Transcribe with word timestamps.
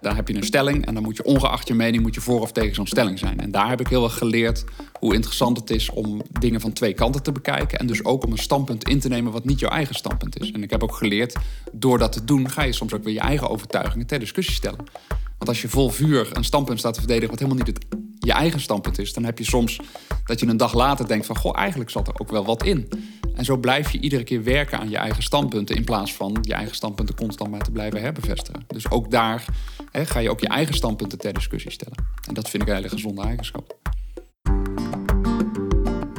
Dan 0.00 0.16
heb 0.16 0.28
je 0.28 0.34
een 0.34 0.42
stelling 0.42 0.86
en 0.86 0.94
dan 0.94 1.02
moet 1.02 1.16
je 1.16 1.24
ongeacht 1.24 1.68
je 1.68 1.74
mening 1.74 2.02
moet 2.02 2.14
je 2.14 2.20
voor 2.20 2.40
of 2.40 2.52
tegen 2.52 2.74
zo'n 2.74 2.86
stelling 2.86 3.18
zijn. 3.18 3.40
En 3.40 3.50
daar 3.50 3.68
heb 3.68 3.80
ik 3.80 3.88
heel 3.88 4.04
erg 4.04 4.18
geleerd 4.18 4.64
hoe 4.98 5.14
interessant 5.14 5.56
het 5.56 5.70
is 5.70 5.90
om 5.90 6.22
dingen 6.40 6.60
van 6.60 6.72
twee 6.72 6.94
kanten 6.94 7.22
te 7.22 7.32
bekijken. 7.32 7.78
En 7.78 7.86
dus 7.86 8.04
ook 8.04 8.24
om 8.24 8.32
een 8.32 8.38
standpunt 8.38 8.88
in 8.88 9.00
te 9.00 9.08
nemen 9.08 9.32
wat 9.32 9.44
niet 9.44 9.60
jouw 9.60 9.70
eigen 9.70 9.94
standpunt 9.94 10.40
is. 10.40 10.52
En 10.52 10.62
ik 10.62 10.70
heb 10.70 10.82
ook 10.82 10.94
geleerd, 10.94 11.36
door 11.72 11.98
dat 11.98 12.12
te 12.12 12.24
doen, 12.24 12.50
ga 12.50 12.62
je 12.62 12.72
soms 12.72 12.92
ook 12.92 13.04
weer 13.04 13.14
je 13.14 13.20
eigen 13.20 13.48
overtuigingen 13.48 14.06
ter 14.06 14.18
discussie 14.18 14.54
stellen. 14.54 14.84
Want 15.08 15.50
als 15.50 15.62
je 15.62 15.68
vol 15.68 15.90
vuur 15.90 16.30
een 16.32 16.44
standpunt 16.44 16.78
staat 16.78 16.94
te 16.94 17.00
verdedigen 17.00 17.30
wat 17.30 17.38
helemaal 17.38 17.64
niet 17.64 17.76
het, 17.76 17.86
je 18.18 18.32
eigen 18.32 18.60
standpunt 18.60 18.98
is, 18.98 19.12
dan 19.12 19.24
heb 19.24 19.38
je 19.38 19.44
soms 19.44 19.80
dat 20.24 20.40
je 20.40 20.46
een 20.46 20.56
dag 20.56 20.74
later 20.74 21.08
denkt 21.08 21.26
van, 21.26 21.36
goh, 21.36 21.56
eigenlijk 21.56 21.90
zat 21.90 22.08
er 22.08 22.14
ook 22.18 22.30
wel 22.30 22.44
wat 22.44 22.64
in. 22.64 22.88
En 23.34 23.44
zo 23.44 23.56
blijf 23.56 23.90
je 23.90 24.00
iedere 24.00 24.24
keer 24.24 24.44
werken 24.44 24.78
aan 24.78 24.90
je 24.90 24.96
eigen 24.96 25.22
standpunten 25.22 25.76
in 25.76 25.84
plaats 25.84 26.14
van 26.14 26.38
je 26.42 26.54
eigen 26.54 26.74
standpunten 26.74 27.14
constant 27.14 27.50
maar 27.50 27.62
te 27.62 27.70
blijven 27.70 28.00
herbevestigen. 28.00 28.64
Dus 28.66 28.90
ook 28.90 29.10
daar 29.10 29.44
ga 29.92 30.18
je 30.18 30.30
ook 30.30 30.40
je 30.40 30.48
eigen 30.48 30.74
standpunten 30.74 31.18
ter 31.18 31.32
discussie 31.32 31.70
stellen. 31.70 32.04
En 32.28 32.34
dat 32.34 32.50
vind 32.50 32.62
ik 32.62 32.68
een 32.68 32.74
hele 32.74 32.88
gezonde 32.88 33.22
eigenschap. 33.22 33.76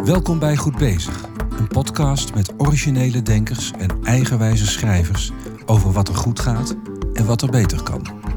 Welkom 0.03 0.39
bij 0.39 0.57
Goed 0.57 0.77
Bezig, 0.77 1.23
een 1.57 1.67
podcast 1.67 2.33
met 2.33 2.53
originele 2.57 3.21
denkers 3.21 3.71
en 3.71 4.03
eigenwijze 4.03 4.67
schrijvers 4.67 5.31
over 5.65 5.91
wat 5.91 6.07
er 6.07 6.15
goed 6.15 6.39
gaat 6.39 6.75
en 7.13 7.25
wat 7.25 7.41
er 7.41 7.49
beter 7.49 7.83
kan. 7.83 8.28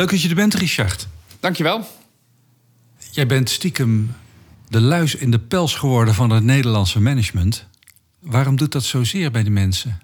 Leuk 0.00 0.10
dat 0.10 0.22
je 0.22 0.28
er 0.28 0.34
bent, 0.34 0.54
Richard. 0.54 1.08
Dankjewel. 1.40 1.86
Jij 3.10 3.26
bent 3.26 3.50
stiekem 3.50 4.14
de 4.68 4.80
luis 4.80 5.14
in 5.14 5.30
de 5.30 5.38
pels 5.38 5.74
geworden 5.74 6.14
van 6.14 6.30
het 6.30 6.44
Nederlandse 6.44 7.00
management. 7.00 7.66
Waarom 8.18 8.56
doet 8.56 8.72
dat 8.72 8.84
zozeer 8.84 9.30
bij 9.30 9.42
de 9.42 9.50
mensen? 9.50 10.00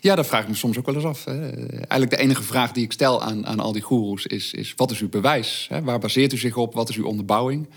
Ja, 0.00 0.14
dat 0.14 0.26
vraag 0.26 0.42
ik 0.42 0.48
me 0.48 0.54
soms 0.54 0.78
ook 0.78 0.86
wel 0.86 0.94
eens 0.94 1.04
af. 1.04 1.24
Hè. 1.24 1.50
Eigenlijk 1.70 2.10
de 2.10 2.16
enige 2.16 2.42
vraag 2.42 2.72
die 2.72 2.84
ik 2.84 2.92
stel 2.92 3.22
aan, 3.22 3.46
aan 3.46 3.60
al 3.60 3.72
die 3.72 3.82
goeroes 3.82 4.26
is, 4.26 4.52
is... 4.52 4.72
wat 4.76 4.90
is 4.90 5.00
uw 5.00 5.08
bewijs? 5.08 5.66
Hè? 5.68 5.82
Waar 5.82 5.98
baseert 5.98 6.32
u 6.32 6.36
zich 6.36 6.56
op? 6.56 6.74
Wat 6.74 6.88
is 6.88 6.96
uw 6.96 7.06
onderbouwing? 7.06 7.68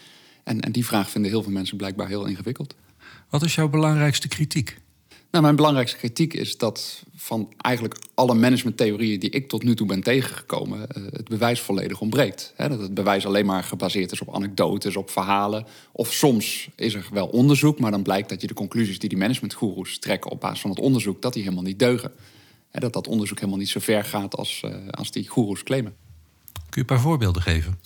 En, 0.44 0.62
en 0.62 0.72
die 0.72 0.86
vraag 0.86 1.10
vinden 1.10 1.32
heel 1.32 1.44
veel 1.44 1.52
mensen 1.52 1.78
blijkbaar 1.78 2.08
heel 2.08 2.26
ingewikkeld. 2.26 2.76
Wat 3.30 3.44
is 3.44 3.56
jouw 3.56 3.70
belangrijkste 3.70 4.28
kritiek? 4.28 4.78
Nou, 5.32 5.44
mijn 5.44 5.56
belangrijkste 5.56 5.98
kritiek 5.98 6.34
is 6.34 6.58
dat 6.58 7.04
van 7.16 7.54
eigenlijk 7.58 8.00
alle 8.14 8.34
managementtheorieën 8.34 9.20
die 9.20 9.30
ik 9.30 9.50
tot 9.50 9.64
nu 9.64 9.76
toe 9.76 9.88
ben 9.88 10.02
tegengekomen, 10.02 10.90
eh, 10.90 11.04
het 11.12 11.30
bewijs 11.30 11.60
volledig 11.60 12.02
ontbreekt. 12.02 12.54
dat 12.58 12.80
het 12.80 12.94
bewijs 12.94 13.26
alleen 13.26 13.46
maar 13.46 13.64
gebaseerd 13.64 14.12
is 14.12 14.22
op 14.22 14.36
anekdotes, 14.36 14.96
op 14.96 15.10
verhalen. 15.10 15.66
Of 15.92 16.14
soms 16.14 16.70
is 16.76 16.94
er 16.94 17.08
wel 17.12 17.28
onderzoek, 17.28 17.80
maar 17.80 17.92
dan 17.92 18.04
blijkt 18.04 18.30
dat 18.30 18.42
je 18.42 18.48
de 18.48 18.54
conclusies 18.54 19.00
die 19.00 19.10
die 19.10 19.18
managementgoeroes 19.18 20.00
trekken 20.00 20.32
op 20.32 20.40
basis 20.40 20.62
van 20.62 20.70
het 20.70 20.80
onderzoek, 20.80 21.22
dat 21.22 21.34
die 21.34 21.44
helemaal 21.44 21.64
niet 21.64 21.80
deugen. 21.80 22.12
dat 22.72 22.94
dat 22.94 23.08
onderzoek 23.08 23.38
helemaal 23.38 23.60
niet 23.60 23.70
zo 23.70 23.80
ver 23.80 24.04
gaat 24.04 24.36
als, 24.36 24.62
uh, 24.66 24.76
als 24.90 25.12
die 25.12 25.28
goeroes 25.28 25.64
claimen. 25.64 25.96
Kun 26.54 26.64
je 26.70 26.80
een 26.80 26.86
paar 26.86 27.00
voorbeelden 27.00 27.42
geven? 27.42 27.80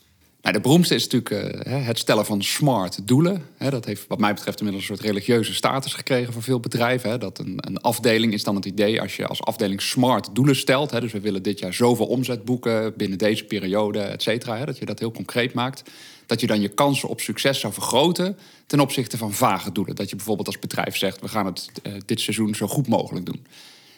De 0.52 0.60
beroemdste 0.60 0.96
is 0.96 1.08
natuurlijk 1.08 1.68
uh, 1.68 1.86
het 1.86 2.00
stellen 2.00 2.26
van 2.26 2.44
smart 2.44 3.08
doelen. 3.08 3.46
dat 3.58 3.86
heeft 3.86 4.08
wat 4.08 4.20
mij 4.20 4.34
betreft 4.34 4.60
inmiddels 4.60 4.90
een 4.90 4.96
soort 4.96 5.08
religieuze 5.08 5.54
status 5.54 5.94
gekregen 5.94 6.34
voor 6.34 6.44
veel 6.44 6.60
bedrijven. 6.60 7.20
Dat 7.20 7.40
een, 7.40 7.54
een, 7.58 7.82
afdeling 7.82 8.34
is 8.34 8.44
dan 8.44 8.56
het 8.56 8.66
idee 8.66 9.02
als 9.02 9.16
je 9.16 9.28
als 9.28 9.44
afdeling 9.44 9.82
smart 9.82 10.30
doelen 10.34 10.56
stelt. 10.56 11.02
dus 11.02 11.12
we 11.12 11.20
willen 11.20 11.44
dit 11.44 11.60
jaar 11.60 11.74
zoveel 11.74 12.06
omzet 12.06 12.46
boeken 12.46 12.94
binnen 12.98 13.18
deze 13.18 13.44
periode, 13.44 14.00
et 14.00 14.22
cetera. 14.22 14.66
dat 14.66 14.78
je 14.78 14.86
dat 14.86 15.00
heel 15.00 15.12
concreet 15.12 15.54
maakt. 15.54 15.84
Dat 16.26 16.40
je 16.40 16.48
dan 16.48 16.62
je 16.62 16.70
kansen 16.70 17.10
op 17.10 17.22
succes 17.22 17.60
zou 17.60 17.74
vergroten 17.74 18.38
ten 18.68 18.80
opzichte 18.80 19.18
van 19.18 19.34
vage 19.34 19.72
doelen. 19.72 19.96
Dat 19.96 20.10
je 20.10 20.16
bijvoorbeeld 20.16 20.48
als 20.48 20.60
bedrijf 20.60 20.98
zegt, 20.98 21.22
we 21.22 21.28
gaan 21.28 21.46
het 21.46 21.70
uh, 21.84 21.94
dit 22.06 22.22
seizoen 22.22 22.56
zo 22.56 22.68
goed 22.68 22.88
mogelijk 22.88 23.26
doen. 23.26 23.46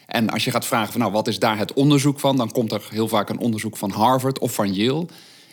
En 0.06 0.30
als 0.30 0.44
je 0.44 0.52
gaat 0.52 0.66
vragen 0.66 0.92
van 0.92 1.02
nou, 1.02 1.14
wat 1.14 1.28
is 1.28 1.40
daar 1.40 1.58
het 1.58 1.74
onderzoek 1.74 2.20
van? 2.20 2.38
Dan 2.38 2.52
komt 2.52 2.72
er 2.72 2.88
heel 2.90 3.08
vaak 3.08 3.30
een 3.30 3.40
onderzoek 3.40 3.78
van 3.78 3.92
Harvard 3.92 4.40
of 4.40 4.54
van 4.54 4.74
Yale... 4.74 5.06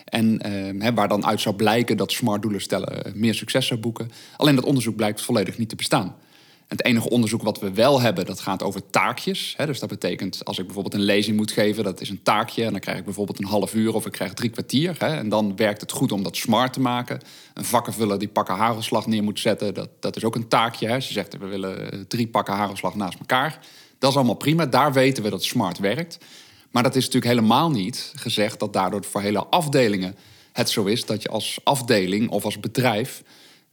En 0.09 0.41
uh, 0.77 0.89
waar 0.95 1.09
dan 1.09 1.27
uit 1.27 1.41
zou 1.41 1.55
blijken 1.55 1.97
dat 1.97 2.13
smart 2.13 2.43
doelen 2.43 2.61
stellen 2.61 3.05
eh, 3.05 3.13
meer 3.13 3.35
succes 3.35 3.67
zou 3.67 3.81
boeken. 3.81 4.11
Alleen 4.37 4.55
dat 4.55 4.65
onderzoek 4.65 4.97
blijkt 4.97 5.23
volledig 5.23 5.59
niet 5.59 5.69
te 5.69 5.77
bestaan. 5.77 6.17
Het 6.69 6.85
enige 6.85 7.11
onderzoek 7.11 7.43
wat 7.43 7.61
we 7.61 7.73
wel 7.73 8.01
hebben, 8.01 8.27
dat 8.27 8.41
gaat 8.41 8.63
over 8.63 8.91
taakjes. 8.91 9.55
Hè, 9.57 9.67
dus 9.67 9.79
dat 9.79 9.89
betekent 9.89 10.45
als 10.45 10.59
ik 10.59 10.65
bijvoorbeeld 10.65 10.95
een 10.95 11.01
lezing 11.01 11.37
moet 11.37 11.51
geven, 11.51 11.85
dat 11.85 12.01
is 12.01 12.09
een 12.09 12.23
taakje. 12.23 12.65
En 12.65 12.71
dan 12.71 12.81
krijg 12.81 12.99
ik 12.99 13.05
bijvoorbeeld 13.05 13.39
een 13.39 13.45
half 13.45 13.75
uur 13.75 13.95
of 13.95 14.07
ik 14.07 14.13
krijg 14.13 14.35
drie 14.35 14.51
kwartier. 14.51 14.95
Hè, 14.99 15.17
en 15.17 15.29
dan 15.29 15.57
werkt 15.57 15.81
het 15.81 15.93
goed 15.93 16.13
om 16.13 16.23
dat 16.23 16.37
smart 16.37 16.73
te 16.73 16.81
maken. 16.81 17.21
Een 17.55 17.65
vakkenvuller 17.65 18.19
die 18.19 18.29
pakken 18.29 18.55
hagelslag 18.55 19.07
neer 19.07 19.23
moet 19.23 19.41
zetten, 19.41 19.75
dat, 19.75 19.89
dat 20.01 20.17
is 20.17 20.25
ook 20.25 20.35
een 20.35 20.49
taakje. 20.49 20.87
Hè. 20.87 20.95
Je 20.95 21.01
zegt, 21.01 21.39
we 21.39 21.47
willen 21.47 21.93
eh, 21.93 21.99
drie 22.09 22.27
pakken 22.27 22.55
hagelslag 22.55 22.95
naast 22.95 23.19
elkaar. 23.19 23.59
Dat 23.99 24.11
is 24.11 24.17
allemaal 24.17 24.35
prima, 24.35 24.67
daar 24.67 24.93
weten 24.93 25.23
we 25.23 25.31
dat 25.31 25.45
smart 25.45 25.79
werkt. 25.79 26.19
Maar 26.71 26.83
dat 26.83 26.97
is 26.97 27.05
natuurlijk 27.05 27.33
helemaal 27.33 27.71
niet 27.71 28.13
gezegd 28.15 28.61
dat 28.61 28.73
daardoor 28.73 29.05
voor 29.05 29.21
hele 29.21 29.47
afdelingen 29.47 30.17
het 30.53 30.71
zo 30.71 30.85
is 30.85 31.05
dat 31.05 31.23
je 31.23 31.29
als 31.29 31.59
afdeling 31.65 32.31
of 32.31 32.45
als 32.45 32.61
bedrijf 32.61 33.23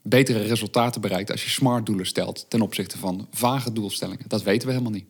betere 0.02 0.42
resultaten 0.42 1.00
bereikt 1.00 1.30
als 1.30 1.44
je 1.44 1.50
smart 1.50 1.86
doelen 1.86 2.06
stelt 2.06 2.46
ten 2.48 2.60
opzichte 2.60 2.98
van 2.98 3.28
vage 3.32 3.72
doelstellingen. 3.72 4.24
Dat 4.28 4.42
weten 4.42 4.66
we 4.66 4.72
helemaal 4.72 4.94
niet. 4.94 5.06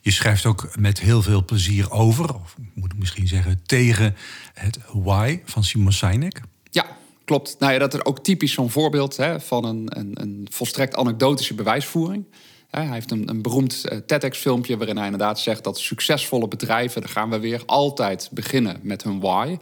Je 0.00 0.10
schrijft 0.10 0.46
ook 0.46 0.76
met 0.78 1.00
heel 1.00 1.22
veel 1.22 1.44
plezier 1.44 1.90
over, 1.90 2.34
of 2.34 2.56
moet 2.74 2.92
ik 2.92 2.98
misschien 2.98 3.28
zeggen 3.28 3.60
tegen 3.66 4.16
het 4.54 4.78
why 4.92 5.40
van 5.44 5.64
Simon 5.64 5.92
Sinek. 5.92 6.40
Ja, 6.70 6.86
klopt. 7.24 7.56
Nou 7.58 7.72
ja, 7.72 7.78
dat 7.78 7.94
is 7.94 8.04
ook 8.04 8.18
typisch 8.18 8.52
zo'n 8.52 8.70
voorbeeld 8.70 9.16
hè, 9.16 9.40
van 9.40 9.64
een, 9.64 9.98
een, 9.98 10.10
een 10.20 10.46
volstrekt 10.50 10.96
anekdotische 10.96 11.54
bewijsvoering. 11.54 12.24
Hij 12.70 12.86
heeft 12.86 13.10
een, 13.10 13.28
een 13.28 13.42
beroemd 13.42 13.84
eh, 13.84 13.98
TEDx-filmpje 13.98 14.76
waarin 14.76 14.96
hij 14.96 15.04
inderdaad 15.04 15.40
zegt 15.40 15.64
dat 15.64 15.78
succesvolle 15.78 16.48
bedrijven, 16.48 17.00
daar 17.00 17.10
gaan 17.10 17.30
we 17.30 17.38
weer, 17.38 17.62
altijd 17.66 18.28
beginnen 18.32 18.78
met 18.82 19.02
hun 19.02 19.20
why. 19.20 19.56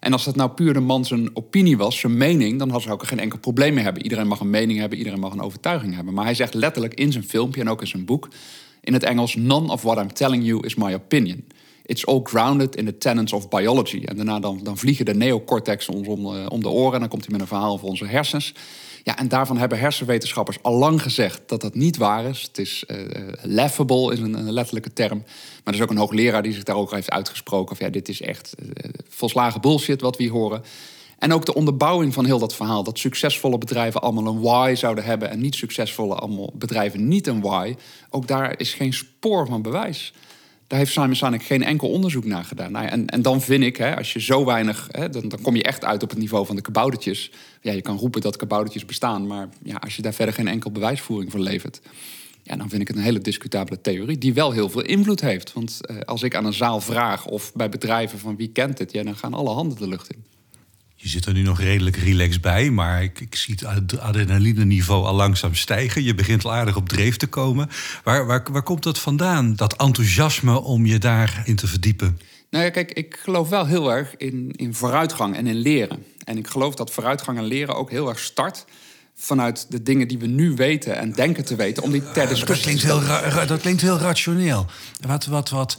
En 0.00 0.12
als 0.12 0.24
dat 0.24 0.36
nou 0.36 0.50
puur 0.50 0.72
de 0.72 0.80
man 0.80 1.04
zijn 1.04 1.36
opinie 1.36 1.76
was, 1.76 1.98
zijn 1.98 2.16
mening, 2.16 2.58
dan 2.58 2.70
had 2.70 2.82
ze 2.82 2.90
ook 2.90 3.06
geen 3.06 3.20
enkel 3.20 3.38
probleem 3.38 3.74
meer 3.74 3.84
hebben. 3.84 4.02
Iedereen 4.02 4.26
mag 4.26 4.40
een 4.40 4.50
mening 4.50 4.78
hebben, 4.78 4.98
iedereen 4.98 5.20
mag 5.20 5.32
een 5.32 5.42
overtuiging 5.42 5.94
hebben. 5.94 6.14
Maar 6.14 6.24
hij 6.24 6.34
zegt 6.34 6.54
letterlijk 6.54 6.94
in 6.94 7.12
zijn 7.12 7.24
filmpje 7.24 7.60
en 7.60 7.68
ook 7.68 7.80
in 7.80 7.86
zijn 7.86 8.04
boek, 8.04 8.28
in 8.80 8.92
het 8.92 9.02
Engels: 9.02 9.34
None 9.34 9.72
of 9.72 9.82
what 9.82 9.98
I'm 9.98 10.12
telling 10.12 10.44
you 10.44 10.66
is 10.66 10.74
my 10.74 10.94
opinion. 10.94 11.44
It's 11.90 12.06
all 12.06 12.20
grounded 12.22 12.76
in 12.76 12.84
the 12.84 12.98
tenets 12.98 13.32
of 13.32 13.48
biology. 13.48 14.02
En 14.04 14.16
daarna 14.16 14.40
dan, 14.40 14.78
vliegen 14.78 15.04
de 15.04 15.14
neocortex 15.14 15.88
ons 15.88 16.08
om, 16.08 16.26
eh, 16.26 16.46
om 16.48 16.62
de 16.62 16.68
oren 16.68 16.94
en 16.94 17.00
dan 17.00 17.08
komt 17.08 17.22
hij 17.22 17.32
met 17.32 17.40
een 17.40 17.46
verhaal 17.46 17.72
over 17.72 17.86
onze 17.86 18.06
hersens. 18.06 18.54
Ja, 19.02 19.18
en 19.18 19.28
daarvan 19.28 19.58
hebben 19.58 19.78
hersenwetenschappers 19.78 20.62
al 20.62 20.74
lang 20.74 21.02
gezegd 21.02 21.40
dat 21.46 21.60
dat 21.60 21.74
niet 21.74 21.96
waar 21.96 22.24
is. 22.24 22.42
Het 22.42 22.58
is 22.58 22.84
uh, 22.86 22.96
laughable, 23.42 24.12
is 24.12 24.18
een, 24.18 24.52
letterlijke 24.52 24.92
term. 24.92 25.18
Maar 25.18 25.74
er 25.74 25.74
is 25.74 25.80
ook 25.80 25.90
een 25.90 25.96
hoogleraar 25.96 26.42
die 26.42 26.52
zich 26.52 26.62
daar 26.62 26.76
ook 26.76 26.90
heeft 26.90 27.10
uitgesproken. 27.10 27.72
Of 27.72 27.78
ja, 27.78 27.88
dit 27.88 28.08
is 28.08 28.20
echt 28.20 28.54
volslagen 29.08 29.60
bullshit 29.60 30.00
wat 30.00 30.16
we 30.16 30.22
hier 30.22 30.32
horen. 30.32 30.62
En 31.18 31.32
ook 31.32 31.46
de 31.46 31.54
onderbouwing 31.54 32.14
van 32.14 32.24
heel 32.24 32.38
dat 32.38 32.54
verhaal. 32.54 32.82
Dat 32.82 32.98
succesvolle 32.98 33.58
bedrijven 33.58 34.00
allemaal 34.00 34.26
een 34.26 34.40
why 34.40 34.74
zouden 34.74 35.04
hebben... 35.04 35.30
en 35.30 35.40
niet 35.40 35.54
succesvolle 35.54 36.14
allemaal 36.14 36.50
bedrijven 36.54 37.08
niet 37.08 37.26
een 37.26 37.40
why. 37.40 37.74
Ook 38.10 38.26
daar 38.26 38.54
is 38.56 38.74
geen 38.74 38.92
spoor 38.92 39.46
van 39.46 39.62
bewijs. 39.62 40.12
Daar 40.70 40.78
heeft 40.78 40.92
Simon 40.92 41.14
Sinek 41.14 41.42
geen 41.42 41.62
enkel 41.62 41.88
onderzoek 41.88 42.24
naar 42.24 42.44
gedaan. 42.44 42.72
Nou 42.72 42.86
en, 42.86 43.06
en 43.06 43.22
dan 43.22 43.40
vind 43.40 43.64
ik, 43.64 43.76
hè, 43.76 43.96
als 43.96 44.12
je 44.12 44.20
zo 44.20 44.44
weinig... 44.44 44.88
Hè, 44.90 45.08
dan, 45.08 45.28
dan 45.28 45.40
kom 45.40 45.56
je 45.56 45.62
echt 45.62 45.84
uit 45.84 46.02
op 46.02 46.10
het 46.10 46.18
niveau 46.18 46.46
van 46.46 46.56
de 46.56 46.62
kaboutertjes. 46.62 47.30
Ja, 47.60 47.72
je 47.72 47.80
kan 47.80 47.96
roepen 47.96 48.20
dat 48.20 48.36
kaboutertjes 48.36 48.84
bestaan... 48.84 49.26
maar 49.26 49.48
ja, 49.62 49.76
als 49.76 49.96
je 49.96 50.02
daar 50.02 50.14
verder 50.14 50.34
geen 50.34 50.48
enkel 50.48 50.70
bewijsvoering 50.70 51.30
voor 51.30 51.40
levert... 51.40 51.80
Ja, 52.42 52.56
dan 52.56 52.68
vind 52.68 52.82
ik 52.82 52.88
het 52.88 52.96
een 52.96 53.02
hele 53.02 53.18
discutabele 53.18 53.80
theorie... 53.80 54.18
die 54.18 54.34
wel 54.34 54.52
heel 54.52 54.68
veel 54.68 54.82
invloed 54.82 55.20
heeft. 55.20 55.52
Want 55.52 55.86
eh, 55.86 56.00
als 56.00 56.22
ik 56.22 56.34
aan 56.34 56.44
een 56.44 56.52
zaal 56.52 56.80
vraag 56.80 57.26
of 57.26 57.52
bij 57.52 57.68
bedrijven 57.68 58.18
van 58.18 58.36
wie 58.36 58.48
kent 58.48 58.78
het... 58.78 58.92
Ja, 58.92 59.02
dan 59.02 59.16
gaan 59.16 59.34
alle 59.34 59.50
handen 59.50 59.78
de 59.78 59.88
lucht 59.88 60.12
in. 60.12 60.24
Je 61.02 61.08
zit 61.08 61.26
er 61.26 61.32
nu 61.32 61.42
nog 61.42 61.60
redelijk 61.60 61.96
relaxed 61.96 62.40
bij, 62.40 62.70
maar 62.70 63.02
ik, 63.02 63.20
ik 63.20 63.34
zie 63.34 63.54
het 63.66 63.98
adrenaline-niveau 63.98 65.04
al 65.04 65.14
langzaam 65.14 65.54
stijgen. 65.54 66.02
Je 66.02 66.14
begint 66.14 66.44
al 66.44 66.52
aardig 66.52 66.76
op 66.76 66.88
dreef 66.88 67.16
te 67.16 67.26
komen. 67.26 67.70
Waar, 68.04 68.26
waar, 68.26 68.42
waar 68.52 68.62
komt 68.62 68.82
dat 68.82 68.98
vandaan, 68.98 69.56
dat 69.56 69.76
enthousiasme 69.76 70.60
om 70.60 70.86
je 70.86 70.98
daarin 70.98 71.56
te 71.56 71.66
verdiepen? 71.66 72.20
Nou 72.50 72.64
ja, 72.64 72.70
kijk, 72.70 72.92
ik 72.92 73.18
geloof 73.22 73.48
wel 73.48 73.66
heel 73.66 73.92
erg 73.92 74.16
in, 74.16 74.52
in 74.56 74.74
vooruitgang 74.74 75.36
en 75.36 75.46
in 75.46 75.56
leren. 75.56 76.04
En 76.24 76.38
ik 76.38 76.46
geloof 76.46 76.74
dat 76.74 76.90
vooruitgang 76.90 77.38
en 77.38 77.44
leren 77.44 77.76
ook 77.76 77.90
heel 77.90 78.08
erg 78.08 78.18
start 78.18 78.64
vanuit 79.22 79.66
de 79.68 79.82
dingen 79.82 80.08
die 80.08 80.18
we 80.18 80.26
nu 80.26 80.54
weten 80.54 80.96
en 80.96 81.12
denken 81.12 81.44
te 81.44 81.56
weten, 81.56 81.82
om 81.82 81.90
die 81.90 82.02
ter 82.12 82.28
discussie 82.28 82.46
dat 82.46 82.82
klinkt 82.82 82.82
heel, 83.32 83.46
Dat 83.46 83.60
klinkt 83.60 83.80
heel 83.80 83.98
rationeel. 83.98 84.66
Wat, 85.06 85.26
wat, 85.26 85.50
wat, 85.50 85.76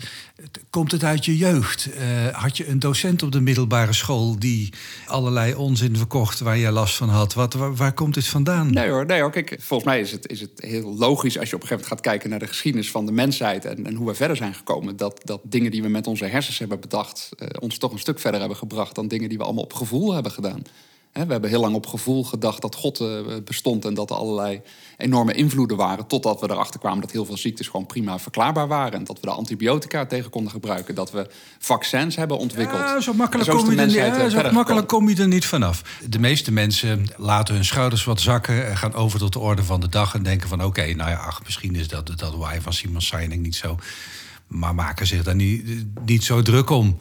komt 0.69 0.91
het 0.91 1.03
uit 1.03 1.25
je 1.25 1.37
jeugd? 1.37 1.87
Uh, 1.87 2.27
had 2.27 2.57
je 2.57 2.67
een 2.67 2.79
docent 2.79 3.23
op 3.23 3.31
de 3.31 3.41
middelbare 3.41 3.93
school 3.93 4.39
die 4.39 4.73
allerlei 5.05 5.55
onzin 5.55 5.97
verkocht 5.97 6.39
waar 6.39 6.57
je 6.57 6.71
last 6.71 6.95
van 6.95 7.09
had? 7.09 7.33
Wat, 7.33 7.53
waar, 7.53 7.93
komt 7.93 8.13
dit 8.13 8.27
vandaan? 8.27 8.73
Nee 8.73 8.89
hoor, 8.89 9.05
nee 9.05 9.21
hoor. 9.21 9.31
Kijk, 9.31 9.57
volgens 9.59 9.89
mij 9.89 9.99
is 9.99 10.11
het, 10.11 10.29
is 10.29 10.41
het 10.41 10.51
heel 10.55 10.95
logisch 10.95 11.39
als 11.39 11.49
je 11.49 11.55
op 11.55 11.61
een 11.61 11.67
gegeven 11.67 11.69
moment 11.69 11.87
gaat 11.87 12.01
kijken 12.01 12.29
naar 12.29 12.39
de 12.39 12.47
geschiedenis 12.47 12.91
van 12.91 13.05
de 13.05 13.11
mensheid 13.11 13.65
en, 13.65 13.85
en 13.85 13.95
hoe 13.95 14.07
we 14.07 14.13
verder 14.13 14.37
zijn 14.37 14.53
gekomen. 14.53 14.97
Dat, 14.97 15.21
dat 15.23 15.41
dingen 15.43 15.71
die 15.71 15.81
we 15.81 15.89
met 15.89 16.07
onze 16.07 16.25
hersens 16.25 16.59
hebben 16.59 16.79
bedacht, 16.79 17.29
uh, 17.39 17.47
ons 17.59 17.77
toch 17.77 17.91
een 17.91 17.99
stuk 17.99 18.19
verder 18.19 18.39
hebben 18.39 18.57
gebracht 18.57 18.95
dan 18.95 19.07
dingen 19.07 19.29
die 19.29 19.37
we 19.37 19.43
allemaal 19.43 19.63
op 19.63 19.73
gevoel 19.73 20.13
hebben 20.13 20.31
gedaan. 20.31 20.61
We 21.13 21.19
hebben 21.27 21.49
heel 21.49 21.61
lang 21.61 21.75
op 21.75 21.87
gevoel 21.87 22.23
gedacht 22.23 22.61
dat 22.61 22.75
God 22.75 22.99
eh, 22.99 23.07
bestond 23.45 23.85
en 23.85 23.93
dat 23.93 24.09
er 24.09 24.15
allerlei 24.15 24.61
enorme 24.97 25.33
invloeden 25.33 25.77
waren. 25.77 26.07
Totdat 26.07 26.39
we 26.39 26.49
erachter 26.51 26.79
kwamen 26.79 27.01
dat 27.01 27.11
heel 27.11 27.25
veel 27.25 27.37
ziektes 27.37 27.67
gewoon 27.67 27.85
prima 27.85 28.19
verklaarbaar 28.19 28.67
waren. 28.67 28.99
En 28.99 29.03
dat 29.03 29.19
we 29.19 29.25
de 29.27 29.33
antibiotica 29.33 30.05
tegen 30.05 30.29
konden 30.29 30.51
gebruiken. 30.51 30.95
Dat 30.95 31.11
we 31.11 31.29
vaccins 31.59 32.15
hebben 32.15 32.37
ontwikkeld. 32.37 32.79
Ja, 32.79 33.01
zo 33.01 33.13
makkelijk, 33.13 33.49
kom 33.49 33.71
je, 33.71 33.77
er, 33.77 33.85
niet, 33.85 33.95
ja, 33.95 34.29
zo 34.29 34.51
makkelijk 34.51 34.87
kom 34.87 35.09
je 35.09 35.15
er 35.15 35.27
niet 35.27 35.45
vanaf. 35.45 35.81
De 36.09 36.19
meeste 36.19 36.51
mensen 36.51 37.07
laten 37.17 37.53
hun 37.53 37.65
schouders 37.65 38.03
wat 38.03 38.21
zakken. 38.21 38.67
En 38.67 38.77
gaan 38.77 38.93
over 38.93 39.19
tot 39.19 39.33
de 39.33 39.39
orde 39.39 39.63
van 39.63 39.79
de 39.79 39.89
dag. 39.89 40.15
En 40.15 40.23
denken 40.23 40.49
van 40.49 40.63
oké, 40.63 40.93
nou 40.93 41.09
ja, 41.09 41.17
ach, 41.17 41.43
misschien 41.43 41.75
is 41.75 41.87
dat, 41.87 42.11
dat 42.17 42.35
why 42.35 42.59
van 42.59 42.73
Simon 42.73 43.01
Sinek 43.01 43.39
niet 43.39 43.55
zo. 43.55 43.77
Maar 44.47 44.75
maken 44.75 45.07
zich 45.07 45.23
daar 45.23 45.35
niet, 45.35 45.85
niet 46.05 46.23
zo 46.23 46.41
druk 46.41 46.69
om. 46.69 46.97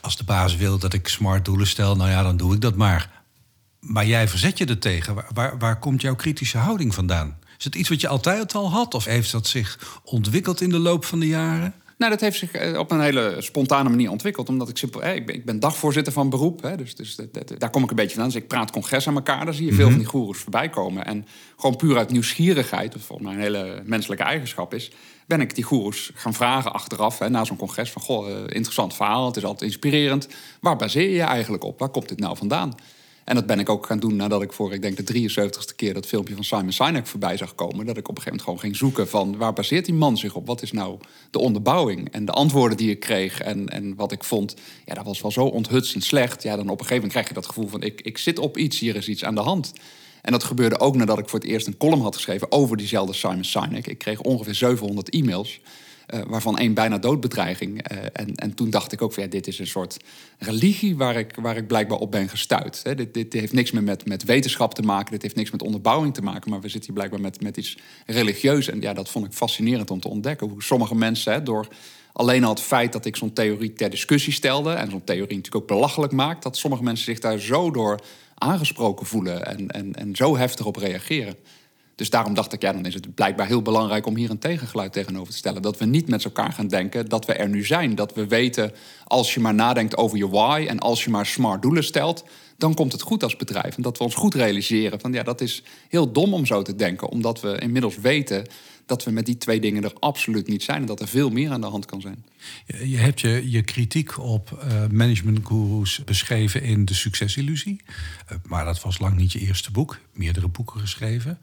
Als 0.00 0.16
de 0.16 0.24
baas 0.24 0.56
wil 0.56 0.78
dat 0.78 0.92
ik 0.92 1.08
smart 1.08 1.44
doelen 1.44 1.66
stel, 1.66 1.96
nou 1.96 2.10
ja, 2.10 2.22
dan 2.22 2.36
doe 2.36 2.54
ik 2.54 2.60
dat 2.60 2.76
maar. 2.76 3.21
Maar 3.82 4.06
jij 4.06 4.28
verzet 4.28 4.58
je 4.58 4.64
er 4.64 4.78
tegen. 4.78 5.14
Waar, 5.34 5.58
waar, 5.58 5.78
komt 5.78 6.00
jouw 6.00 6.14
kritische 6.14 6.58
houding 6.58 6.94
vandaan? 6.94 7.38
Is 7.58 7.64
het 7.64 7.74
iets 7.74 7.88
wat 7.88 8.00
je 8.00 8.08
altijd 8.08 8.54
al 8.54 8.70
had? 8.70 8.94
Of 8.94 9.04
heeft 9.04 9.32
dat 9.32 9.46
zich 9.46 10.00
ontwikkeld 10.04 10.60
in 10.60 10.70
de 10.70 10.78
loop 10.78 11.04
van 11.04 11.20
de 11.20 11.26
jaren? 11.26 11.74
Nou, 11.98 12.10
dat 12.10 12.20
heeft 12.20 12.38
zich 12.38 12.52
eh, 12.52 12.78
op 12.78 12.90
een 12.90 13.00
hele 13.00 13.36
spontane 13.38 13.88
manier 13.88 14.10
ontwikkeld. 14.10 14.48
Omdat 14.48 14.68
ik 14.68 14.76
simpel, 14.76 15.06
ik, 15.06 15.26
ben, 15.26 15.34
ik 15.34 15.44
ben 15.44 15.60
dagvoorzitter 15.60 16.12
van 16.12 16.30
beroep. 16.30 16.62
Hè, 16.62 16.76
dus, 16.76 16.94
dus 16.94 17.16
daar 17.58 17.70
kom 17.70 17.82
ik 17.82 17.90
een 17.90 17.96
beetje 17.96 18.16
van. 18.16 18.24
Dus 18.24 18.34
ik 18.34 18.48
praat 18.48 18.70
congres 18.70 19.08
aan 19.08 19.14
elkaar. 19.14 19.44
Daar 19.44 19.54
zie 19.54 19.66
je 19.66 19.72
veel 19.72 19.80
mhm. 19.80 19.90
van 19.90 19.98
die 19.98 20.08
goeroes 20.08 20.38
voorbij 20.38 20.68
komen. 20.68 21.04
En 21.04 21.26
gewoon 21.56 21.76
puur 21.76 21.96
uit 21.96 22.10
nieuwsgierigheid, 22.10 22.92
wat 22.92 23.02
volgens 23.02 23.28
mij 23.28 23.36
een 23.36 23.42
hele 23.42 23.82
menselijke 23.84 24.24
eigenschap 24.24 24.74
is, 24.74 24.90
ben 25.26 25.40
ik 25.40 25.54
die 25.54 25.64
goeroes 25.64 26.10
gaan 26.14 26.34
vragen 26.34 26.72
achteraf, 26.72 27.18
hè, 27.18 27.30
na 27.30 27.44
zo'n 27.44 27.56
congres. 27.56 27.90
Van 27.90 28.02
goh, 28.02 28.30
eh, 28.30 28.36
interessant 28.36 28.94
verhaal, 28.94 29.26
het 29.26 29.36
is 29.36 29.44
altijd 29.44 29.70
inspirerend. 29.70 30.28
Waar 30.60 30.76
baseer 30.76 31.08
je 31.08 31.14
je 31.14 31.22
eigenlijk 31.22 31.64
op? 31.64 31.78
Waar 31.78 31.88
komt 31.88 32.08
dit 32.08 32.18
nou 32.18 32.36
vandaan? 32.36 32.74
En 33.24 33.34
dat 33.34 33.46
ben 33.46 33.58
ik 33.58 33.68
ook 33.68 33.86
gaan 33.86 33.98
doen 33.98 34.16
nadat 34.16 34.42
ik 34.42 34.52
voor, 34.52 34.72
ik 34.72 34.82
denk 34.82 35.06
de 35.06 35.30
73ste 35.30 35.76
keer 35.76 35.94
dat 35.94 36.06
filmpje 36.06 36.34
van 36.34 36.44
Simon 36.44 36.72
Sinek 36.72 37.06
voorbij 37.06 37.36
zag 37.36 37.54
komen. 37.54 37.86
Dat 37.86 37.96
ik 37.96 38.08
op 38.08 38.16
een 38.16 38.22
gegeven 38.22 38.24
moment 38.24 38.42
gewoon 38.42 38.60
ging 38.60 38.76
zoeken 38.76 39.08
van 39.08 39.36
waar 39.36 39.52
baseert 39.52 39.84
die 39.84 39.94
man 39.94 40.16
zich 40.16 40.34
op? 40.34 40.46
Wat 40.46 40.62
is 40.62 40.72
nou 40.72 40.98
de 41.30 41.38
onderbouwing? 41.38 42.10
En 42.10 42.24
de 42.24 42.32
antwoorden 42.32 42.76
die 42.76 42.90
ik 42.90 43.00
kreeg 43.00 43.40
en, 43.40 43.68
en 43.68 43.94
wat 43.94 44.12
ik 44.12 44.24
vond, 44.24 44.56
ja, 44.84 44.94
dat 44.94 45.04
was 45.04 45.20
wel 45.20 45.30
zo 45.30 45.44
onthutsend 45.44 46.04
slecht. 46.04 46.42
Ja, 46.42 46.56
dan 46.56 46.64
op 46.64 46.80
een 46.80 46.86
gegeven 46.86 46.94
moment 46.94 47.12
krijg 47.12 47.28
je 47.28 47.34
dat 47.34 47.46
gevoel 47.46 47.68
van 47.68 47.82
ik, 47.82 48.00
ik 48.00 48.18
zit 48.18 48.38
op 48.38 48.56
iets, 48.56 48.78
hier 48.78 48.96
is 48.96 49.08
iets 49.08 49.24
aan 49.24 49.34
de 49.34 49.40
hand. 49.40 49.72
En 50.22 50.32
dat 50.32 50.44
gebeurde 50.44 50.80
ook 50.80 50.96
nadat 50.96 51.18
ik 51.18 51.28
voor 51.28 51.38
het 51.38 51.48
eerst 51.48 51.66
een 51.66 51.76
column 51.76 52.02
had 52.02 52.14
geschreven 52.14 52.52
over 52.52 52.76
diezelfde 52.76 53.12
Simon 53.12 53.44
Sinek. 53.44 53.86
Ik 53.86 53.98
kreeg 53.98 54.20
ongeveer 54.20 54.54
700 54.54 55.08
e-mails. 55.08 55.60
Uh, 56.14 56.20
waarvan 56.26 56.58
één 56.58 56.74
bijna 56.74 56.98
doodbedreiging. 56.98 57.92
Uh, 57.92 57.98
en, 58.12 58.34
en 58.34 58.54
toen 58.54 58.70
dacht 58.70 58.92
ik 58.92 59.02
ook 59.02 59.12
van 59.12 59.22
ja, 59.22 59.28
dit 59.28 59.46
is 59.46 59.58
een 59.58 59.66
soort 59.66 59.96
religie 60.38 60.96
waar 60.96 61.16
ik, 61.16 61.34
waar 61.34 61.56
ik 61.56 61.66
blijkbaar 61.66 61.98
op 61.98 62.10
ben 62.10 62.28
gestuurd. 62.28 62.96
Dit, 62.96 63.14
dit 63.14 63.32
heeft 63.32 63.52
niks 63.52 63.70
meer 63.70 63.82
met, 63.82 64.06
met 64.06 64.24
wetenschap 64.24 64.74
te 64.74 64.82
maken, 64.82 65.12
dit 65.12 65.22
heeft 65.22 65.36
niks 65.36 65.50
met 65.50 65.62
onderbouwing 65.62 66.14
te 66.14 66.22
maken, 66.22 66.50
maar 66.50 66.60
we 66.60 66.68
zitten 66.68 66.84
hier 66.84 66.94
blijkbaar 66.94 67.20
met, 67.20 67.42
met 67.42 67.56
iets 67.56 67.78
religieus. 68.06 68.68
En 68.68 68.80
ja, 68.80 68.92
dat 68.92 69.08
vond 69.08 69.26
ik 69.26 69.32
fascinerend 69.32 69.90
om 69.90 70.00
te 70.00 70.08
ontdekken. 70.08 70.48
Hoe 70.48 70.62
sommige 70.62 70.94
mensen 70.94 71.44
door 71.44 71.68
alleen 72.12 72.44
al 72.44 72.50
het 72.50 72.60
feit 72.60 72.92
dat 72.92 73.04
ik 73.04 73.16
zo'n 73.16 73.32
theorie 73.32 73.72
ter 73.72 73.90
discussie 73.90 74.32
stelde, 74.32 74.72
en 74.72 74.90
zo'n 74.90 75.04
theorie 75.04 75.36
natuurlijk 75.36 75.62
ook 75.62 75.76
belachelijk 75.76 76.12
maakt, 76.12 76.42
dat 76.42 76.56
sommige 76.56 76.82
mensen 76.82 77.04
zich 77.04 77.18
daar 77.18 77.38
zo 77.38 77.70
door 77.70 78.00
aangesproken 78.34 79.06
voelen 79.06 79.46
en, 79.46 79.68
en, 79.68 79.94
en 79.94 80.16
zo 80.16 80.36
heftig 80.36 80.66
op 80.66 80.76
reageren. 80.76 81.36
Dus 82.02 82.10
daarom 82.10 82.34
dacht 82.34 82.52
ik, 82.52 82.62
ja, 82.62 82.72
dan 82.72 82.86
is 82.86 82.94
het 82.94 83.14
blijkbaar 83.14 83.46
heel 83.46 83.62
belangrijk 83.62 84.06
om 84.06 84.16
hier 84.16 84.30
een 84.30 84.38
tegengeluid 84.38 84.92
tegenover 84.92 85.32
te 85.32 85.38
stellen. 85.38 85.62
Dat 85.62 85.78
we 85.78 85.84
niet 85.84 86.08
met 86.08 86.24
elkaar 86.24 86.52
gaan 86.52 86.68
denken 86.68 87.08
dat 87.08 87.26
we 87.26 87.32
er 87.32 87.48
nu 87.48 87.64
zijn. 87.64 87.94
Dat 87.94 88.14
we 88.14 88.26
weten, 88.26 88.72
als 89.04 89.34
je 89.34 89.40
maar 89.40 89.54
nadenkt 89.54 89.96
over 89.96 90.18
je 90.18 90.28
why 90.28 90.66
en 90.68 90.78
als 90.78 91.04
je 91.04 91.10
maar 91.10 91.26
smart 91.26 91.62
doelen 91.62 91.84
stelt, 91.84 92.24
dan 92.56 92.74
komt 92.74 92.92
het 92.92 93.02
goed 93.02 93.22
als 93.22 93.36
bedrijf. 93.36 93.76
En 93.76 93.82
dat 93.82 93.98
we 93.98 94.04
ons 94.04 94.14
goed 94.14 94.34
realiseren 94.34 95.00
van 95.00 95.12
ja, 95.12 95.22
dat 95.22 95.40
is 95.40 95.62
heel 95.88 96.12
dom 96.12 96.34
om 96.34 96.46
zo 96.46 96.62
te 96.62 96.76
denken, 96.76 97.08
omdat 97.08 97.40
we 97.40 97.58
inmiddels 97.58 97.96
weten 97.96 98.46
dat 98.86 99.04
we 99.04 99.10
met 99.10 99.26
die 99.26 99.38
twee 99.38 99.60
dingen 99.60 99.84
er 99.84 99.92
absoluut 99.98 100.46
niet 100.46 100.62
zijn 100.62 100.80
en 100.80 100.86
dat 100.86 101.00
er 101.00 101.08
veel 101.08 101.30
meer 101.30 101.50
aan 101.50 101.60
de 101.60 101.66
hand 101.66 101.86
kan 101.86 102.00
zijn. 102.00 102.24
Je 102.84 102.96
hebt 102.96 103.20
je, 103.20 103.50
je 103.50 103.62
kritiek 103.62 104.18
op 104.18 104.64
uh, 104.64 104.86
managementgurus 104.90 106.04
beschreven 106.04 106.62
in 106.62 106.84
De 106.84 106.94
Succesillusie. 106.94 107.80
Uh, 107.86 108.38
maar 108.46 108.64
dat 108.64 108.82
was 108.82 108.98
lang 108.98 109.16
niet 109.16 109.32
je 109.32 109.38
eerste 109.38 109.70
boek, 109.70 109.98
meerdere 110.12 110.48
boeken 110.48 110.80
geschreven. 110.80 111.38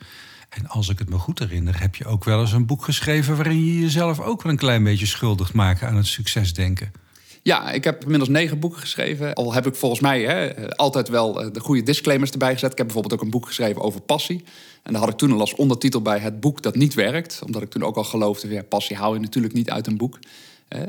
En 0.50 0.68
als 0.68 0.90
ik 0.90 1.00
het 1.00 1.10
me 1.10 1.18
goed 1.18 1.40
herinner, 1.40 1.80
heb 1.80 1.96
je 1.96 2.06
ook 2.06 2.24
wel 2.24 2.40
eens 2.42 2.52
een 2.52 2.66
boek 2.66 2.84
geschreven 2.84 3.36
waarin 3.36 3.66
je 3.66 3.80
jezelf 3.80 4.20
ook 4.20 4.42
wel 4.42 4.52
een 4.52 4.58
klein 4.58 4.84
beetje 4.84 5.06
schuldig 5.06 5.54
maakt 5.54 5.82
aan 5.82 5.96
het 5.96 6.08
succesdenken. 6.08 6.92
Ja, 7.44 7.72
ik 7.72 7.84
heb 7.84 8.02
inmiddels 8.02 8.30
negen 8.30 8.60
boeken 8.60 8.80
geschreven. 8.80 9.34
Al 9.34 9.54
heb 9.54 9.68
ik 9.68 9.76
volgens 9.76 10.02
mij 10.02 10.22
hè, 10.22 10.70
altijd 10.76 11.10
wel 11.10 11.42
eh, 11.42 11.54
de 11.54 11.60
goede 11.60 11.84
disclaimers 11.84 12.32
erbij 12.32 12.54
gezet. 12.54 12.72
Ik 12.72 12.78
heb 12.78 12.86
bijvoorbeeld 12.86 13.20
ook 13.20 13.26
een 13.26 13.32
boek 13.32 13.46
geschreven 13.46 13.82
over 13.82 14.02
passie. 14.02 14.44
En 14.84 14.92
daar 14.92 15.02
had 15.02 15.12
ik 15.12 15.18
toen 15.18 15.32
al 15.32 15.40
als 15.40 15.56
ondertitel 15.56 16.02
bij 16.02 16.20
het 16.20 16.40
boek 16.40 16.62
dat 16.62 16.76
niet 16.76 16.94
werkt. 16.94 17.42
Omdat 17.46 17.62
ik 17.62 17.70
toen 17.70 17.84
ook 17.84 17.96
al 17.96 18.04
geloofde, 18.04 18.50
ja, 18.50 18.64
passie 18.64 18.96
hou 18.98 19.14
je 19.14 19.20
natuurlijk 19.20 19.54
niet 19.54 19.70
uit 19.70 19.88
een 19.88 19.98
boek. 19.98 20.20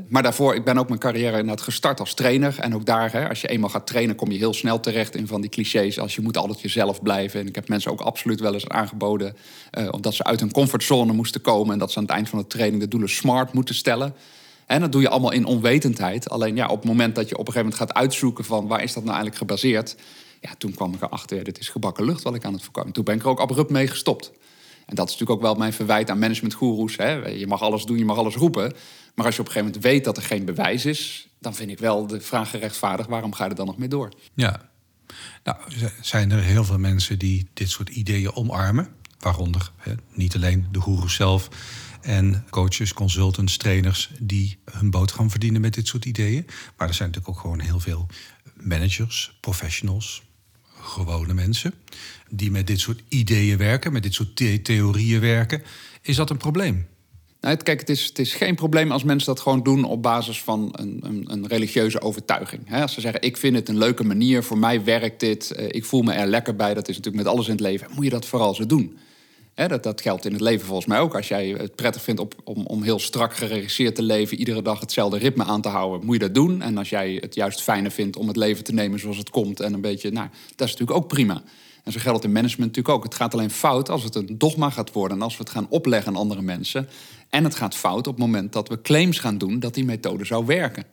Maar 0.09 0.23
daarvoor, 0.23 0.55
ik 0.55 0.65
ben 0.65 0.79
ook 0.79 0.89
mijn 0.89 1.01
carrière 1.01 1.39
inderdaad 1.39 1.61
gestart 1.61 2.01
als 2.01 2.15
trainer. 2.15 2.57
En 2.59 2.75
ook 2.75 2.87
daar, 2.87 3.29
als 3.29 3.41
je 3.41 3.49
eenmaal 3.49 3.71
gaat 3.71 3.87
trainen, 3.87 4.17
kom 4.17 4.31
je 4.31 4.39
heel 4.39 4.55
snel 4.55 4.81
terecht 4.81 5.17
in 5.17 5.27
van 5.27 5.41
die 5.41 5.51
clichés. 5.51 5.99
Als 5.99 6.15
je 6.15 6.23
moet 6.23 6.37
altijd 6.37 6.61
jezelf 6.61 7.03
blijven. 7.03 7.41
En 7.41 7.47
ik 7.47 7.55
heb 7.55 7.69
mensen 7.69 7.91
ook 7.91 8.01
absoluut 8.01 8.41
wel 8.41 8.55
eens 8.55 8.69
aangeboden. 8.69 9.37
Uh, 9.79 9.89
omdat 9.91 10.15
ze 10.15 10.25
uit 10.25 10.41
hun 10.41 10.53
comfortzone 10.53 11.13
moesten 11.13 11.41
komen. 11.41 11.73
En 11.73 11.79
dat 11.79 11.93
ze 11.93 11.99
aan 11.99 12.05
het 12.05 12.13
eind 12.13 12.29
van 12.29 12.39
de 12.39 12.47
training 12.47 12.83
de 12.83 12.89
doelen 12.89 13.09
smart 13.09 13.53
moeten 13.53 13.75
stellen. 13.75 14.15
En 14.67 14.81
dat 14.81 14.93
doe 14.93 15.01
je 15.01 15.09
allemaal 15.09 15.33
in 15.33 15.45
onwetendheid. 15.45 16.31
Alleen 16.31 16.57
ja, 16.57 16.67
op 16.67 16.77
het 16.77 16.89
moment 16.89 17.15
dat 17.15 17.29
je 17.29 17.35
op 17.39 17.47
een 17.47 17.53
gegeven 17.53 17.71
moment 17.71 17.91
gaat 17.91 18.03
uitzoeken 18.03 18.45
van 18.45 18.67
waar 18.67 18.83
is 18.83 18.93
dat 18.93 19.05
nou 19.05 19.15
eigenlijk 19.15 19.37
gebaseerd. 19.37 19.97
Ja, 20.41 20.51
toen 20.59 20.75
kwam 20.75 20.95
ik 20.95 21.03
erachter, 21.03 21.37
ja, 21.37 21.43
dit 21.43 21.59
is 21.59 21.69
gebakken 21.69 22.05
lucht 22.05 22.23
wat 22.23 22.35
ik 22.35 22.45
aan 22.45 22.53
het 22.53 22.63
voorkomen. 22.63 22.93
Toen 22.93 23.05
ben 23.05 23.15
ik 23.15 23.23
er 23.23 23.29
ook 23.29 23.41
abrupt 23.41 23.71
mee 23.71 23.87
gestopt. 23.87 24.33
En 24.91 24.97
dat 24.97 25.09
is 25.09 25.13
natuurlijk 25.13 25.31
ook 25.31 25.47
wel 25.47 25.55
mijn 25.55 25.73
verwijt 25.73 26.11
aan 26.11 26.19
managementgoeroes. 26.19 26.95
Je 26.95 27.45
mag 27.49 27.63
alles 27.63 27.85
doen, 27.85 27.99
je 27.99 28.05
mag 28.05 28.17
alles 28.17 28.35
roepen. 28.35 28.73
Maar 29.15 29.27
als 29.27 29.35
je 29.35 29.41
op 29.41 29.47
een 29.47 29.53
gegeven 29.53 29.73
moment 29.73 29.93
weet 29.93 30.05
dat 30.05 30.17
er 30.17 30.23
geen 30.23 30.45
bewijs 30.45 30.85
is, 30.85 31.29
dan 31.39 31.55
vind 31.55 31.71
ik 31.71 31.79
wel 31.79 32.07
de 32.07 32.21
vraag 32.21 32.51
gerechtvaardigd: 32.51 33.09
waarom 33.09 33.35
ga 33.35 33.45
je 33.45 33.51
er 33.51 33.57
dan 33.57 33.67
nog 33.67 33.79
mee 33.79 33.89
door? 33.89 34.13
Ja. 34.35 34.71
Nou, 35.45 35.59
zijn 36.01 36.31
er 36.31 36.43
heel 36.43 36.65
veel 36.65 36.79
mensen 36.79 37.19
die 37.19 37.49
dit 37.53 37.71
soort 37.71 37.89
ideeën 37.89 38.35
omarmen. 38.35 38.89
Waaronder 39.19 39.73
hè, 39.77 39.93
niet 40.13 40.35
alleen 40.35 40.67
de 40.73 40.81
goeroes 40.81 41.15
zelf 41.15 41.49
en 42.01 42.45
coaches, 42.51 42.93
consultants, 42.93 43.57
trainers 43.57 44.11
die 44.19 44.59
hun 44.71 45.09
gaan 45.09 45.31
verdienen 45.31 45.61
met 45.61 45.75
dit 45.75 45.87
soort 45.87 46.05
ideeën. 46.05 46.47
Maar 46.77 46.89
er 46.89 46.95
zijn 46.95 47.09
natuurlijk 47.09 47.37
ook 47.37 47.43
gewoon 47.43 47.61
heel 47.61 47.81
veel 47.81 48.07
managers, 48.55 49.39
professionals, 49.41 50.23
gewone 50.83 51.35
mensen 51.35 51.75
die 52.31 52.51
met 52.51 52.67
dit 52.67 52.81
soort 52.81 53.03
ideeën 53.09 53.59
werken, 53.59 53.93
met 53.93 54.03
dit 54.03 54.15
soort 54.15 54.65
theorieën 54.65 55.21
werken. 55.21 55.63
Is 56.03 56.17
dat 56.17 56.31
een 56.31 56.37
probleem? 56.37 56.87
Nou, 57.41 57.57
kijk, 57.57 57.81
het 57.81 57.89
is, 57.89 58.05
het 58.05 58.19
is 58.19 58.35
geen 58.35 58.55
probleem 58.55 58.93
als 58.93 59.05
mensen 59.05 59.35
dat 59.35 59.41
gewoon 59.43 59.63
doen 59.63 59.85
op 59.85 60.03
basis 60.03 60.43
van 60.43 60.69
een, 60.73 61.01
een, 61.03 61.25
een 61.33 61.47
religieuze 61.47 62.01
overtuiging. 62.01 62.73
als 62.73 62.95
ze 62.95 63.01
zeggen, 63.01 63.23
ik 63.23 63.37
vind 63.37 63.57
het 63.57 63.69
een 63.69 63.79
leuke 63.79 64.05
manier, 64.05 64.43
voor 64.43 64.59
mij 64.59 64.85
werkt 64.85 65.21
dit, 65.21 65.51
eh, 65.51 65.67
ik 65.69 65.85
voel 65.85 66.03
me 66.03 66.13
er 66.13 66.27
lekker 66.27 66.57
bij, 66.57 66.75
dat 66.75 66.89
is 66.89 66.97
natuurlijk 66.97 67.25
met 67.25 67.33
alles 67.33 67.47
in 67.47 67.53
het 67.53 67.61
leven, 67.61 67.89
moet 67.95 68.05
je 68.05 68.11
dat 68.11 68.27
vooral 68.27 68.55
zo 68.55 68.67
doen. 68.67 68.99
Dat, 69.69 69.83
dat 69.83 70.00
geldt 70.00 70.25
in 70.25 70.33
het 70.33 70.40
leven 70.40 70.67
volgens 70.67 70.87
mij 70.87 70.99
ook. 70.99 71.14
Als 71.17 71.29
jij 71.29 71.49
het 71.49 71.75
prettig 71.75 72.02
vindt 72.02 72.21
op, 72.21 72.35
om, 72.45 72.67
om 72.67 72.83
heel 72.83 72.99
strak 72.99 73.35
geregisseerd 73.35 73.95
te 73.95 74.02
leven, 74.02 74.38
iedere 74.38 74.62
dag 74.62 74.81
hetzelfde 74.81 75.19
ritme 75.19 75.45
aan 75.45 75.61
te 75.61 75.69
houden, 75.69 76.07
moet 76.07 76.14
je 76.14 76.21
dat 76.21 76.35
doen. 76.35 76.62
En 76.62 76.79
als 76.79 76.88
jij 76.88 77.19
het 77.21 77.35
juist 77.35 77.62
fijner 77.62 77.90
vindt 77.90 78.17
om 78.17 78.29
het 78.29 78.37
leven 78.37 78.64
te 78.64 78.73
nemen 78.73 78.99
zoals 78.99 79.17
het 79.17 79.31
komt 79.31 79.61
en 79.61 79.73
een 79.73 79.81
beetje, 79.81 80.11
nou, 80.11 80.29
dat 80.57 80.69
is 80.69 80.73
natuurlijk 80.73 80.99
ook 80.99 81.09
prima. 81.09 81.43
En 81.85 81.93
zo 81.93 81.99
geldt 82.00 82.17
het 82.17 82.26
in 82.26 82.33
management 82.33 82.76
natuurlijk 82.76 82.97
ook. 82.97 83.05
Het 83.05 83.14
gaat 83.14 83.35
alleen 83.35 83.50
fout 83.50 83.88
als 83.88 84.02
het 84.05 84.14
een 84.14 84.38
dogma 84.38 84.71
gaat 84.71 84.93
worden 84.93 85.17
en 85.17 85.23
als 85.23 85.37
we 85.37 85.43
het 85.43 85.52
gaan 85.52 85.67
opleggen 85.69 86.12
aan 86.12 86.21
andere 86.21 86.43
mensen. 86.43 86.88
En 87.29 87.45
het 87.45 87.55
gaat 87.55 87.75
fout 87.75 88.07
op 88.07 88.14
het 88.14 88.25
moment 88.25 88.52
dat 88.52 88.69
we 88.69 88.83
claims 88.83 89.19
gaan 89.19 89.38
doen 89.38 89.59
dat 89.59 89.75
die 89.75 89.85
methode 89.85 90.25
zou 90.25 90.47
werken. 90.47 90.85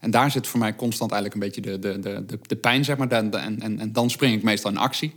En 0.00 0.10
daar 0.10 0.30
zit 0.30 0.46
voor 0.46 0.60
mij 0.60 0.76
constant 0.76 1.12
eigenlijk 1.12 1.42
een 1.42 1.50
beetje 1.50 1.78
de, 1.78 1.98
de, 2.00 2.24
de, 2.26 2.38
de 2.46 2.56
pijn, 2.56 2.84
zeg 2.84 2.96
maar. 2.96 3.08
En, 3.08 3.60
en, 3.60 3.78
en 3.78 3.92
dan 3.92 4.10
spring 4.10 4.34
ik 4.34 4.42
meestal 4.42 4.70
in 4.70 4.76
actie. 4.76 5.14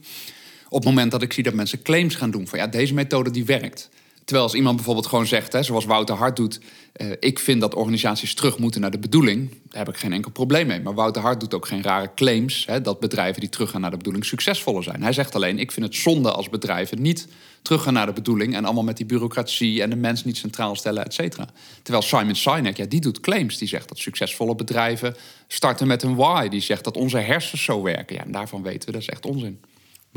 Op 0.69 0.77
het 0.77 0.87
moment 0.87 1.11
dat 1.11 1.21
ik 1.21 1.33
zie 1.33 1.43
dat 1.43 1.53
mensen 1.53 1.81
claims 1.81 2.15
gaan 2.15 2.31
doen 2.31 2.47
van 2.47 2.59
ja, 2.59 2.67
deze 2.67 2.93
methode 2.93 3.31
die 3.31 3.45
werkt. 3.45 3.89
Terwijl 4.23 4.47
als 4.47 4.57
iemand 4.57 4.75
bijvoorbeeld 4.75 5.07
gewoon 5.07 5.27
zegt, 5.27 5.53
hè, 5.53 5.63
zoals 5.63 5.85
Wouter 5.85 6.15
Hart 6.15 6.35
doet... 6.35 6.59
Uh, 7.01 7.11
ik 7.19 7.39
vind 7.39 7.61
dat 7.61 7.75
organisaties 7.75 8.33
terug 8.33 8.57
moeten 8.57 8.81
naar 8.81 8.91
de 8.91 8.99
bedoeling... 8.99 9.49
daar 9.49 9.85
heb 9.85 9.93
ik 9.93 9.99
geen 9.99 10.13
enkel 10.13 10.31
probleem 10.31 10.67
mee. 10.67 10.81
Maar 10.81 10.93
Wouter 10.93 11.21
Hart 11.21 11.39
doet 11.39 11.53
ook 11.53 11.67
geen 11.67 11.83
rare 11.83 12.11
claims... 12.15 12.65
Hè, 12.65 12.81
dat 12.81 12.99
bedrijven 12.99 13.39
die 13.39 13.49
teruggaan 13.49 13.81
naar 13.81 13.91
de 13.91 13.97
bedoeling 13.97 14.25
succesvoller 14.25 14.83
zijn. 14.83 15.01
Hij 15.01 15.13
zegt 15.13 15.35
alleen, 15.35 15.59
ik 15.59 15.71
vind 15.71 15.85
het 15.85 15.95
zonde 15.95 16.31
als 16.31 16.49
bedrijven 16.49 17.01
niet 17.01 17.27
teruggaan 17.61 17.93
naar 17.93 18.05
de 18.05 18.13
bedoeling... 18.13 18.55
en 18.55 18.65
allemaal 18.65 18.83
met 18.83 18.97
die 18.97 19.05
bureaucratie 19.05 19.81
en 19.81 19.89
de 19.89 19.95
mens 19.95 20.23
niet 20.23 20.37
centraal 20.37 20.75
stellen, 20.75 21.05
et 21.05 21.13
cetera. 21.13 21.49
Terwijl 21.81 22.03
Simon 22.03 22.35
Sinek, 22.35 22.77
ja, 22.77 22.85
die 22.85 23.01
doet 23.01 23.19
claims. 23.19 23.57
Die 23.57 23.67
zegt 23.67 23.87
dat 23.87 23.97
succesvolle 23.97 24.55
bedrijven 24.55 25.15
starten 25.47 25.87
met 25.87 26.03
een 26.03 26.15
why. 26.15 26.47
Die 26.47 26.61
zegt 26.61 26.83
dat 26.83 26.97
onze 26.97 27.17
hersens 27.17 27.63
zo 27.63 27.81
werken. 27.81 28.15
Ja, 28.15 28.23
en 28.23 28.31
daarvan 28.31 28.63
weten 28.63 28.85
we, 28.85 28.91
dat 28.91 29.01
is 29.01 29.09
echt 29.09 29.25
onzin. 29.25 29.59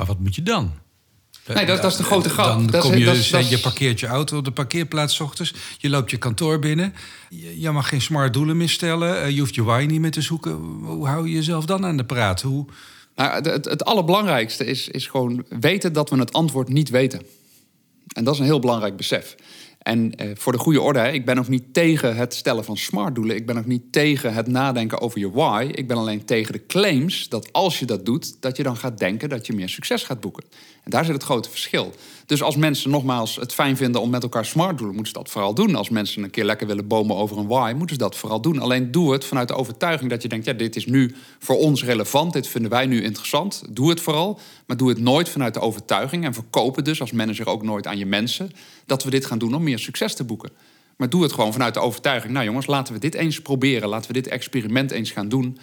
Maar 0.00 0.08
wat 0.08 0.18
moet 0.18 0.34
je 0.34 0.42
dan? 0.42 0.72
Nee, 1.46 1.66
dat, 1.66 1.82
dat, 1.82 1.90
is 1.90 1.96
de 1.96 2.02
grote 2.02 2.28
grap. 2.28 2.46
Dan 2.46 2.66
dat 2.66 2.82
kom 2.82 2.94
je, 2.94 3.04
dat, 3.04 3.28
dat, 3.30 3.48
je 3.48 3.58
parkeert 3.58 4.00
je 4.00 4.06
auto 4.06 4.36
op 4.36 4.44
de 4.44 4.50
parkeerplaats 4.50 5.20
ochtends. 5.20 5.54
Je 5.78 5.90
loopt 5.90 6.10
je 6.10 6.16
kantoor 6.16 6.58
binnen. 6.58 6.94
Je, 7.54 7.70
mag 7.70 7.88
geen 7.88 8.00
smart 8.00 8.32
doelen 8.32 8.56
meer 8.56 8.68
stellen. 8.68 9.22
Eh, 9.22 9.30
je 9.30 9.40
hoeft 9.40 9.54
je 9.54 9.62
why 9.62 9.86
niet 9.88 10.00
meer 10.00 10.10
te 10.10 10.20
zoeken. 10.20 10.52
Hoe 10.82 11.06
hou 11.06 11.28
je 11.28 11.34
jezelf 11.34 11.64
dan 11.64 11.84
aan 11.84 11.96
de 11.96 12.04
praat? 12.04 12.42
Hoe... 12.42 12.66
Nou, 13.14 13.48
het, 13.48 13.64
het 13.64 13.84
allerbelangrijkste 13.84 14.64
is, 14.64 14.88
is 14.88 15.06
gewoon 15.06 15.44
weten 15.48 15.92
dat 15.92 16.10
we 16.10 16.18
het 16.18 16.32
antwoord 16.32 16.68
niet 16.68 16.90
weten. 16.90 17.22
En 18.12 18.24
dat 18.24 18.34
is 18.34 18.40
een 18.40 18.46
heel 18.46 18.60
belangrijk 18.60 18.96
besef. 18.96 19.36
En 19.80 20.14
eh, 20.14 20.30
voor 20.34 20.52
de 20.52 20.58
goede 20.58 20.80
orde, 20.80 21.12
ik 21.12 21.24
ben 21.24 21.38
ook 21.38 21.48
niet 21.48 21.74
tegen 21.74 22.16
het 22.16 22.34
stellen 22.34 22.64
van 22.64 22.76
smart 22.76 23.14
doelen. 23.14 23.36
Ik 23.36 23.46
ben 23.46 23.58
ook 23.58 23.66
niet 23.66 23.92
tegen 23.92 24.34
het 24.34 24.46
nadenken 24.46 25.00
over 25.00 25.18
je 25.18 25.30
why. 25.30 25.70
Ik 25.72 25.88
ben 25.88 25.96
alleen 25.96 26.24
tegen 26.24 26.52
de 26.52 26.66
claims 26.66 27.28
dat 27.28 27.52
als 27.52 27.78
je 27.78 27.86
dat 27.86 28.04
doet, 28.04 28.42
dat 28.42 28.56
je 28.56 28.62
dan 28.62 28.76
gaat 28.76 28.98
denken 28.98 29.28
dat 29.28 29.46
je 29.46 29.52
meer 29.52 29.68
succes 29.68 30.02
gaat 30.02 30.20
boeken. 30.20 30.44
En 30.84 30.90
daar 30.90 31.04
zit 31.04 31.14
het 31.14 31.22
grote 31.22 31.50
verschil. 31.50 31.92
Dus 32.26 32.42
als 32.42 32.56
mensen 32.56 32.90
nogmaals 32.90 33.36
het 33.36 33.54
fijn 33.54 33.76
vinden 33.76 34.00
om 34.00 34.10
met 34.10 34.22
elkaar 34.22 34.44
smart 34.44 34.78
doen, 34.78 34.86
moeten 34.86 35.06
ze 35.06 35.12
dat 35.12 35.30
vooral 35.30 35.54
doen. 35.54 35.74
Als 35.74 35.88
mensen 35.88 36.22
een 36.22 36.30
keer 36.30 36.44
lekker 36.44 36.66
willen 36.66 36.86
bomen 36.86 37.16
over 37.16 37.38
een 37.38 37.46
why, 37.46 37.72
moeten 37.76 37.96
ze 37.96 38.02
dat 38.02 38.16
vooral 38.16 38.40
doen. 38.40 38.58
Alleen 38.58 38.90
doe 38.90 39.12
het 39.12 39.24
vanuit 39.24 39.48
de 39.48 39.54
overtuiging 39.54 40.10
dat 40.10 40.22
je 40.22 40.28
denkt: 40.28 40.46
ja, 40.46 40.52
dit 40.52 40.76
is 40.76 40.86
nu 40.86 41.14
voor 41.38 41.56
ons 41.56 41.84
relevant, 41.84 42.32
dit 42.32 42.46
vinden 42.46 42.70
wij 42.70 42.86
nu 42.86 43.02
interessant. 43.02 43.62
Doe 43.70 43.90
het 43.90 44.00
vooral, 44.00 44.40
maar 44.66 44.76
doe 44.76 44.88
het 44.88 45.00
nooit 45.00 45.28
vanuit 45.28 45.54
de 45.54 45.60
overtuiging 45.60 46.24
en 46.24 46.34
verkoop 46.34 46.76
het 46.76 46.84
dus 46.84 47.00
als 47.00 47.12
manager 47.12 47.46
ook 47.46 47.62
nooit 47.62 47.86
aan 47.86 47.98
je 47.98 48.06
mensen 48.06 48.50
dat 48.86 49.04
we 49.04 49.10
dit 49.10 49.26
gaan 49.26 49.38
doen 49.38 49.54
om 49.54 49.68
meer 49.70 49.78
succes 49.78 50.14
te 50.14 50.24
boeken. 50.24 50.50
Maar 50.96 51.10
doe 51.10 51.22
het 51.22 51.32
gewoon 51.32 51.52
vanuit 51.52 51.74
de 51.74 51.80
overtuiging: 51.80 52.32
nou 52.32 52.44
jongens, 52.44 52.66
laten 52.66 52.94
we 52.94 53.00
dit 53.00 53.14
eens 53.14 53.40
proberen, 53.40 53.88
laten 53.88 54.06
we 54.06 54.12
dit 54.12 54.28
experiment 54.28 54.90
eens 54.90 55.10
gaan 55.10 55.28
doen. 55.28 55.58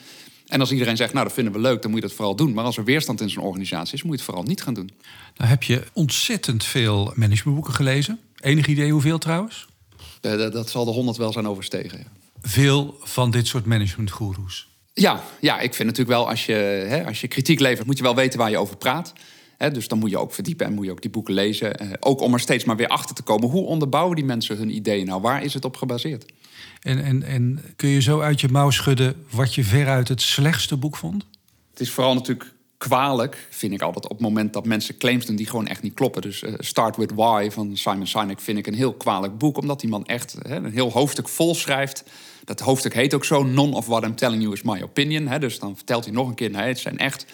En 0.47 0.59
als 0.59 0.71
iedereen 0.71 0.97
zegt, 0.97 1.13
nou 1.13 1.25
dat 1.25 1.33
vinden 1.33 1.53
we 1.53 1.59
leuk, 1.59 1.81
dan 1.81 1.91
moet 1.91 2.01
je 2.01 2.07
dat 2.07 2.15
vooral 2.15 2.35
doen. 2.35 2.53
Maar 2.53 2.63
als 2.63 2.77
er 2.77 2.83
weerstand 2.83 3.21
in 3.21 3.29
zo'n 3.29 3.43
organisatie 3.43 3.93
is, 3.93 4.03
moet 4.03 4.11
je 4.11 4.17
het 4.17 4.25
vooral 4.25 4.43
niet 4.43 4.61
gaan 4.61 4.73
doen. 4.73 4.91
Nou 5.35 5.49
heb 5.49 5.63
je 5.63 5.83
ontzettend 5.93 6.63
veel 6.63 7.13
managementboeken 7.15 7.73
gelezen. 7.73 8.19
Enig 8.39 8.67
idee 8.67 8.91
hoeveel 8.91 9.17
trouwens? 9.17 9.67
dat, 10.21 10.53
dat 10.53 10.69
zal 10.69 10.85
de 10.85 10.91
honderd 10.91 11.17
wel 11.17 11.31
zijn 11.31 11.47
overstegen. 11.47 11.97
Ja. 11.97 12.05
Veel 12.41 12.97
van 12.99 13.31
dit 13.31 13.47
soort 13.47 13.65
managementgoeroes? 13.65 14.67
Ja, 14.93 15.23
ja, 15.41 15.59
ik 15.59 15.73
vind 15.73 15.89
natuurlijk 15.89 16.17
wel, 16.17 16.29
als 16.29 16.45
je, 16.45 16.53
hè, 16.87 17.05
als 17.05 17.21
je 17.21 17.27
kritiek 17.27 17.59
levert, 17.59 17.87
moet 17.87 17.97
je 17.97 18.03
wel 18.03 18.15
weten 18.15 18.39
waar 18.39 18.49
je 18.49 18.57
over 18.57 18.77
praat. 18.77 19.13
Dus 19.57 19.87
dan 19.87 19.99
moet 19.99 20.09
je 20.09 20.17
ook 20.17 20.33
verdiepen 20.33 20.65
en 20.65 20.73
moet 20.73 20.85
je 20.85 20.91
ook 20.91 21.01
die 21.01 21.11
boeken 21.11 21.33
lezen. 21.33 21.79
Eh, 21.79 21.89
ook 21.99 22.21
om 22.21 22.33
er 22.33 22.39
steeds 22.39 22.63
maar 22.63 22.75
weer 22.75 22.87
achter 22.87 23.15
te 23.15 23.21
komen. 23.23 23.49
Hoe 23.49 23.65
onderbouwen 23.65 24.15
die 24.15 24.25
mensen 24.25 24.57
hun 24.57 24.75
ideeën 24.75 25.05
nou? 25.05 25.21
Waar 25.21 25.43
is 25.43 25.53
het 25.53 25.65
op 25.65 25.75
gebaseerd? 25.75 26.25
En, 26.81 27.03
en, 27.03 27.23
en 27.23 27.61
kun 27.75 27.89
je 27.89 28.01
zo 28.01 28.19
uit 28.19 28.41
je 28.41 28.47
mouw 28.47 28.69
schudden 28.69 29.25
wat 29.29 29.55
je 29.55 29.63
veruit 29.63 30.07
het 30.07 30.21
slechtste 30.21 30.77
boek 30.77 30.97
vond? 30.97 31.25
Het 31.71 31.79
is 31.79 31.91
vooral 31.91 32.13
natuurlijk 32.13 32.51
kwalijk, 32.77 33.47
vind 33.49 33.73
ik 33.73 33.81
altijd, 33.81 34.05
op 34.05 34.11
het 34.11 34.19
moment 34.19 34.53
dat 34.53 34.65
mensen 34.65 34.97
claims 34.97 35.25
doen 35.25 35.35
die 35.35 35.47
gewoon 35.47 35.67
echt 35.67 35.81
niet 35.81 35.93
kloppen. 35.93 36.21
Dus 36.21 36.41
uh, 36.41 36.53
Start 36.57 36.95
with 36.95 37.11
Why 37.15 37.49
van 37.51 37.77
Simon 37.77 38.07
Sinek 38.07 38.39
vind 38.39 38.57
ik 38.57 38.67
een 38.67 38.73
heel 38.73 38.93
kwalijk 38.93 39.37
boek, 39.37 39.57
omdat 39.57 39.79
die 39.79 39.89
man 39.89 40.05
echt 40.05 40.35
een 40.41 40.71
heel 40.71 40.91
hoofdstuk 40.91 41.27
vol 41.27 41.55
schrijft. 41.55 42.03
Dat 42.43 42.59
hoofdstuk 42.59 42.93
heet 42.93 43.13
ook 43.13 43.25
zo: 43.25 43.43
None 43.43 43.75
of 43.75 43.85
what 43.85 44.03
I'm 44.03 44.15
telling 44.15 44.41
you 44.41 44.53
is 44.53 44.61
my 44.61 44.81
opinion. 44.81 45.39
Dus 45.39 45.59
dan 45.59 45.75
vertelt 45.75 46.05
hij 46.05 46.13
nog 46.13 46.27
een 46.27 46.35
keer: 46.35 46.49
nee, 46.49 46.67
het 46.67 46.79
zijn 46.79 46.97
echt. 46.97 47.25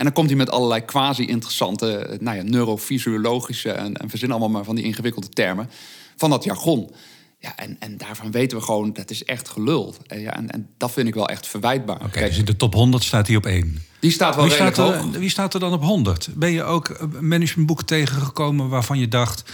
En 0.00 0.06
dan 0.06 0.14
komt 0.14 0.28
hij 0.28 0.36
met 0.36 0.50
allerlei 0.50 0.84
quasi-interessante, 0.84 1.96
eh, 1.96 2.18
nou 2.18 2.36
ja, 2.36 2.42
neurofysiologische 2.42 3.70
en, 3.70 3.96
en 3.96 4.08
verzin 4.08 4.30
allemaal 4.30 4.48
maar 4.48 4.64
van 4.64 4.74
die 4.74 4.84
ingewikkelde 4.84 5.28
termen 5.28 5.70
van 6.16 6.30
dat 6.30 6.44
jargon. 6.44 6.90
Ja, 7.38 7.56
en, 7.56 7.76
en 7.78 7.96
daarvan 7.96 8.30
weten 8.30 8.58
we 8.58 8.64
gewoon, 8.64 8.92
dat 8.92 9.10
is 9.10 9.24
echt 9.24 9.48
gelul. 9.48 9.94
En, 10.06 10.20
ja, 10.20 10.36
en, 10.36 10.50
en 10.50 10.68
dat 10.76 10.92
vind 10.92 11.08
ik 11.08 11.14
wel 11.14 11.28
echt 11.28 11.46
verwijtbaar. 11.46 11.96
Oké, 11.96 12.04
okay, 12.04 12.28
dus 12.28 12.38
in 12.38 12.44
de 12.44 12.56
top 12.56 12.74
100 12.74 13.04
staat 13.04 13.26
hij 13.26 13.36
op 13.36 13.46
1. 13.46 13.82
Die 14.00 14.10
staat 14.10 14.34
wel 14.34 14.44
wie 14.44 14.54
staat 14.54 14.78
er, 14.78 15.10
Wie 15.10 15.30
staat 15.30 15.54
er 15.54 15.60
dan 15.60 15.72
op 15.72 15.82
100? 15.82 16.28
Ben 16.34 16.52
je 16.52 16.62
ook 16.62 17.08
managementboeken 17.20 17.86
tegengekomen 17.86 18.68
waarvan 18.68 18.98
je 18.98 19.08
dacht... 19.08 19.50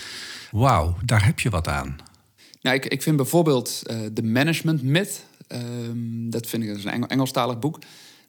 wauw, 0.51 0.97
daar 1.05 1.25
heb 1.25 1.41
je 1.41 1.51
wat 1.51 1.69
aan? 1.69 1.97
Nou, 2.63 2.77
ik, 2.77 2.87
ik 2.87 3.03
vind 3.03 3.17
bijvoorbeeld 3.17 3.83
uh, 3.87 3.97
The 4.15 4.23
Management 4.23 4.83
Myth... 4.83 5.25
Um, 5.49 6.31
dat 6.31 6.47
vind 6.47 6.63
ik 6.63 6.69
dat 6.69 6.79
is 6.79 6.85
een 6.85 6.93
Engel, 6.93 7.09
Engelstalig 7.09 7.59
boek... 7.59 7.79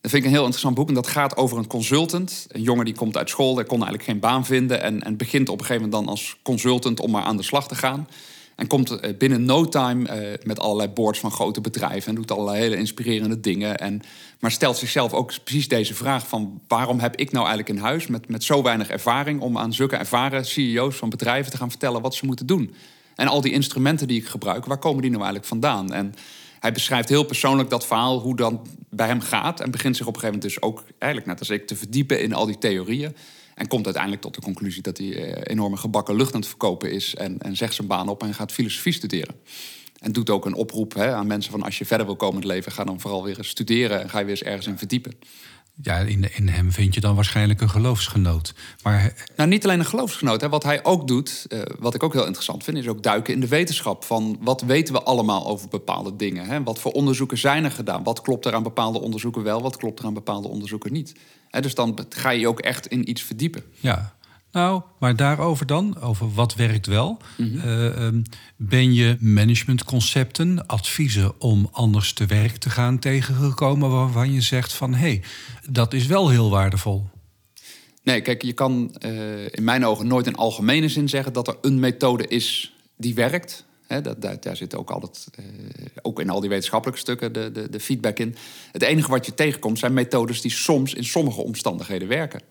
Dat 0.01 0.11
vind 0.11 0.23
ik 0.23 0.23
een 0.23 0.35
heel 0.35 0.39
interessant 0.39 0.75
boek. 0.75 0.87
En 0.87 0.93
dat 0.93 1.07
gaat 1.07 1.37
over 1.37 1.57
een 1.57 1.67
consultant. 1.67 2.45
Een 2.47 2.61
jongen 2.61 2.85
die 2.85 2.95
komt 2.95 3.17
uit 3.17 3.29
school, 3.29 3.55
die 3.55 3.63
kon 3.63 3.77
eigenlijk 3.77 4.09
geen 4.09 4.19
baan 4.19 4.45
vinden. 4.45 4.81
En, 4.81 5.03
en 5.03 5.17
begint 5.17 5.49
op 5.49 5.59
een 5.59 5.65
gegeven 5.65 5.89
moment 5.89 6.05
dan 6.05 6.13
als 6.13 6.37
consultant 6.41 6.99
om 6.99 7.11
maar 7.11 7.23
aan 7.23 7.37
de 7.37 7.43
slag 7.43 7.67
te 7.67 7.75
gaan. 7.75 8.07
En 8.55 8.67
komt 8.67 8.91
eh, 8.91 9.17
binnen 9.17 9.45
no 9.45 9.65
time 9.65 10.31
uh, 10.31 10.33
met 10.43 10.59
allerlei 10.59 10.89
boards 10.89 11.19
van 11.19 11.31
grote 11.31 11.61
bedrijven. 11.61 12.09
En 12.09 12.15
doet 12.15 12.31
allerlei 12.31 12.59
hele 12.59 12.77
inspirerende 12.77 13.39
dingen. 13.39 13.77
En, 13.77 14.01
maar 14.39 14.51
stelt 14.51 14.77
zichzelf 14.77 15.13
ook 15.13 15.33
precies 15.43 15.67
deze 15.67 15.93
vraag 15.93 16.27
van... 16.27 16.61
waarom 16.67 16.99
heb 16.99 17.15
ik 17.15 17.31
nou 17.31 17.47
eigenlijk 17.47 17.77
in 17.77 17.85
huis 17.85 18.07
met, 18.07 18.29
met 18.29 18.43
zo 18.43 18.63
weinig 18.63 18.89
ervaring... 18.89 19.41
om 19.41 19.57
aan 19.57 19.73
zulke 19.73 19.95
ervaren 19.95 20.45
CEO's 20.45 20.95
van 20.95 21.09
bedrijven 21.09 21.51
te 21.51 21.57
gaan 21.57 21.69
vertellen 21.69 22.01
wat 22.01 22.15
ze 22.15 22.25
moeten 22.25 22.45
doen. 22.45 22.73
En 23.15 23.27
al 23.27 23.41
die 23.41 23.51
instrumenten 23.51 24.07
die 24.07 24.19
ik 24.19 24.27
gebruik, 24.27 24.65
waar 24.65 24.77
komen 24.77 25.01
die 25.01 25.11
nou 25.11 25.23
eigenlijk 25.23 25.49
vandaan? 25.49 25.93
En 25.93 26.13
hij 26.59 26.71
beschrijft 26.71 27.09
heel 27.09 27.23
persoonlijk 27.23 27.69
dat 27.69 27.85
verhaal, 27.85 28.19
hoe 28.19 28.35
dat 28.35 28.53
bij 28.89 29.07
hem 29.07 29.21
gaat. 29.21 29.59
En 29.59 29.71
begint 29.71 29.97
zich 29.97 30.07
op 30.07 30.15
een 30.15 30.19
gegeven 30.19 30.39
moment 30.39 30.61
dus 30.61 30.69
ook, 30.69 30.83
eigenlijk 30.97 31.31
net 31.31 31.39
als 31.39 31.49
ik, 31.49 31.67
te 31.67 31.75
verdiepen 31.75 32.21
in 32.21 32.33
al 32.33 32.45
die 32.45 32.57
theorieën. 32.57 33.15
En 33.55 33.67
komt 33.67 33.85
uiteindelijk 33.85 34.23
tot 34.23 34.35
de 34.35 34.41
conclusie 34.41 34.81
dat 34.81 34.97
hij 34.97 35.13
eh, 35.13 35.41
enorme 35.43 35.77
gebakken 35.77 36.15
lucht 36.15 36.33
aan 36.33 36.39
het 36.39 36.49
verkopen 36.49 36.91
is. 36.91 37.15
En, 37.15 37.39
en 37.39 37.55
zegt 37.55 37.73
zijn 37.73 37.87
baan 37.87 38.09
op 38.09 38.23
en 38.23 38.33
gaat 38.33 38.51
filosofie 38.51 38.93
studeren. 38.93 39.35
En 39.99 40.11
doet 40.11 40.29
ook 40.29 40.45
een 40.45 40.53
oproep 40.53 40.93
hè, 40.93 41.13
aan 41.13 41.27
mensen 41.27 41.51
van 41.51 41.63
als 41.63 41.77
je 41.77 41.85
verder 41.85 42.05
wil 42.05 42.15
komen 42.15 42.35
in 42.35 42.41
het 42.41 42.51
leven, 42.51 42.71
ga 42.71 42.83
dan 42.83 42.99
vooral 42.99 43.23
weer 43.23 43.37
eens 43.37 43.47
studeren 43.47 44.01
en 44.01 44.09
ga 44.09 44.19
je 44.19 44.25
weer 44.25 44.33
eens 44.33 44.43
ergens 44.43 44.67
in 44.67 44.77
verdiepen. 44.77 45.13
Ja, 45.81 45.97
in, 45.97 46.35
in 46.35 46.47
hem 46.47 46.71
vind 46.71 46.93
je 46.93 46.99
dan 46.99 47.15
waarschijnlijk 47.15 47.61
een 47.61 47.69
geloofsgenoot. 47.69 48.53
Maar... 48.83 49.13
Nou, 49.35 49.49
niet 49.49 49.63
alleen 49.63 49.79
een 49.79 49.85
geloofsgenoot. 49.85 50.41
Hè. 50.41 50.49
Wat 50.49 50.63
hij 50.63 50.83
ook 50.83 51.07
doet, 51.07 51.45
uh, 51.49 51.61
wat 51.79 51.95
ik 51.95 52.03
ook 52.03 52.13
heel 52.13 52.25
interessant 52.25 52.63
vind, 52.63 52.77
is 52.77 52.87
ook 52.87 53.03
duiken 53.03 53.33
in 53.33 53.39
de 53.39 53.47
wetenschap. 53.47 54.03
Van 54.03 54.37
wat 54.41 54.61
weten 54.61 54.93
we 54.93 55.03
allemaal 55.03 55.47
over 55.47 55.69
bepaalde 55.69 56.15
dingen? 56.15 56.45
Hè? 56.45 56.63
Wat 56.63 56.79
voor 56.79 56.91
onderzoeken 56.91 57.37
zijn 57.37 57.63
er 57.63 57.71
gedaan? 57.71 58.03
Wat 58.03 58.21
klopt 58.21 58.45
er 58.45 58.53
aan 58.53 58.63
bepaalde 58.63 58.99
onderzoeken 58.99 59.43
wel? 59.43 59.61
Wat 59.61 59.77
klopt 59.77 59.99
er 59.99 60.05
aan 60.05 60.13
bepaalde 60.13 60.47
onderzoeken 60.47 60.93
niet? 60.93 61.15
Hè, 61.49 61.61
dus 61.61 61.75
dan 61.75 62.05
ga 62.09 62.29
je 62.29 62.39
je 62.39 62.47
ook 62.47 62.59
echt 62.59 62.87
in 62.87 63.09
iets 63.09 63.21
verdiepen. 63.21 63.63
Ja, 63.79 64.15
nou, 64.57 64.81
maar 64.99 65.15
daarover 65.15 65.65
dan, 65.65 66.01
over 66.01 66.33
wat 66.33 66.55
werkt 66.55 66.85
wel. 66.85 67.17
Mm 67.37 68.23
ben 68.55 68.93
je 68.93 69.17
managementconcepten, 69.19 70.67
adviezen 70.67 71.41
om 71.41 71.69
anders 71.71 72.13
te 72.13 72.25
werk 72.25 72.57
te 72.57 72.69
gaan 72.69 72.99
tegengekomen 72.99 73.89
waarvan 73.89 74.33
je 74.33 74.41
zegt 74.41 74.73
van 74.73 74.93
hé, 74.93 74.99
hey, 74.99 75.23
dat 75.69 75.93
is 75.93 76.05
wel 76.05 76.29
heel 76.29 76.49
waardevol? 76.49 77.09
Nee, 78.03 78.21
kijk, 78.21 78.41
je 78.41 78.53
kan 78.53 78.95
uh, 79.05 79.45
in 79.45 79.63
mijn 79.63 79.85
ogen 79.85 80.07
nooit 80.07 80.27
in 80.27 80.35
algemene 80.35 80.89
zin 80.89 81.09
zeggen 81.09 81.33
dat 81.33 81.47
er 81.47 81.57
een 81.61 81.79
methode 81.79 82.27
is 82.27 82.75
die 82.95 83.15
werkt. 83.15 83.65
dat, 83.87 84.21
daar, 84.21 84.39
daar, 84.39 84.55
zit 84.55 84.75
ook 84.75 84.91
altijd, 84.91 85.27
uh, 85.39 85.45
ook 86.01 86.19
in 86.19 86.29
al 86.29 86.39
die 86.39 86.49
wetenschappelijke 86.49 87.01
stukken, 87.01 87.33
de, 87.33 87.51
de, 87.51 87.69
de 87.69 87.79
feedback 87.79 88.19
in. 88.19 88.35
Het 88.71 88.81
enige 88.81 89.09
wat 89.09 89.25
je 89.25 89.33
tegenkomt 89.33 89.79
zijn 89.79 89.93
methodes 89.93 90.41
die 90.41 90.51
soms 90.51 90.93
in 90.93 91.03
sommige 91.03 91.41
omstandigheden 91.41 92.07
werken. 92.07 92.41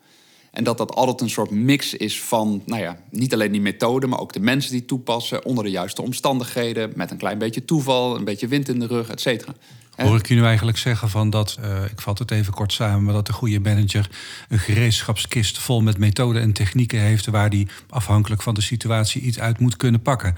En 0.57 0.65
dat 0.65 0.79
dat 0.79 0.95
altijd 0.95 1.21
een 1.21 1.31
soort 1.31 1.51
mix 1.51 1.95
is 1.95 2.23
van, 2.23 2.63
nou 2.67 2.83
ja, 2.83 2.99
niet 3.11 3.33
alleen 3.35 3.53
die 3.53 3.61
methode, 3.61 4.07
maar 4.07 4.21
ook 4.21 4.33
de 4.33 4.41
mensen 4.41 4.73
die 4.73 4.85
toepassen 4.85 5.45
onder 5.45 5.65
de 5.65 5.71
juiste 5.71 6.03
omstandigheden, 6.03 6.93
met 6.95 7.11
een 7.11 7.17
klein 7.17 7.39
beetje 7.39 7.65
toeval, 7.65 8.17
een 8.17 8.25
beetje 8.25 8.49
wind 8.49 8.69
in 8.69 8.79
de 8.79 8.87
rug, 8.87 9.09
et 9.09 9.21
cetera. 9.21 9.55
Hoor 9.97 10.17
ik 10.17 10.29
je 10.29 10.35
nu 10.35 10.45
eigenlijk 10.45 10.79
zeggen 10.79 11.09
van 11.09 11.31
dat, 11.31 11.59
uh, 11.61 11.85
ik 11.85 12.01
vat 12.01 12.19
het 12.19 12.31
even 12.31 12.53
kort 12.53 12.73
samen, 12.73 13.05
maar 13.05 13.15
dat 13.15 13.27
de 13.27 13.33
goede 13.33 13.61
manager 13.61 14.11
een 14.49 14.59
gereedschapskist 14.59 15.59
vol 15.59 15.81
met 15.81 15.99
methoden 15.99 16.43
en 16.43 16.53
technieken 16.53 17.01
heeft 17.01 17.27
waar 17.27 17.51
die 17.51 17.69
afhankelijk 17.89 18.43
van 18.43 18.55
de 18.55 18.61
situatie 18.61 19.23
iets 19.23 19.39
uit 19.39 19.59
moet 19.59 19.77
kunnen 19.77 20.03
pakken. 20.03 20.37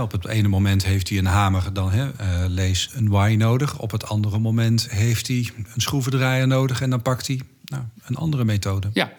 op 0.00 0.12
het 0.12 0.26
ene 0.26 0.48
moment 0.48 0.84
heeft 0.84 1.08
hij 1.08 1.18
een 1.18 1.26
hamer, 1.26 1.72
dan 1.72 1.92
uh, 1.94 2.08
lees 2.46 2.90
een 2.94 3.08
waai 3.08 3.36
nodig. 3.36 3.78
Op 3.78 3.90
het 3.90 4.08
andere 4.08 4.38
moment 4.38 4.90
heeft 4.90 5.26
hij 5.26 5.50
een 5.74 5.80
schroevendraaier 5.80 6.46
nodig 6.46 6.80
en 6.80 6.90
dan 6.90 7.02
pakt 7.02 7.26
hij 7.26 7.40
nou, 7.64 7.82
een 8.04 8.16
andere 8.16 8.44
methode. 8.44 8.88
Ja, 8.92 9.12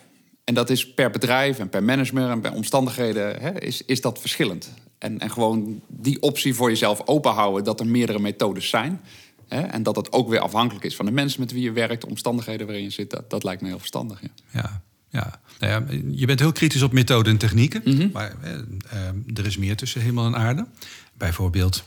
en 0.50 0.56
dat 0.56 0.70
is 0.70 0.94
per 0.94 1.10
bedrijf 1.12 1.60
en 1.60 1.70
per 1.70 1.84
manager 1.84 2.30
en 2.30 2.42
per 2.42 2.54
omstandigheden 2.54 3.62
is, 3.62 3.82
is 3.86 4.02
dat 4.02 4.20
verschillend. 4.20 4.74
En, 4.98 5.20
en 5.20 5.32
gewoon 5.32 5.82
die 5.88 6.22
optie 6.22 6.54
voor 6.54 6.70
jezelf 6.70 7.02
openhouden 7.06 7.64
dat 7.64 7.80
er 7.80 7.88
meerdere 7.88 8.20
methodes 8.20 8.70
zijn. 8.70 9.02
Hè, 9.48 9.62
en 9.62 9.84
dat 9.84 9.96
dat 9.96 10.12
ook 10.12 10.30
weer 10.30 10.40
afhankelijk 10.40 10.86
is 10.86 10.96
van 10.96 11.06
de 11.06 11.12
mensen 11.12 11.40
met 11.40 11.52
wie 11.52 11.62
je 11.62 11.72
werkt, 11.72 12.02
de 12.02 12.08
omstandigheden 12.08 12.66
waarin 12.66 12.84
je 12.84 12.90
zit. 12.90 13.10
Dat, 13.10 13.30
dat 13.30 13.44
lijkt 13.44 13.62
me 13.62 13.68
heel 13.68 13.80
verstandig. 13.80 14.22
Ja. 14.22 14.30
ja. 14.52 14.82
Ja. 15.10 15.40
Nou 15.60 15.74
ja, 15.74 15.98
je 16.12 16.26
bent 16.26 16.40
heel 16.40 16.52
kritisch 16.52 16.82
op 16.82 16.92
methoden 16.92 17.32
en 17.32 17.38
technieken. 17.38 17.82
Mhm. 17.86 18.10
Maar 18.14 18.36
eh, 18.42 18.54
eh, 18.54 19.38
er 19.38 19.46
is 19.46 19.58
meer 19.58 19.76
tussen 19.76 20.02
hemel 20.02 20.26
en 20.26 20.36
aarde. 20.36 20.68
Bijvoorbeeld 21.18 21.84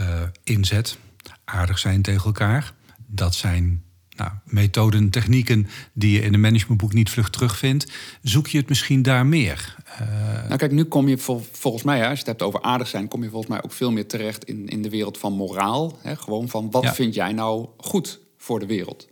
uh, 0.00 0.22
inzet, 0.44 0.98
aardig 1.44 1.78
zijn 1.78 2.02
tegen 2.02 2.24
elkaar. 2.24 2.72
Dat 3.06 3.34
zijn 3.34 3.82
nou, 4.18 4.30
methoden, 4.44 5.10
technieken 5.10 5.66
die 5.92 6.12
je 6.12 6.20
in 6.20 6.34
een 6.34 6.40
managementboek 6.40 6.92
niet 6.92 7.10
vlug 7.10 7.30
terugvindt. 7.30 7.92
Zoek 8.22 8.46
je 8.46 8.58
het 8.58 8.68
misschien 8.68 9.02
daar 9.02 9.26
meer? 9.26 9.76
Uh... 10.00 10.44
Nou 10.44 10.56
kijk, 10.56 10.72
nu 10.72 10.84
kom 10.84 11.08
je 11.08 11.18
volgens 11.52 11.82
mij, 11.82 12.00
als 12.00 12.12
je 12.12 12.18
het 12.18 12.26
hebt 12.26 12.42
over 12.42 12.62
aardig 12.62 12.88
zijn... 12.88 13.08
kom 13.08 13.22
je 13.22 13.28
volgens 13.28 13.50
mij 13.50 13.62
ook 13.62 13.72
veel 13.72 13.92
meer 13.92 14.06
terecht 14.06 14.44
in, 14.44 14.68
in 14.68 14.82
de 14.82 14.90
wereld 14.90 15.18
van 15.18 15.32
moraal. 15.32 15.98
Hè? 16.02 16.16
Gewoon 16.16 16.48
van, 16.48 16.70
wat 16.70 16.94
vind 16.94 17.14
jij 17.14 17.32
nou 17.32 17.68
goed 17.76 18.20
voor 18.36 18.58
de 18.58 18.66
wereld? 18.66 19.08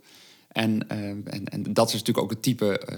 En, 0.57 0.85
uh, 0.91 0.97
en, 1.07 1.45
en, 1.45 1.63
dat 1.73 1.87
is 1.87 1.93
natuurlijk 1.93 2.23
ook 2.23 2.29
het 2.29 2.41
type, 2.41 2.81
uh, 2.91 2.97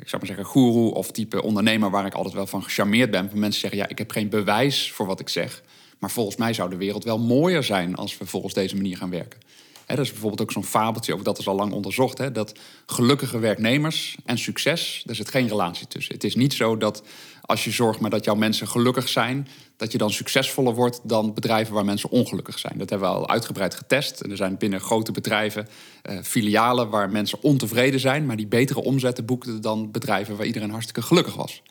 ik 0.00 0.08
zou 0.08 0.22
maar 0.22 0.36
zeggen, 0.36 0.46
guru 0.46 0.88
of 0.88 1.10
type 1.10 1.42
ondernemer 1.42 1.90
waar 1.90 2.06
ik 2.06 2.14
altijd 2.14 2.34
wel 2.34 2.46
van 2.46 2.62
gecharmeerd 2.62 3.10
ben. 3.10 3.30
Van 3.30 3.38
mensen 3.38 3.60
zeggen, 3.60 3.78
ja, 3.78 3.88
ik 3.88 3.98
heb 3.98 4.10
geen 4.10 4.28
bewijs 4.28 4.92
voor 4.92 5.06
wat 5.06 5.20
ik 5.20 5.28
zeg. 5.28 5.62
Maar 5.98 6.10
volgens 6.10 6.36
mij 6.36 6.52
zou 6.52 6.70
de 6.70 6.76
wereld 6.76 7.04
wel 7.04 7.18
mooier 7.18 7.62
zijn 7.62 7.94
als 7.94 8.18
we 8.18 8.26
volgens 8.26 8.54
deze 8.54 8.76
manier 8.76 8.96
gaan 8.96 9.10
werken. 9.10 9.40
Dat 9.86 9.98
is 9.98 10.10
bijvoorbeeld 10.10 10.42
ook 10.42 10.52
zo'n 10.52 10.64
fabeltje, 10.64 11.14
ook 11.14 11.24
dat 11.24 11.38
is 11.38 11.48
al 11.48 11.54
lang 11.54 11.72
onderzocht. 11.72 12.34
Dat 12.34 12.58
gelukkige 12.86 13.38
werknemers 13.38 14.16
en 14.24 14.38
succes, 14.38 15.02
daar 15.04 15.16
zit 15.16 15.30
geen 15.30 15.48
relatie 15.48 15.86
tussen. 15.86 16.14
Het 16.14 16.24
is 16.24 16.34
niet 16.34 16.52
zo 16.52 16.76
dat 16.76 17.02
als 17.42 17.64
je 17.64 17.70
zorgt 17.70 18.00
maar 18.00 18.10
dat 18.10 18.24
jouw 18.24 18.34
mensen 18.34 18.68
gelukkig 18.68 19.08
zijn, 19.08 19.48
dat 19.76 19.92
je 19.92 19.98
dan 19.98 20.10
succesvoller 20.10 20.74
wordt 20.74 21.00
dan 21.02 21.34
bedrijven 21.34 21.74
waar 21.74 21.84
mensen 21.84 22.10
ongelukkig 22.10 22.58
zijn. 22.58 22.78
Dat 22.78 22.90
hebben 22.90 23.08
we 23.08 23.14
al 23.14 23.28
uitgebreid 23.28 23.74
getest. 23.74 24.20
En 24.20 24.30
er 24.30 24.36
zijn 24.36 24.56
binnen 24.58 24.80
grote 24.80 25.12
bedrijven 25.12 25.68
uh, 26.10 26.18
filialen 26.22 26.88
waar 26.88 27.10
mensen 27.10 27.42
ontevreden 27.42 28.00
zijn, 28.00 28.26
maar 28.26 28.36
die 28.36 28.46
betere 28.46 28.82
omzetten 28.82 29.24
boekten 29.24 29.60
dan 29.60 29.90
bedrijven 29.90 30.36
waar 30.36 30.46
iedereen 30.46 30.70
hartstikke 30.70 31.02
gelukkig 31.02 31.34
was. 31.34 31.62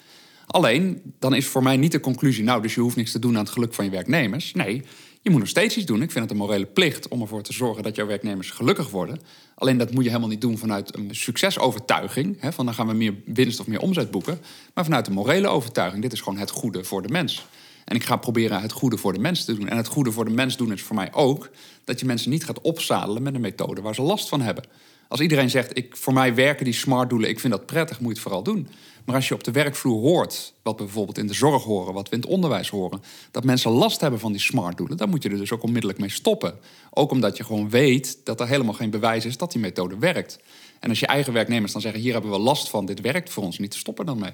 Alleen, 0.45 1.01
dan 1.19 1.35
is 1.35 1.47
voor 1.47 1.63
mij 1.63 1.77
niet 1.77 1.91
de 1.91 1.99
conclusie, 1.99 2.43
nou, 2.43 2.61
dus 2.61 2.73
je 2.75 2.81
hoeft 2.81 2.95
niks 2.95 3.11
te 3.11 3.19
doen 3.19 3.33
aan 3.33 3.43
het 3.43 3.53
geluk 3.53 3.73
van 3.73 3.85
je 3.85 3.91
werknemers. 3.91 4.53
Nee, 4.53 4.83
je 5.23 5.29
moet 5.29 5.39
nog 5.39 5.49
steeds 5.49 5.77
iets 5.77 5.85
doen. 5.85 6.01
Ik 6.01 6.11
vind 6.11 6.23
het 6.23 6.31
een 6.31 6.45
morele 6.45 6.65
plicht 6.65 7.07
om 7.07 7.21
ervoor 7.21 7.41
te 7.41 7.53
zorgen 7.53 7.83
dat 7.83 7.95
jouw 7.95 8.05
werknemers 8.05 8.51
gelukkig 8.51 8.89
worden. 8.89 9.19
Alleen 9.55 9.77
dat 9.77 9.91
moet 9.91 10.03
je 10.03 10.09
helemaal 10.09 10.29
niet 10.29 10.41
doen 10.41 10.57
vanuit 10.57 10.95
een 10.95 11.15
succesovertuiging. 11.15 12.37
Hè, 12.39 12.53
van 12.53 12.65
dan 12.65 12.73
gaan 12.73 12.87
we 12.87 12.93
meer 12.93 13.13
winst 13.25 13.59
of 13.59 13.67
meer 13.67 13.79
omzet 13.79 14.11
boeken. 14.11 14.39
Maar 14.73 14.83
vanuit 14.83 15.07
een 15.07 15.13
morele 15.13 15.47
overtuiging. 15.47 16.01
Dit 16.01 16.13
is 16.13 16.21
gewoon 16.21 16.39
het 16.39 16.49
goede 16.49 16.83
voor 16.83 17.01
de 17.01 17.07
mens. 17.07 17.45
En 17.85 17.95
ik 17.95 18.03
ga 18.03 18.15
proberen 18.15 18.61
het 18.61 18.71
goede 18.71 18.97
voor 18.97 19.13
de 19.13 19.19
mens 19.19 19.45
te 19.45 19.55
doen. 19.55 19.67
En 19.67 19.77
het 19.77 19.87
goede 19.87 20.11
voor 20.11 20.25
de 20.25 20.31
mens 20.31 20.57
doen 20.57 20.71
is 20.71 20.81
voor 20.81 20.95
mij 20.95 21.13
ook 21.13 21.49
dat 21.83 21.99
je 21.99 22.05
mensen 22.05 22.29
niet 22.29 22.45
gaat 22.45 22.61
opzadelen 22.61 23.23
met 23.23 23.35
een 23.35 23.41
methode 23.41 23.81
waar 23.81 23.95
ze 23.95 24.01
last 24.01 24.29
van 24.29 24.41
hebben. 24.41 24.63
Als 25.07 25.19
iedereen 25.19 25.49
zegt, 25.49 25.77
ik, 25.77 25.95
voor 25.95 26.13
mij 26.13 26.35
werken 26.35 26.65
die 26.65 26.73
smart 26.73 27.09
doelen, 27.09 27.29
ik 27.29 27.39
vind 27.39 27.53
dat 27.53 27.65
prettig, 27.65 27.99
moet 27.99 28.07
je 28.07 28.13
het 28.13 28.23
vooral 28.23 28.43
doen. 28.43 28.67
Maar 29.05 29.15
als 29.15 29.27
je 29.27 29.33
op 29.33 29.43
de 29.43 29.51
werkvloer 29.51 30.01
hoort, 30.01 30.53
wat 30.61 30.77
we 30.77 30.83
bijvoorbeeld 30.83 31.17
in 31.17 31.27
de 31.27 31.33
zorg 31.33 31.63
horen, 31.63 31.93
wat 31.93 32.09
we 32.09 32.15
in 32.15 32.21
het 32.21 32.29
onderwijs 32.29 32.69
horen, 32.69 33.01
dat 33.31 33.43
mensen 33.43 33.71
last 33.71 34.01
hebben 34.01 34.19
van 34.19 34.31
die 34.31 34.41
smart 34.41 34.77
doelen, 34.77 34.97
dan 34.97 35.09
moet 35.09 35.23
je 35.23 35.29
er 35.29 35.37
dus 35.37 35.51
ook 35.51 35.63
onmiddellijk 35.63 35.99
mee 35.99 36.09
stoppen. 36.09 36.55
Ook 36.89 37.11
omdat 37.11 37.37
je 37.37 37.43
gewoon 37.43 37.69
weet 37.69 38.17
dat 38.23 38.39
er 38.39 38.47
helemaal 38.47 38.73
geen 38.73 38.89
bewijs 38.89 39.25
is 39.25 39.37
dat 39.37 39.51
die 39.51 39.61
methode 39.61 39.97
werkt. 39.97 40.39
En 40.79 40.89
als 40.89 40.99
je 40.99 41.07
eigen 41.07 41.33
werknemers 41.33 41.71
dan 41.71 41.81
zeggen, 41.81 42.01
hier 42.01 42.13
hebben 42.13 42.31
we 42.31 42.37
last 42.37 42.69
van, 42.69 42.85
dit 42.85 43.01
werkt 43.01 43.29
voor 43.29 43.43
ons 43.43 43.59
niet, 43.59 43.71
te 43.71 43.77
stoppen 43.77 44.05
dan 44.05 44.19
mee. 44.19 44.31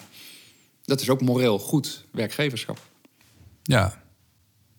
Dat 0.84 1.02
is 1.02 1.10
ook 1.10 1.22
moreel 1.22 1.60
goed 1.60 2.06
werkgeverschap. 2.12 2.80
Ja, 3.64 4.02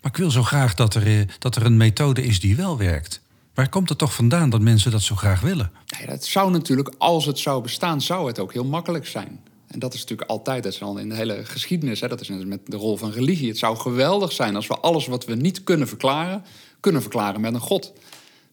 maar 0.01 0.11
ik 0.11 0.17
wil 0.17 0.31
zo 0.31 0.43
graag 0.43 0.75
dat 0.75 0.95
er, 0.95 1.07
eh, 1.07 1.27
dat 1.39 1.57
er 1.57 1.65
een 1.65 1.77
methode 1.77 2.23
is 2.23 2.41
die 2.41 2.57
wel 2.57 2.79
werkt. 2.79 3.21
Waar 3.55 3.69
komt 3.69 3.89
het 3.89 3.99
toch 3.99 4.15
vandaan 4.15 4.51
dat 4.51 4.61
mensen 4.61 4.91
dat 4.91 5.03
zo 5.03 5.15
graag 5.15 5.41
willen? 5.41 5.73
Nee, 5.99 6.07
dat 6.07 6.25
zou 6.25 6.51
natuurlijk, 6.51 6.95
als 6.99 7.27
het 7.27 7.39
zou 7.39 7.63
bestaan, 7.63 8.01
zou 8.01 8.27
het 8.27 8.39
ook 8.39 8.53
heel 8.53 8.65
makkelijk 8.65 9.07
zijn. 9.07 9.41
En 9.71 9.79
dat 9.79 9.95
is 9.95 10.01
natuurlijk 10.01 10.31
altijd, 10.31 10.63
dat 10.63 10.73
is 10.73 10.83
al 10.83 10.99
in 10.99 11.09
de 11.09 11.15
hele 11.15 11.45
geschiedenis, 11.45 12.01
hè, 12.01 12.09
dat 12.09 12.21
is 12.21 12.29
net 12.29 12.47
met 12.47 12.61
de 12.65 12.77
rol 12.77 12.97
van 12.97 13.11
religie. 13.11 13.49
Het 13.49 13.59
zou 13.59 13.77
geweldig 13.77 14.33
zijn 14.33 14.57
als 14.57 14.67
we 14.67 14.79
alles 14.79 15.07
wat 15.07 15.25
we 15.25 15.35
niet 15.35 15.65
kunnen 15.65 15.89
verklaren, 15.89 16.45
kunnen 16.81 17.03
verklaren 17.03 17.41
met 17.41 17.55
een 17.55 17.61
God. 17.61 17.93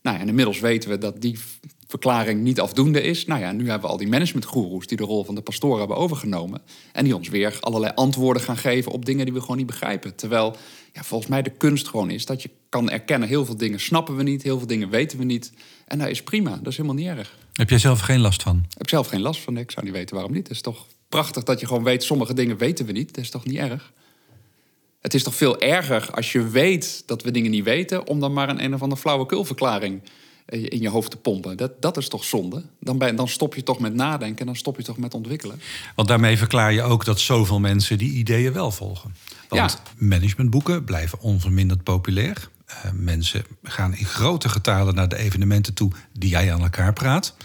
Nou 0.02 0.16
ja, 0.16 0.22
en 0.22 0.28
inmiddels 0.28 0.60
weten 0.60 0.90
we 0.90 0.98
dat 0.98 1.22
die 1.22 1.40
verklaring 1.88 2.42
niet 2.42 2.60
afdoende 2.60 3.02
is. 3.02 3.26
Nou 3.26 3.42
ja, 3.42 3.52
nu 3.52 3.70
hebben 3.70 3.82
we 3.82 3.88
al 3.88 3.98
die 3.98 4.08
managementgoeroes 4.08 4.88
die 4.88 4.98
de 4.98 5.04
rol 5.04 5.24
van 5.24 5.36
de 5.36 5.42
pastoor 5.42 5.78
hebben 5.78 5.98
overgenomen. 5.98 6.62
En 6.92 7.04
die 7.04 7.16
ons 7.16 7.30
weer 7.30 7.58
allerlei 7.60 7.92
antwoorden 7.96 8.44
gaan 8.44 8.58
geven 8.58 8.92
op 8.92 9.06
dingen 9.06 9.26
die 9.26 9.34
we 9.34 9.42
gewoon 9.42 9.58
niet 9.58 9.66
begrijpen. 9.66 10.16
Terwijl 10.16 10.56
ja, 10.94 11.04
volgens 11.04 11.30
mij 11.30 11.42
de 11.42 11.50
kunst 11.50 11.88
gewoon 11.88 12.10
is 12.10 12.26
dat 12.26 12.42
je 12.42 12.50
kan 12.70 12.90
erkennen... 12.90 13.28
heel 13.28 13.46
veel 13.46 13.58
dingen 13.58 13.80
snappen 13.80 14.16
we 14.16 14.24
niet, 14.24 14.44
heel 14.44 14.58
veel 14.58 14.68
dingen 14.68 14.90
weten 14.90 15.18
we 15.18 15.24
niet. 15.24 15.52
En 15.88 16.00
dat 16.00 16.08
is 16.08 16.24
prima, 16.24 16.50
dat 16.50 16.68
is 16.68 16.78
helemaal 16.78 16.98
niet 16.98 17.08
erg. 17.08 17.38
Heb 17.54 17.70
jij 17.70 17.80
zelf 17.80 18.00
geen 18.00 18.20
last 18.20 18.44
van? 18.44 18.58
Ik 18.58 18.78
heb 18.78 18.90
zelf 18.90 19.08
geen 19.08 19.22
last 19.22 19.42
van, 19.42 19.58
ik 19.58 19.72
zou 19.72 19.86
niet 19.86 19.94
weten 19.94 20.16
waarom 20.16 20.34
niet. 20.34 20.48
Het 20.48 20.56
is 20.56 20.62
toch 20.62 20.86
prachtig 21.10 21.44
dat 21.44 21.60
je 21.60 21.68
gewoon 21.68 21.84
weet, 21.84 22.04
sommige 22.04 22.34
dingen 22.34 22.58
weten 22.58 22.86
we 22.86 22.92
niet. 22.92 23.16
Dat 23.16 23.24
is 23.24 23.30
toch 23.30 23.46
niet 23.46 23.58
erg? 23.58 23.92
Het 25.02 25.14
is 25.14 25.24
toch 25.24 25.36
veel 25.36 25.60
erger 25.60 26.12
als 26.12 26.32
je 26.32 26.48
weet 26.48 27.04
dat 27.06 27.24
we 27.24 27.32
dingen 27.32 27.52
niet 27.52 27.64
weten... 27.64 28.08
om 28.08 28.20
dan 28.20 28.34
maar 28.34 28.50
een 28.50 28.64
een 28.64 28.74
of 28.74 28.82
andere 28.82 29.02
flauwekulverklaring 29.02 30.02
in 30.48 30.82
je 30.82 30.90
hoofd 30.90 31.12
te 31.12 31.18
pompen. 31.18 31.58
Dat, 31.58 31.82
dat 31.82 31.98
is 31.98 32.10
toch 32.10 32.24
zonde? 32.24 32.64
Dan, 32.80 33.00
dan 33.16 33.28
stop 33.28 33.56
je 33.56 33.64
toch 33.64 33.80
met 33.80 33.94
nadenken 33.94 34.40
en 34.40 34.46
dan 34.46 34.56
stop 34.56 34.78
je 34.78 34.84
toch 34.84 34.98
met 34.98 35.14
ontwikkelen. 35.14 35.62
Want 35.96 36.08
daarmee 36.08 36.38
verklaar 36.38 36.74
je 36.74 36.82
ook 36.82 37.06
dat 37.06 37.20
zoveel 37.20 37.60
mensen 37.60 37.98
die 37.98 38.12
ideeën 38.12 38.54
wel 38.54 38.72
volgen. 38.72 39.16
Want 39.50 39.82
managementboeken 39.98 40.84
blijven 40.84 41.20
onverminderd 41.22 41.84
populair. 41.84 42.50
Uh, 42.70 42.92
mensen 42.94 43.44
gaan 43.64 43.96
in 43.96 44.06
grote 44.06 44.50
getalen 44.50 44.96
naar 44.96 45.10
de 45.10 45.18
evenementen 45.18 45.74
toe 45.74 45.92
die 46.14 46.30
jij 46.30 46.54
aan 46.54 46.62
elkaar 46.62 46.94
praat. 46.94 47.36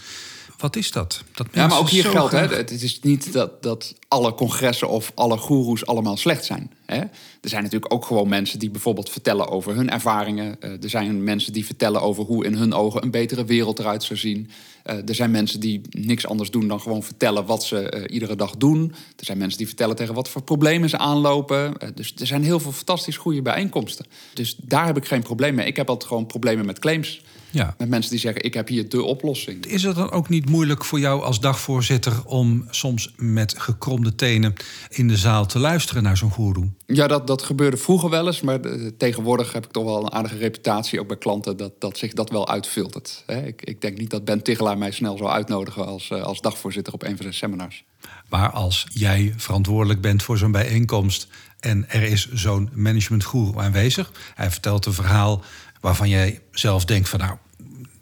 Wat 0.62 0.76
is 0.76 0.90
dat? 0.90 1.22
dat 1.34 1.46
ja, 1.52 1.66
maar 1.66 1.78
ook 1.78 1.88
hier 1.88 2.04
geldt, 2.04 2.32
hè, 2.32 2.46
het 2.46 2.70
is 2.70 3.00
niet 3.00 3.32
dat, 3.32 3.62
dat 3.62 3.94
alle 4.08 4.34
congressen 4.34 4.88
of 4.88 5.12
alle 5.14 5.36
goeroes 5.36 5.86
allemaal 5.86 6.16
slecht 6.16 6.44
zijn. 6.44 6.70
Hè? 6.86 6.98
Er 7.40 7.48
zijn 7.48 7.62
natuurlijk 7.62 7.92
ook 7.92 8.04
gewoon 8.04 8.28
mensen 8.28 8.58
die 8.58 8.70
bijvoorbeeld 8.70 9.10
vertellen 9.10 9.48
over 9.48 9.74
hun 9.74 9.90
ervaringen. 9.90 10.56
Uh, 10.60 10.82
er 10.82 10.90
zijn 10.90 11.24
mensen 11.24 11.52
die 11.52 11.66
vertellen 11.66 12.00
over 12.00 12.24
hoe 12.24 12.44
in 12.44 12.54
hun 12.54 12.74
ogen 12.74 13.02
een 13.02 13.10
betere 13.10 13.44
wereld 13.44 13.78
eruit 13.78 14.02
zou 14.02 14.18
zien. 14.18 14.50
Uh, 14.86 15.08
er 15.08 15.14
zijn 15.14 15.30
mensen 15.30 15.60
die 15.60 15.80
niks 15.90 16.26
anders 16.26 16.50
doen 16.50 16.68
dan 16.68 16.80
gewoon 16.80 17.02
vertellen 17.02 17.46
wat 17.46 17.64
ze 17.64 17.92
uh, 17.96 18.14
iedere 18.14 18.36
dag 18.36 18.56
doen. 18.56 18.94
Er 19.16 19.24
zijn 19.24 19.38
mensen 19.38 19.58
die 19.58 19.66
vertellen 19.66 19.96
tegen 19.96 20.14
wat 20.14 20.28
voor 20.28 20.42
problemen 20.42 20.88
ze 20.88 20.98
aanlopen. 20.98 21.74
dus 21.94 22.14
er 22.18 22.26
zijn 22.26 22.44
heel 22.44 22.60
veel 22.60 22.72
fantastisch 22.72 23.16
goede 23.16 23.42
bijeenkomsten. 23.42 24.06
Dus 24.34 24.56
daar 24.56 24.86
heb 24.86 24.96
ik 24.96 25.04
geen 25.04 25.22
probleem 25.22 25.54
mee. 25.54 25.66
Ik 25.66 25.76
heb 25.76 25.88
altijd 25.88 26.08
gewoon 26.08 26.26
problemen 26.26 26.66
met 26.66 26.78
claims. 26.78 27.22
Ja. 27.52 27.74
Met 27.78 27.88
mensen 27.88 28.10
die 28.10 28.20
zeggen, 28.20 28.44
ik 28.44 28.54
heb 28.54 28.68
hier 28.68 28.88
de 28.88 29.02
oplossing. 29.02 29.66
Is 29.66 29.82
het 29.82 29.96
dan 29.96 30.10
ook 30.10 30.28
niet 30.28 30.48
moeilijk 30.48 30.84
voor 30.84 31.00
jou 31.00 31.22
als 31.22 31.40
dagvoorzitter... 31.40 32.24
om 32.24 32.66
soms 32.70 33.12
met 33.16 33.54
gekromde 33.58 34.14
tenen 34.14 34.54
in 34.88 35.08
de 35.08 35.16
zaal 35.16 35.46
te 35.46 35.58
luisteren 35.58 36.02
naar 36.02 36.16
zo'n 36.16 36.30
goeroe? 36.30 36.70
Ja, 36.86 37.06
dat, 37.06 37.26
dat 37.26 37.42
gebeurde 37.42 37.76
vroeger 37.76 38.10
wel 38.10 38.26
eens. 38.26 38.40
Maar 38.40 38.60
tegenwoordig 38.98 39.52
heb 39.52 39.64
ik 39.64 39.70
toch 39.70 39.84
wel 39.84 40.02
een 40.02 40.12
aardige 40.12 40.36
reputatie... 40.36 41.00
ook 41.00 41.08
bij 41.08 41.16
klanten, 41.16 41.56
dat, 41.56 41.72
dat 41.78 41.98
zich 41.98 42.12
dat 42.12 42.30
wel 42.30 42.48
uitfiltert. 42.48 43.24
Ik, 43.26 43.62
ik 43.62 43.80
denk 43.80 43.98
niet 43.98 44.10
dat 44.10 44.24
Ben 44.24 44.42
Tigelaar 44.42 44.78
mij 44.78 44.90
snel 44.90 45.16
zou 45.16 45.30
uitnodigen... 45.30 45.86
als, 45.86 46.10
eh, 46.10 46.22
als 46.22 46.40
dagvoorzitter 46.40 46.92
op 46.92 47.02
een 47.02 47.16
van 47.16 47.22
zijn 47.22 47.34
seminars. 47.34 47.84
Maar 48.28 48.50
als 48.50 48.86
jij 48.92 49.34
verantwoordelijk 49.36 50.00
bent 50.00 50.22
voor 50.22 50.38
zo'n 50.38 50.52
bijeenkomst... 50.52 51.28
en 51.60 51.84
er 51.88 52.02
is 52.02 52.32
zo'n 52.32 52.70
managementgoeroe 52.74 53.62
aanwezig... 53.62 54.12
hij 54.34 54.50
vertelt 54.50 54.86
een 54.86 54.92
verhaal 54.92 55.42
waarvan 55.82 56.08
jij 56.08 56.40
zelf 56.50 56.84
denkt 56.84 57.08
van 57.08 57.18
nou, 57.18 57.36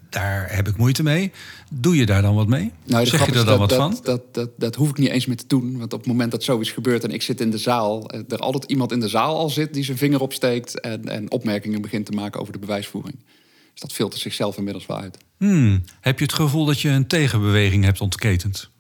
daar 0.09 0.55
heb 0.55 0.69
ik 0.69 0.77
moeite 0.77 1.03
mee. 1.03 1.33
Doe 1.71 1.97
je 1.97 2.07
daar 2.07 2.23
dan 2.23 2.35
wat 2.35 2.47
mee? 2.47 2.73
Nou, 2.85 3.07
zeg 3.07 3.27
je 3.27 3.33
er 3.33 3.45
dan 3.45 3.59
wat 3.59 3.73
van? 3.73 3.99
Dat, 4.03 4.35
dat, 4.35 4.51
dat, 4.57 4.75
hoef 4.75 4.91
ik 4.91 4.99
niet 4.99 5.09
eens 5.09 5.27
meer 5.27 5.37
te 5.37 5.47
doen. 5.47 5.79
Want 5.79 5.93
op 5.93 5.99
het 5.99 6.09
moment 6.09 6.31
dat 6.31 6.43
zoiets 6.43 6.71
gebeurt 6.71 7.05
en 7.05 7.11
ik 7.11 7.23
zit 7.23 7.41
in 7.41 7.51
de 7.51 7.59
zaal... 7.59 8.09
Eh, 8.09 8.21
er 8.29 8.39
altijd 8.39 8.71
iemand 8.71 8.93
in 8.93 9.01
de 9.01 9.09
zaal 9.09 9.37
al 9.37 9.51
zit 9.51 9.75
die 9.75 9.85
zijn 9.85 9.97
vinger 9.97 10.21
opsteekt... 10.21 10.81
en, 10.81 11.09
en 11.09 11.31
opmerkingen 11.31 11.83
begint 11.83 12.07
te 12.07 12.13
maken 12.13 12.41
over 12.41 12.53
de 12.53 12.59
bewijsvoering. 12.59 13.17
Dus 13.73 13.81
dat 13.81 13.93
filtert 13.93 14.23
zichzelf 14.23 14.57
inmiddels 14.57 14.87
wel 14.87 14.99
uit. 14.99 15.19
Hmm. 15.37 15.83
Heb 16.01 16.19
je 16.19 16.25
het 16.25 16.35
gevoel 16.35 16.65
dat 16.65 16.81
je 16.81 16.89
een 16.89 17.07
tegenbeweging 17.07 17.85
hebt 17.85 18.01
ontketend? 18.01 18.71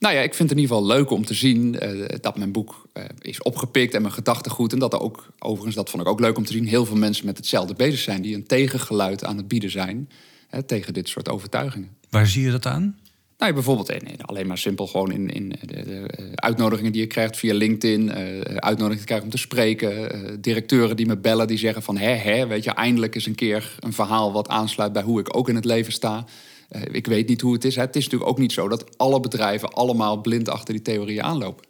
Nou 0.00 0.14
ja, 0.14 0.20
ik 0.20 0.34
vind 0.34 0.48
het 0.48 0.58
in 0.58 0.64
ieder 0.64 0.76
geval 0.76 0.96
leuk 0.96 1.10
om 1.10 1.24
te 1.24 1.34
zien 1.34 1.78
eh, 1.78 2.18
dat 2.20 2.38
mijn 2.38 2.52
boek 2.52 2.86
uh, 2.94 3.04
is 3.18 3.42
opgepikt 3.42 3.94
en 3.94 4.02
mijn 4.02 4.14
gedachtegoed. 4.14 4.72
En 4.72 4.78
dat 4.78 4.92
er 4.92 5.00
ook, 5.00 5.32
overigens, 5.38 5.74
dat 5.74 5.90
vond 5.90 6.02
ik 6.02 6.08
ook 6.08 6.20
leuk 6.20 6.36
om 6.36 6.44
te 6.44 6.52
zien, 6.52 6.66
heel 6.66 6.86
veel 6.86 6.96
mensen 6.96 7.26
met 7.26 7.36
hetzelfde 7.36 7.74
bezig 7.74 7.98
zijn. 8.00 8.22
Die 8.22 8.34
een 8.34 8.46
tegengeluid 8.46 9.24
aan 9.24 9.36
het 9.36 9.48
bieden 9.48 9.70
zijn 9.70 10.10
hè, 10.48 10.62
tegen 10.62 10.94
dit 10.94 11.08
soort 11.08 11.28
overtuigingen. 11.28 11.96
Waar 12.10 12.26
zie 12.26 12.44
je 12.44 12.50
dat 12.50 12.66
aan? 12.66 12.98
Nou, 13.38 13.52
bijvoorbeeld 13.52 13.90
in, 13.90 14.22
alleen 14.22 14.46
maar 14.46 14.58
simpel 14.58 14.86
gewoon 14.86 15.12
in, 15.12 15.30
in 15.30 15.48
de, 15.48 15.84
de, 15.84 16.06
eh, 16.06 16.24
uitnodigingen 16.34 16.92
die 16.92 17.00
je 17.00 17.06
krijgt 17.06 17.36
via 17.36 17.54
LinkedIn. 17.54 18.02
Uh, 18.08 18.40
uitnodigingen 18.40 19.06
krijgen 19.06 19.26
om 19.26 19.32
te 19.32 19.38
spreken. 19.38 20.40
directeuren 20.40 20.96
die 20.96 21.06
me 21.06 21.16
bellen 21.16 21.46
die 21.46 21.58
zeggen 21.58 21.82
van... 21.82 21.96
hè, 21.96 22.12
hè, 22.12 22.46
weet 22.46 22.64
je, 22.64 22.70
eindelijk 22.70 23.14
eens 23.14 23.26
een 23.26 23.34
keer 23.34 23.76
een 23.80 23.92
verhaal 23.92 24.32
wat 24.32 24.48
aansluit 24.48 24.92
bij 24.92 25.02
hoe 25.02 25.20
ik 25.20 25.36
ook 25.36 25.48
in 25.48 25.54
het 25.54 25.64
leven 25.64 25.92
sta. 25.92 26.24
Uh, 26.70 26.82
ik 26.90 27.06
weet 27.06 27.28
niet 27.28 27.40
hoe 27.40 27.52
het 27.52 27.64
is. 27.64 27.76
Het 27.76 27.96
is 27.96 28.04
natuurlijk 28.04 28.30
ook 28.30 28.38
niet 28.38 28.52
zo 28.52 28.68
dat 28.68 28.98
alle 28.98 29.20
bedrijven 29.20 29.72
allemaal 29.72 30.20
blind 30.20 30.48
achter 30.48 30.74
die 30.74 30.82
theorieën 30.82 31.22
aanlopen. 31.22 31.64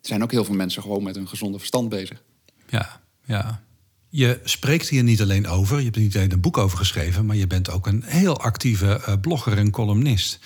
Er 0.00 0.12
zijn 0.12 0.22
ook 0.22 0.30
heel 0.30 0.44
veel 0.44 0.54
mensen 0.54 0.82
gewoon 0.82 1.02
met 1.02 1.14
hun 1.14 1.28
gezonde 1.28 1.58
verstand 1.58 1.88
bezig. 1.88 2.22
Ja, 2.68 3.00
ja. 3.24 3.64
Je 4.08 4.40
spreekt 4.44 4.88
hier 4.88 5.02
niet 5.02 5.20
alleen 5.20 5.46
over, 5.46 5.78
je 5.78 5.84
hebt 5.84 5.96
er 5.96 6.02
niet 6.02 6.16
alleen 6.16 6.32
een 6.32 6.40
boek 6.40 6.58
over 6.58 6.78
geschreven, 6.78 7.26
maar 7.26 7.36
je 7.36 7.46
bent 7.46 7.70
ook 7.70 7.86
een 7.86 8.02
heel 8.04 8.40
actieve 8.40 9.00
uh, 9.08 9.14
blogger 9.20 9.58
en 9.58 9.70
columnist. 9.70 10.38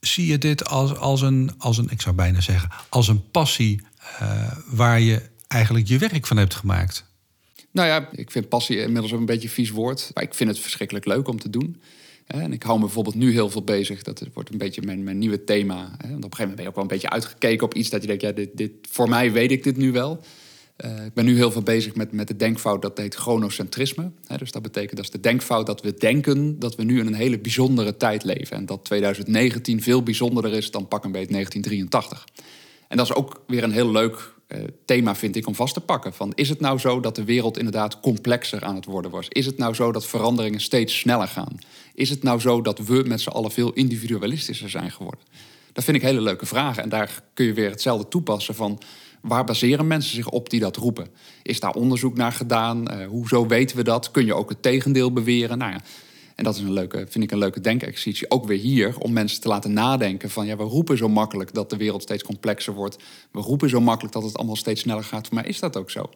Zie 0.00 0.26
je 0.26 0.38
dit 0.38 0.66
als, 0.66 0.96
als, 0.96 1.20
een, 1.20 1.54
als 1.58 1.78
een, 1.78 1.90
ik 1.90 2.00
zou 2.00 2.14
bijna 2.14 2.40
zeggen, 2.40 2.70
als 2.88 3.08
een 3.08 3.30
passie 3.30 3.80
uh, 4.22 4.52
waar 4.66 5.00
je 5.00 5.22
eigenlijk 5.48 5.88
je 5.88 5.98
werk 5.98 6.26
van 6.26 6.36
hebt 6.36 6.54
gemaakt? 6.54 7.04
Nou 7.70 7.88
ja, 7.88 8.08
ik 8.12 8.30
vind 8.30 8.48
passie 8.48 8.80
inmiddels 8.82 9.12
ook 9.12 9.18
een 9.20 9.26
beetje 9.26 9.48
een 9.48 9.54
vies 9.54 9.70
woord. 9.70 10.10
Maar 10.14 10.22
ik 10.22 10.34
vind 10.34 10.50
het 10.50 10.58
verschrikkelijk 10.58 11.06
leuk 11.06 11.28
om 11.28 11.40
te 11.40 11.50
doen. 11.50 11.80
En 12.30 12.52
ik 12.52 12.62
hou 12.62 12.78
me 12.78 12.84
bijvoorbeeld 12.84 13.14
nu 13.14 13.32
heel 13.32 13.50
veel 13.50 13.64
bezig. 13.64 14.02
Dat 14.02 14.22
wordt 14.34 14.50
een 14.50 14.58
beetje 14.58 14.82
mijn, 14.82 15.04
mijn 15.04 15.18
nieuwe 15.18 15.44
thema. 15.44 15.76
Want 15.76 15.88
op 15.88 16.00
een 16.02 16.12
gegeven 16.12 16.38
moment 16.38 16.54
ben 16.54 16.62
je 16.62 16.68
ook 16.68 16.74
wel 16.74 16.84
een 16.84 16.90
beetje 16.90 17.10
uitgekeken 17.10 17.66
op 17.66 17.74
iets 17.74 17.90
dat 17.90 18.00
je 18.00 18.06
denkt, 18.06 18.22
ja, 18.22 18.32
dit, 18.32 18.50
dit, 18.52 18.72
voor 18.90 19.08
mij 19.08 19.32
weet 19.32 19.50
ik 19.50 19.62
dit 19.62 19.76
nu 19.76 19.92
wel. 19.92 20.20
Uh, 20.84 21.04
ik 21.04 21.14
ben 21.14 21.24
nu 21.24 21.36
heel 21.36 21.50
veel 21.50 21.62
bezig 21.62 21.94
met, 21.94 22.12
met 22.12 22.28
de 22.28 22.36
denkfout 22.36 22.82
dat 22.82 22.98
heet 22.98 23.14
chronocentrisme. 23.14 24.10
dus 24.36 24.50
dat 24.50 24.62
betekent 24.62 24.96
dat 24.96 25.04
is 25.04 25.10
de 25.10 25.20
denkfout 25.20 25.66
dat 25.66 25.80
we 25.80 25.94
denken 25.94 26.58
dat 26.58 26.74
we 26.74 26.82
nu 26.82 26.98
in 26.98 27.06
een 27.06 27.14
hele 27.14 27.38
bijzondere 27.38 27.96
tijd 27.96 28.24
leven. 28.24 28.56
En 28.56 28.66
dat 28.66 28.84
2019 28.84 29.82
veel 29.82 30.02
bijzonderder 30.02 30.52
is 30.52 30.70
dan 30.70 30.88
pak 30.88 31.04
een 31.04 31.12
beetje 31.12 31.32
1983. 31.32 32.24
En 32.88 32.96
dat 32.96 33.06
is 33.06 33.14
ook 33.14 33.42
weer 33.46 33.62
een 33.62 33.72
heel 33.72 33.90
leuk 33.90 34.32
uh, 34.48 34.58
thema, 34.84 35.14
vind 35.14 35.36
ik, 35.36 35.46
om 35.46 35.54
vast 35.54 35.74
te 35.74 35.80
pakken. 35.80 36.14
Van, 36.14 36.32
is 36.34 36.48
het 36.48 36.60
nou 36.60 36.78
zo 36.78 37.00
dat 37.00 37.16
de 37.16 37.24
wereld 37.24 37.58
inderdaad 37.58 38.00
complexer 38.00 38.64
aan 38.64 38.74
het 38.74 38.84
worden 38.84 39.10
was? 39.10 39.26
Is 39.28 39.46
het 39.46 39.58
nou 39.58 39.74
zo 39.74 39.92
dat 39.92 40.06
veranderingen 40.06 40.60
steeds 40.60 40.98
sneller 40.98 41.28
gaan? 41.28 41.58
Is 42.00 42.10
het 42.10 42.22
nou 42.22 42.40
zo 42.40 42.62
dat 42.62 42.78
we 42.78 43.02
met 43.06 43.20
z'n 43.20 43.28
allen 43.28 43.50
veel 43.50 43.72
individualistischer 43.72 44.70
zijn 44.70 44.90
geworden? 44.90 45.20
Dat 45.72 45.84
vind 45.84 45.96
ik 45.96 46.02
hele 46.02 46.20
leuke 46.20 46.46
vragen. 46.46 46.82
En 46.82 46.88
daar 46.88 47.22
kun 47.34 47.46
je 47.46 47.52
weer 47.52 47.70
hetzelfde 47.70 48.08
toepassen 48.08 48.54
van... 48.54 48.82
waar 49.20 49.44
baseren 49.44 49.86
mensen 49.86 50.14
zich 50.14 50.28
op 50.28 50.50
die 50.50 50.60
dat 50.60 50.76
roepen? 50.76 51.08
Is 51.42 51.60
daar 51.60 51.74
onderzoek 51.74 52.16
naar 52.16 52.32
gedaan? 52.32 52.92
Uh, 52.92 53.06
hoezo 53.06 53.46
weten 53.46 53.76
we 53.76 53.82
dat? 53.82 54.10
Kun 54.10 54.26
je 54.26 54.34
ook 54.34 54.48
het 54.48 54.62
tegendeel 54.62 55.12
beweren? 55.12 55.58
Nou 55.58 55.72
ja, 55.72 55.80
en 56.34 56.44
dat 56.44 56.54
is 56.54 56.60
een 56.60 56.72
leuke, 56.72 57.06
vind 57.08 57.24
ik 57.24 57.30
een 57.30 57.38
leuke 57.38 57.60
denkexercitie. 57.60 58.30
Ook 58.30 58.46
weer 58.46 58.58
hier, 58.58 58.98
om 58.98 59.12
mensen 59.12 59.40
te 59.40 59.48
laten 59.48 59.72
nadenken 59.72 60.30
van... 60.30 60.46
ja, 60.46 60.56
we 60.56 60.62
roepen 60.62 60.96
zo 60.96 61.08
makkelijk 61.08 61.54
dat 61.54 61.70
de 61.70 61.76
wereld 61.76 62.02
steeds 62.02 62.22
complexer 62.22 62.74
wordt. 62.74 62.96
We 63.30 63.40
roepen 63.40 63.68
zo 63.68 63.80
makkelijk 63.80 64.14
dat 64.14 64.22
het 64.22 64.36
allemaal 64.36 64.56
steeds 64.56 64.80
sneller 64.80 65.04
gaat. 65.04 65.30
Maar 65.30 65.46
is 65.46 65.60
dat 65.60 65.76
ook 65.76 65.90
zo? 65.90 66.10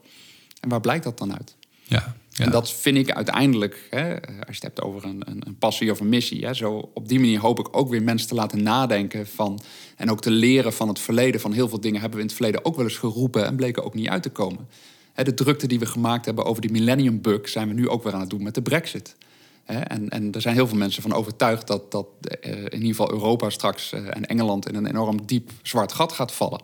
En 0.60 0.68
waar 0.68 0.80
blijkt 0.80 1.04
dat 1.04 1.18
dan 1.18 1.32
uit? 1.32 1.56
Ja, 1.82 2.16
En 2.34 2.50
dat 2.50 2.72
vind 2.72 2.96
ik 2.96 3.10
uiteindelijk, 3.10 3.86
hè, 3.90 4.12
als 4.22 4.30
je 4.46 4.52
het 4.52 4.62
hebt 4.62 4.82
over 4.82 5.04
een, 5.04 5.22
een, 5.26 5.58
passie 5.58 5.90
of 5.90 6.00
een 6.00 6.08
missie... 6.08 6.44
Hè, 6.44 6.54
zo 6.54 6.90
op 6.94 7.08
die 7.08 7.20
manier 7.20 7.40
hoop 7.40 7.58
ik 7.58 7.76
ook 7.76 7.88
weer 7.88 8.02
mensen 8.02 8.28
te 8.28 8.34
laten 8.34 8.62
nadenken 8.62 9.26
van... 9.26 9.60
en 9.96 10.10
ook 10.10 10.20
te 10.20 10.30
leren 10.30 10.72
van 10.72 10.88
het 10.88 10.98
verleden. 10.98 11.40
Van 11.40 11.52
heel 11.52 11.68
veel 11.68 11.80
dingen 11.80 12.00
hebben 12.00 12.18
we 12.18 12.24
in 12.24 12.30
het 12.30 12.36
verleden 12.36 12.64
ook 12.64 12.76
wel 12.76 12.84
eens 12.84 12.96
geroepen... 12.96 13.46
en 13.46 13.56
bleken 13.56 13.84
ook 13.84 13.94
niet 13.94 14.08
uit 14.08 14.22
te 14.22 14.30
komen. 14.30 14.68
Hè, 15.12 15.24
de 15.24 15.34
drukte 15.34 15.66
die 15.66 15.78
we 15.78 15.86
gemaakt 15.86 16.24
hebben 16.24 16.44
over 16.44 16.62
die 16.62 16.70
millennium 16.70 17.20
bug... 17.20 17.48
zijn 17.48 17.68
we 17.68 17.74
nu 17.74 17.88
ook 17.88 18.02
weer 18.02 18.12
aan 18.12 18.20
het 18.20 18.30
doen 18.30 18.42
met 18.42 18.54
de 18.54 18.62
brexit. 18.62 19.16
En, 19.64 20.08
en, 20.08 20.32
er 20.32 20.40
zijn 20.40 20.54
heel 20.54 20.66
veel 20.66 20.76
mensen 20.76 21.02
van 21.02 21.12
overtuigd 21.12 21.66
dat, 21.66 21.92
dat 21.92 22.06
uh, 22.46 22.52
in 22.52 22.72
ieder 22.72 22.88
geval 22.88 23.12
Europa 23.12 23.50
straks 23.50 23.92
uh, 23.92 24.16
en 24.16 24.26
Engeland 24.26 24.68
in 24.68 24.74
een 24.74 24.86
enorm 24.86 25.26
diep 25.26 25.50
zwart 25.62 25.92
gat 25.92 26.12
gaat 26.12 26.32
vallen. 26.32 26.60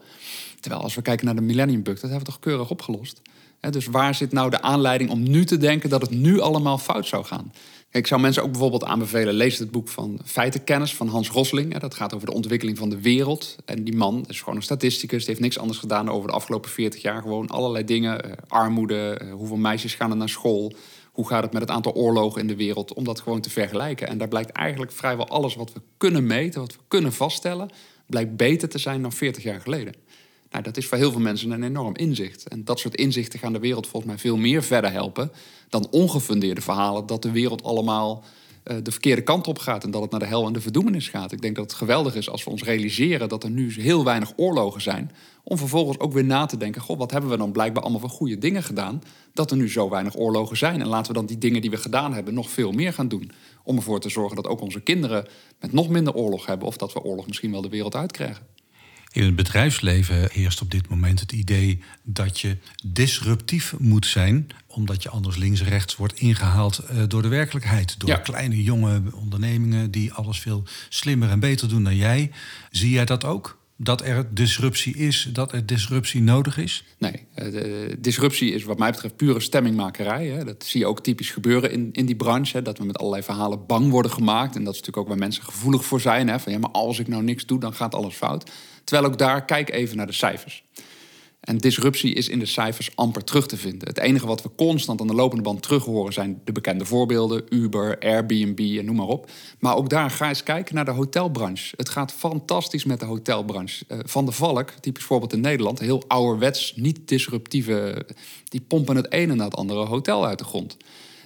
Terwijl 0.60 0.82
als 0.82 0.94
we 0.94 1.02
kijken 1.02 1.26
naar 1.26 1.34
de 1.34 1.40
Millennium 1.40 1.82
Bug, 1.82 2.00
dat 2.00 2.10
hebben 2.10 2.18
we 2.18 2.32
toch 2.32 2.40
keurig 2.40 2.70
opgelost. 2.70 3.20
Dus 3.70 3.86
waar 3.86 4.14
zit 4.14 4.32
nou 4.32 4.50
de 4.50 4.62
aanleiding 4.62 5.10
om 5.10 5.22
nu 5.22 5.44
te 5.44 5.56
denken 5.56 5.90
dat 5.90 6.00
het 6.00 6.10
nu 6.10 6.40
allemaal 6.40 6.78
fout 6.78 7.06
zou 7.06 7.24
gaan? 7.24 7.52
Ik 7.92 8.06
zou 8.06 8.20
mensen 8.20 8.42
ook 8.42 8.50
bijvoorbeeld 8.50 8.84
aanbevelen, 8.84 9.34
lees 9.34 9.58
het 9.58 9.70
boek 9.70 9.88
van 9.88 10.20
Feitenkennis 10.24 10.94
van 10.94 11.08
Hans 11.08 11.30
Rosling. 11.30 11.78
Dat 11.78 11.94
gaat 11.94 12.14
over 12.14 12.26
de 12.26 12.34
ontwikkeling 12.34 12.78
van 12.78 12.88
de 12.88 13.00
wereld. 13.00 13.56
En 13.64 13.84
die 13.84 13.96
man 13.96 14.24
is 14.28 14.38
gewoon 14.38 14.56
een 14.56 14.62
statisticus, 14.62 15.18
die 15.18 15.28
heeft 15.28 15.40
niks 15.40 15.58
anders 15.58 15.78
gedaan 15.78 16.10
over 16.10 16.28
de 16.28 16.34
afgelopen 16.34 16.70
40 16.70 17.02
jaar. 17.02 17.22
Gewoon 17.22 17.48
allerlei 17.48 17.84
dingen, 17.84 18.26
uh, 18.26 18.32
armoede, 18.48 19.20
hoeveel 19.32 19.56
meisjes 19.56 19.94
gaan 19.94 20.10
er 20.10 20.16
naar 20.16 20.28
school, 20.28 20.72
hoe 21.12 21.28
gaat 21.28 21.42
het 21.42 21.52
met 21.52 21.62
het 21.62 21.70
aantal 21.70 21.94
oorlogen 21.94 22.40
in 22.40 22.46
de 22.46 22.56
wereld, 22.56 22.94
om 22.94 23.04
dat 23.04 23.20
gewoon 23.20 23.40
te 23.40 23.50
vergelijken. 23.50 24.08
En 24.08 24.18
daar 24.18 24.28
blijkt 24.28 24.50
eigenlijk 24.50 24.92
vrijwel 24.92 25.28
alles 25.28 25.54
wat 25.54 25.72
we 25.72 25.80
kunnen 25.96 26.26
meten, 26.26 26.60
wat 26.60 26.72
we 26.72 26.80
kunnen 26.88 27.12
vaststellen, 27.12 27.70
blijkt 28.06 28.36
beter 28.36 28.68
te 28.68 28.78
zijn 28.78 29.02
dan 29.02 29.12
40 29.12 29.42
jaar 29.42 29.60
geleden. 29.60 29.94
Nou, 30.50 30.64
dat 30.64 30.76
is 30.76 30.86
voor 30.86 30.98
heel 30.98 31.10
veel 31.10 31.20
mensen 31.20 31.50
een 31.50 31.62
enorm 31.62 31.96
inzicht. 31.96 32.48
En 32.48 32.64
dat 32.64 32.78
soort 32.78 32.94
inzichten 32.94 33.38
gaan 33.38 33.52
de 33.52 33.58
wereld 33.58 33.86
volgens 33.86 34.12
mij 34.12 34.20
veel 34.20 34.36
meer 34.36 34.62
verder 34.62 34.92
helpen 34.92 35.32
dan 35.68 35.88
ongefundeerde 35.90 36.60
verhalen 36.60 37.06
dat 37.06 37.22
de 37.22 37.30
wereld 37.30 37.62
allemaal 37.62 38.24
uh, 38.64 38.76
de 38.82 38.90
verkeerde 38.90 39.22
kant 39.22 39.46
op 39.46 39.58
gaat 39.58 39.84
en 39.84 39.90
dat 39.90 40.02
het 40.02 40.10
naar 40.10 40.20
de 40.20 40.26
hel 40.26 40.46
en 40.46 40.52
de 40.52 40.60
verdoemenis 40.60 41.08
gaat. 41.08 41.32
Ik 41.32 41.42
denk 41.42 41.56
dat 41.56 41.64
het 41.64 41.74
geweldig 41.74 42.14
is 42.14 42.30
als 42.30 42.44
we 42.44 42.50
ons 42.50 42.62
realiseren 42.62 43.28
dat 43.28 43.44
er 43.44 43.50
nu 43.50 43.72
heel 43.72 44.04
weinig 44.04 44.32
oorlogen 44.36 44.80
zijn, 44.80 45.10
om 45.42 45.58
vervolgens 45.58 45.98
ook 45.98 46.12
weer 46.12 46.24
na 46.24 46.46
te 46.46 46.56
denken: 46.56 46.82
goh, 46.82 46.98
wat 46.98 47.10
hebben 47.10 47.30
we 47.30 47.36
dan 47.36 47.52
blijkbaar 47.52 47.82
allemaal 47.82 48.00
voor 48.00 48.10
goede 48.10 48.38
dingen 48.38 48.62
gedaan, 48.62 49.02
dat 49.32 49.50
er 49.50 49.56
nu 49.56 49.70
zo 49.70 49.88
weinig 49.88 50.16
oorlogen 50.16 50.56
zijn. 50.56 50.80
En 50.80 50.86
laten 50.86 51.12
we 51.12 51.18
dan 51.18 51.26
die 51.26 51.38
dingen 51.38 51.60
die 51.60 51.70
we 51.70 51.76
gedaan 51.76 52.14
hebben 52.14 52.34
nog 52.34 52.50
veel 52.50 52.72
meer 52.72 52.92
gaan 52.92 53.08
doen, 53.08 53.30
om 53.64 53.76
ervoor 53.76 54.00
te 54.00 54.08
zorgen 54.08 54.36
dat 54.36 54.46
ook 54.46 54.60
onze 54.60 54.80
kinderen 54.80 55.26
met 55.60 55.72
nog 55.72 55.88
minder 55.88 56.14
oorlog 56.14 56.46
hebben, 56.46 56.66
of 56.66 56.76
dat 56.76 56.92
we 56.92 57.02
oorlog 57.02 57.26
misschien 57.26 57.50
wel 57.50 57.62
de 57.62 57.68
wereld 57.68 57.94
uitkrijgen. 57.94 58.59
In 59.12 59.24
het 59.24 59.36
bedrijfsleven 59.36 60.28
heerst 60.32 60.60
op 60.60 60.70
dit 60.70 60.88
moment 60.88 61.20
het 61.20 61.32
idee 61.32 61.82
dat 62.02 62.40
je 62.40 62.56
disruptief 62.84 63.74
moet 63.78 64.06
zijn, 64.06 64.46
omdat 64.66 65.02
je 65.02 65.08
anders 65.08 65.36
links 65.36 65.60
en 65.60 65.68
rechts 65.68 65.96
wordt 65.96 66.18
ingehaald 66.18 66.78
eh, 66.78 67.02
door 67.08 67.22
de 67.22 67.28
werkelijkheid. 67.28 68.00
Door 68.00 68.20
kleine 68.20 68.62
jonge 68.62 69.02
ondernemingen 69.14 69.90
die 69.90 70.12
alles 70.12 70.40
veel 70.40 70.62
slimmer 70.88 71.30
en 71.30 71.40
beter 71.40 71.68
doen 71.68 71.84
dan 71.84 71.96
jij. 71.96 72.30
Zie 72.70 72.90
jij 72.90 73.04
dat 73.04 73.24
ook? 73.24 73.58
dat 73.82 74.02
er 74.02 74.34
disruptie 74.34 74.96
is, 74.96 75.28
dat 75.32 75.52
er 75.52 75.66
disruptie 75.66 76.22
nodig 76.22 76.58
is? 76.58 76.84
Nee, 76.98 77.26
eh, 77.34 77.52
de 77.52 77.96
disruptie 77.98 78.52
is 78.52 78.64
wat 78.64 78.78
mij 78.78 78.90
betreft 78.90 79.16
pure 79.16 79.40
stemmingmakerij. 79.40 80.26
Hè. 80.26 80.44
Dat 80.44 80.64
zie 80.64 80.80
je 80.80 80.86
ook 80.86 81.02
typisch 81.02 81.30
gebeuren 81.30 81.72
in, 81.72 81.88
in 81.92 82.06
die 82.06 82.16
branche. 82.16 82.56
Hè, 82.56 82.62
dat 82.62 82.78
we 82.78 82.84
met 82.84 82.98
allerlei 82.98 83.22
verhalen 83.22 83.66
bang 83.66 83.90
worden 83.90 84.10
gemaakt. 84.10 84.56
En 84.56 84.64
dat 84.64 84.74
is 84.74 84.80
natuurlijk 84.80 84.96
ook 84.96 85.08
waar 85.08 85.18
mensen 85.18 85.42
gevoelig 85.42 85.84
voor 85.84 86.00
zijn. 86.00 86.28
Hè, 86.28 86.40
van 86.40 86.52
ja, 86.52 86.58
maar 86.58 86.70
als 86.70 86.98
ik 86.98 87.08
nou 87.08 87.22
niks 87.22 87.46
doe, 87.46 87.60
dan 87.60 87.74
gaat 87.74 87.94
alles 87.94 88.14
fout. 88.14 88.50
Terwijl 88.84 89.08
ook 89.08 89.18
daar, 89.18 89.44
kijk 89.44 89.70
even 89.70 89.96
naar 89.96 90.06
de 90.06 90.12
cijfers. 90.12 90.64
En 91.40 91.58
disruptie 91.58 92.14
is 92.14 92.28
in 92.28 92.38
de 92.38 92.46
cijfers 92.46 92.90
amper 92.96 93.24
terug 93.24 93.46
te 93.46 93.56
vinden. 93.56 93.88
Het 93.88 93.98
enige 93.98 94.26
wat 94.26 94.42
we 94.42 94.50
constant 94.56 95.00
aan 95.00 95.06
de 95.06 95.14
lopende 95.14 95.42
band 95.42 95.62
terug 95.62 95.84
horen 95.84 96.12
zijn 96.12 96.40
de 96.44 96.52
bekende 96.52 96.84
voorbeelden: 96.84 97.44
Uber, 97.48 97.98
Airbnb 97.98 98.78
en 98.78 98.84
noem 98.84 98.96
maar 98.96 99.06
op. 99.06 99.30
Maar 99.58 99.76
ook 99.76 99.88
daar 99.88 100.10
ga 100.10 100.28
eens 100.28 100.42
kijken 100.42 100.74
naar 100.74 100.84
de 100.84 100.90
hotelbranche. 100.90 101.74
Het 101.76 101.88
gaat 101.88 102.12
fantastisch 102.12 102.84
met 102.84 103.00
de 103.00 103.06
hotelbranche. 103.06 103.84
Uh, 103.88 103.98
Van 104.02 104.26
de 104.26 104.32
Valk, 104.32 104.70
typisch 104.70 105.04
voorbeeld 105.04 105.32
in 105.32 105.40
Nederland, 105.40 105.78
heel 105.78 106.04
ouderwets, 106.06 106.72
niet 106.76 107.08
disruptieve. 107.08 108.06
Die 108.44 108.60
pompen 108.60 108.96
het 108.96 109.12
ene 109.12 109.34
na 109.34 109.44
het 109.44 109.56
andere 109.56 109.86
hotel 109.86 110.26
uit 110.26 110.38
de 110.38 110.44
grond. 110.44 110.76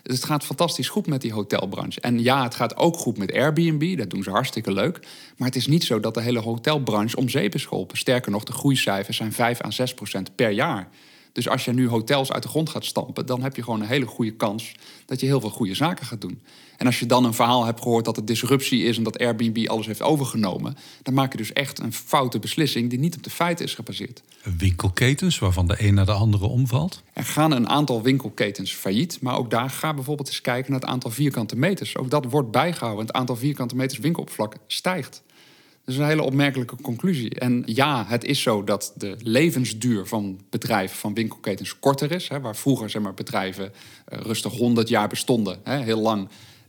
Dus 0.05 0.17
het 0.17 0.25
gaat 0.25 0.45
fantastisch 0.45 0.89
goed 0.89 1.07
met 1.07 1.21
die 1.21 1.33
hotelbranche. 1.33 2.01
En 2.01 2.23
ja, 2.23 2.43
het 2.43 2.55
gaat 2.55 2.77
ook 2.77 2.97
goed 2.97 3.19
met 3.19 3.33
Airbnb. 3.33 3.99
Dat 3.99 4.11
doen 4.11 4.23
ze 4.23 4.31
hartstikke 4.31 4.73
leuk. 4.73 5.01
Maar 5.37 5.49
het 5.49 5.57
is 5.57 5.67
niet 5.67 5.85
zo 5.85 6.01
dat 6.01 6.15
de 6.15 6.21
hele 6.21 6.39
hotelbranche 6.39 7.17
om 7.17 7.29
zeep 7.29 7.55
is 7.55 7.67
geholpen. 7.67 7.99
Sterker 7.99 8.31
nog, 8.31 8.45
de 8.45 8.53
groeicijfers 8.53 9.17
zijn 9.17 9.33
5 9.33 9.65
à 9.65 9.71
6 9.71 9.95
procent 9.95 10.35
per 10.35 10.51
jaar. 10.51 10.89
Dus 11.35 11.49
als 11.49 11.65
je 11.65 11.73
nu 11.73 11.89
hotels 11.89 12.33
uit 12.33 12.43
de 12.43 12.49
grond 12.49 12.69
gaat 12.69 12.85
stampen, 12.85 13.27
dan 13.27 13.43
heb 13.43 13.57
je 13.57 13.63
gewoon 13.63 13.81
een 13.81 13.87
hele 13.87 14.07
goede 14.07 14.33
kans 14.33 14.73
dat 15.07 15.21
je 15.21 15.27
heel 15.27 15.41
veel 15.41 15.51
goede 15.51 15.75
zaken 15.75 16.07
gaat 16.07 16.21
doen. 16.21 16.43
En 16.77 16.87
als 16.87 16.99
je 16.99 17.07
dan 17.07 17.25
een 17.25 17.35
verhaal 17.35 17.65
hebt 17.65 17.83
gehoord 17.83 18.05
dat 18.05 18.17
het 18.17 18.27
disruptie 18.27 18.85
is 18.85 18.97
en 18.97 19.03
dat 19.03 19.19
Airbnb 19.19 19.67
alles 19.67 19.87
heeft 19.87 20.03
overgenomen, 20.03 20.77
dan 21.03 21.15
maak 21.15 21.33
je 21.33 21.39
dus 21.39 21.53
echt 21.53 21.79
een 21.79 21.93
foute 21.93 22.39
beslissing 22.39 22.91
die 22.91 22.99
niet 22.99 23.17
op 23.17 23.23
de 23.23 23.31
feiten 23.31 23.65
is 23.65 23.75
gebaseerd. 23.75 24.23
Winkelketens 24.59 25.39
waarvan 25.39 25.67
de 25.67 25.77
een 25.79 25.95
naar 25.95 26.07
de 26.07 26.13
andere 26.13 26.47
omvalt? 26.47 27.03
Er 27.13 27.25
gaan 27.25 27.53
een 27.53 27.69
aantal 27.69 28.03
winkelketens 28.03 28.73
failliet, 28.73 29.21
maar 29.21 29.37
ook 29.37 29.51
daar 29.51 29.71
ga 29.71 29.95
bijvoorbeeld 29.95 30.29
eens 30.29 30.41
kijken 30.41 30.71
naar 30.71 30.81
het 30.81 30.89
aantal 30.89 31.11
vierkante 31.11 31.57
meters. 31.57 31.97
Ook 31.97 32.11
dat 32.11 32.25
wordt 32.25 32.51
bijgehouden. 32.51 33.07
Het 33.07 33.15
aantal 33.15 33.37
vierkante 33.37 33.77
meters 33.77 33.99
winkeloppervlak 33.99 34.57
stijgt. 34.67 35.23
Dat 35.85 35.95
is 35.95 36.01
een 36.01 36.07
hele 36.07 36.23
opmerkelijke 36.23 36.77
conclusie. 36.83 37.35
En 37.35 37.63
ja, 37.67 38.05
het 38.09 38.25
is 38.25 38.43
zo 38.43 38.65
dat 38.65 38.93
de 38.97 39.17
levensduur 39.23 40.07
van 40.07 40.41
bedrijven, 40.51 40.97
van 40.97 41.15
winkelketens, 41.15 41.79
korter 41.79 42.13
is. 42.13 42.29
Hè, 42.29 42.41
waar 42.41 42.57
vroeger 42.57 42.91
zeg 42.91 43.03
maar, 43.03 43.15
bedrijven 43.15 43.73
uh, 44.13 44.19
rustig 44.21 44.53
100 44.53 44.89
jaar 44.89 45.09
bestonden, 45.09 45.61
hè, 45.65 45.83
heel 45.83 46.01
lang. 46.01 46.29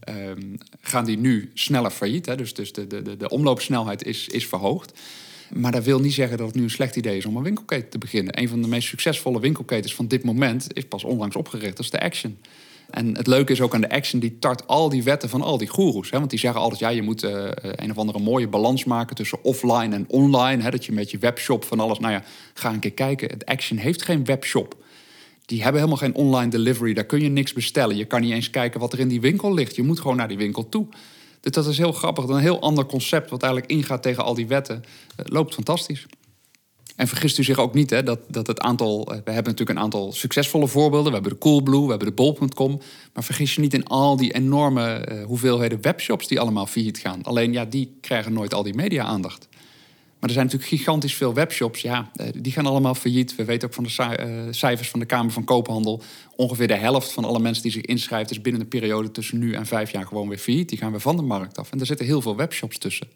Um, 0.09 0.57
gaan 0.81 1.05
die 1.05 1.17
nu 1.17 1.51
sneller 1.53 1.91
failliet. 1.91 2.25
Hè, 2.25 2.35
dus 2.35 2.53
dus 2.53 2.73
de, 2.73 2.87
de, 2.87 3.17
de 3.17 3.29
omloopsnelheid 3.29 4.03
is, 4.03 4.27
is 4.27 4.47
verhoogd. 4.47 4.99
Maar 5.53 5.71
dat 5.71 5.83
wil 5.83 5.99
niet 5.99 6.13
zeggen 6.13 6.37
dat 6.37 6.47
het 6.47 6.55
nu 6.55 6.63
een 6.63 6.69
slecht 6.69 6.95
idee 6.95 7.17
is 7.17 7.25
om 7.25 7.37
een 7.37 7.43
winkelketen 7.43 7.89
te 7.89 7.97
beginnen. 7.97 8.39
Een 8.39 8.49
van 8.49 8.61
de 8.61 8.67
meest 8.67 8.87
succesvolle 8.87 9.39
winkelketens 9.39 9.95
van 9.95 10.07
dit 10.07 10.23
moment 10.23 10.67
is 10.73 10.87
pas 10.87 11.03
onlangs 11.03 11.35
opgericht. 11.35 11.75
Dat 11.75 11.85
is 11.85 11.91
de 11.91 12.01
Action. 12.01 12.37
En 12.89 13.17
het 13.17 13.27
leuke 13.27 13.51
is 13.51 13.61
ook 13.61 13.73
aan 13.73 13.81
de 13.81 13.89
Action, 13.89 14.19
die 14.19 14.39
tart 14.39 14.67
al 14.67 14.89
die 14.89 15.03
wetten 15.03 15.29
van 15.29 15.41
al 15.41 15.57
die 15.57 15.67
goeroes. 15.67 16.09
Hè? 16.11 16.17
Want 16.17 16.29
die 16.29 16.39
zeggen 16.39 16.61
altijd, 16.61 16.79
ja, 16.79 16.89
je 16.89 17.01
moet 17.01 17.23
uh, 17.23 17.47
een 17.61 17.91
of 17.91 17.97
andere 17.97 18.19
mooie 18.19 18.47
balans 18.47 18.83
maken 18.83 19.15
tussen 19.15 19.43
offline 19.43 19.95
en 19.95 20.05
online. 20.07 20.63
Hè? 20.63 20.71
Dat 20.71 20.85
je 20.85 20.91
met 20.91 21.11
je 21.11 21.17
webshop 21.17 21.63
van 21.63 21.79
alles, 21.79 21.99
nou 21.99 22.13
ja, 22.13 22.23
ga 22.53 22.73
een 22.73 22.79
keer 22.79 22.93
kijken. 22.93 23.29
Het 23.29 23.45
Action 23.45 23.77
heeft 23.77 24.01
geen 24.01 24.25
webshop. 24.25 24.75
Die 25.45 25.63
hebben 25.63 25.81
helemaal 25.81 26.01
geen 26.03 26.15
online 26.15 26.51
delivery, 26.51 26.93
daar 26.93 27.05
kun 27.05 27.21
je 27.21 27.29
niks 27.29 27.53
bestellen. 27.53 27.95
Je 27.95 28.05
kan 28.05 28.21
niet 28.21 28.31
eens 28.31 28.49
kijken 28.49 28.79
wat 28.79 28.93
er 28.93 28.99
in 28.99 29.07
die 29.07 29.21
winkel 29.21 29.53
ligt. 29.53 29.75
Je 29.75 29.83
moet 29.83 29.99
gewoon 29.99 30.17
naar 30.17 30.27
die 30.27 30.37
winkel 30.37 30.69
toe. 30.69 30.87
Dus 31.41 31.51
dat 31.51 31.67
is 31.67 31.77
heel 31.77 31.91
grappig. 31.91 32.27
Een 32.27 32.37
heel 32.37 32.61
ander 32.61 32.85
concept 32.85 33.29
wat 33.29 33.43
eigenlijk 33.43 33.71
ingaat 33.71 34.01
tegen 34.01 34.23
al 34.23 34.33
die 34.33 34.47
wetten. 34.47 34.83
Het 35.15 35.29
loopt 35.29 35.53
fantastisch. 35.53 36.05
En 36.95 37.07
vergist 37.07 37.37
u 37.37 37.43
zich 37.43 37.57
ook 37.57 37.73
niet 37.73 37.89
hè, 37.89 38.03
dat, 38.03 38.19
dat 38.27 38.47
het 38.47 38.59
aantal. 38.59 38.99
Eh, 38.99 39.07
we 39.07 39.31
hebben 39.31 39.51
natuurlijk 39.51 39.69
een 39.69 39.83
aantal 39.83 40.11
succesvolle 40.11 40.67
voorbeelden. 40.67 41.07
We 41.07 41.13
hebben 41.13 41.31
de 41.31 41.37
Coolblue, 41.37 41.83
we 41.83 41.89
hebben 41.89 42.07
de 42.07 42.13
Bol.com. 42.13 42.81
Maar 43.13 43.23
vergis 43.23 43.55
je 43.55 43.61
niet 43.61 43.73
in 43.73 43.85
al 43.85 44.17
die 44.17 44.33
enorme 44.33 45.07
uh, 45.11 45.23
hoeveelheden 45.23 45.81
webshops 45.81 46.27
die 46.27 46.39
allemaal 46.39 46.65
failliet 46.65 46.97
gaan. 46.97 47.23
Alleen 47.23 47.51
ja, 47.51 47.65
die 47.65 47.97
krijgen 48.01 48.33
nooit 48.33 48.53
al 48.53 48.63
die 48.63 48.73
media-aandacht. 48.73 49.47
Maar 50.19 50.29
er 50.29 50.41
zijn 50.41 50.45
natuurlijk 50.45 50.81
gigantisch 50.81 51.15
veel 51.15 51.33
webshops. 51.33 51.81
Ja, 51.81 52.11
eh, 52.13 52.27
die 52.37 52.51
gaan 52.51 52.65
allemaal 52.65 52.95
failliet. 52.95 53.35
We 53.35 53.45
weten 53.45 53.67
ook 53.67 53.73
van 53.73 53.83
de 53.83 54.47
cijfers 54.51 54.89
van 54.89 54.99
de 54.99 55.05
Kamer 55.05 55.31
van 55.31 55.43
Koophandel. 55.43 56.01
Ongeveer 56.35 56.67
de 56.67 56.75
helft 56.75 57.11
van 57.11 57.25
alle 57.25 57.39
mensen 57.39 57.63
die 57.63 57.71
zich 57.71 57.81
inschrijven... 57.81 58.31
is 58.31 58.41
binnen 58.41 58.61
een 58.61 58.67
periode 58.67 59.11
tussen 59.11 59.39
nu 59.39 59.53
en 59.53 59.65
vijf 59.65 59.91
jaar 59.91 60.05
gewoon 60.05 60.27
weer 60.27 60.37
failliet. 60.37 60.69
Die 60.69 60.77
gaan 60.77 60.91
weer 60.91 60.99
van 60.99 61.15
de 61.15 61.21
markt 61.21 61.57
af. 61.57 61.71
En 61.71 61.79
er 61.79 61.85
zitten 61.85 62.05
heel 62.05 62.21
veel 62.21 62.35
webshops 62.35 62.77
tussen. 62.77 63.07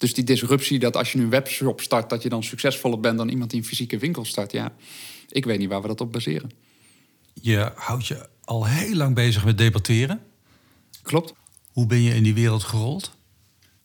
Dus 0.00 0.14
die 0.14 0.24
disruptie 0.24 0.78
dat 0.78 0.96
als 0.96 1.12
je 1.12 1.18
nu 1.18 1.24
een 1.24 1.30
webshop 1.30 1.80
start, 1.80 2.10
dat 2.10 2.22
je 2.22 2.28
dan 2.28 2.42
succesvoller 2.42 3.00
bent 3.00 3.18
dan 3.18 3.28
iemand 3.28 3.50
die 3.50 3.60
een 3.60 3.66
fysieke 3.66 3.98
winkel 3.98 4.24
start. 4.24 4.52
Ja, 4.52 4.72
ik 5.28 5.44
weet 5.44 5.58
niet 5.58 5.68
waar 5.68 5.82
we 5.82 5.88
dat 5.88 6.00
op 6.00 6.12
baseren. 6.12 6.50
Je 7.34 7.72
houdt 7.74 8.06
je 8.06 8.28
al 8.44 8.66
heel 8.66 8.94
lang 8.94 9.14
bezig 9.14 9.44
met 9.44 9.58
debatteren. 9.58 10.22
Klopt. 11.02 11.34
Hoe 11.72 11.86
ben 11.86 12.02
je 12.02 12.14
in 12.14 12.22
die 12.22 12.34
wereld 12.34 12.62
gerold? 12.62 13.16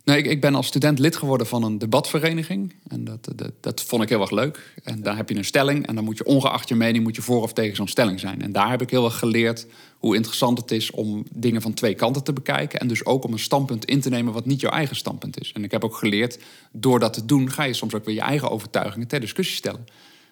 Nee, 0.05 0.17
ik, 0.17 0.25
ik, 0.25 0.41
ben 0.41 0.55
als 0.55 0.67
student 0.67 0.99
lid 0.99 1.15
geworden 1.15 1.47
van 1.47 1.63
een 1.63 1.77
debatvereniging. 1.77 2.73
En 2.87 3.03
dat, 3.03 3.27
dat, 3.61 3.83
vond 3.83 4.03
ik 4.03 4.09
heel 4.09 4.21
erg 4.21 4.31
leuk. 4.31 4.73
En 4.83 5.01
daar 5.01 5.15
heb 5.15 5.29
je 5.29 5.35
een 5.35 5.45
stelling. 5.45 5.87
En 5.87 5.95
dan 5.95 6.03
moet 6.03 6.17
je 6.17 6.25
ongeacht 6.25 6.69
je 6.69 6.75
mening 6.75 7.03
moet 7.03 7.15
je 7.15 7.21
voor 7.21 7.41
of 7.41 7.53
tegen 7.53 7.75
zo'n 7.75 7.87
stelling 7.87 8.19
zijn. 8.19 8.41
En 8.41 8.51
daar 8.51 8.69
heb 8.69 8.81
ik 8.81 8.89
heel 8.89 9.05
erg 9.05 9.19
geleerd 9.19 9.67
hoe 9.97 10.15
interessant 10.15 10.57
het 10.57 10.71
is 10.71 10.91
om 10.91 11.25
dingen 11.31 11.61
van 11.61 11.73
twee 11.73 11.93
kanten 11.93 12.23
te 12.23 12.33
bekijken. 12.33 12.79
En 12.79 12.87
dus 12.87 13.05
ook 13.05 13.23
om 13.23 13.33
een 13.33 13.39
standpunt 13.39 13.85
in 13.85 14.01
te 14.01 14.09
nemen 14.09 14.33
wat 14.33 14.45
niet 14.45 14.61
jouw 14.61 14.71
eigen 14.71 14.95
standpunt 14.95 15.39
is. 15.39 15.51
En 15.51 15.63
ik 15.63 15.71
heb 15.71 15.83
ook 15.83 15.95
geleerd, 15.95 16.39
door 16.71 16.99
dat 16.99 17.13
te 17.13 17.25
doen, 17.25 17.51
ga 17.51 17.63
je 17.63 17.73
soms 17.73 17.93
ook 17.93 18.05
weer 18.05 18.15
je 18.15 18.21
eigen 18.21 18.49
overtuigingen 18.49 19.07
ter 19.07 19.19
discussie 19.19 19.55
stellen. 19.55 19.85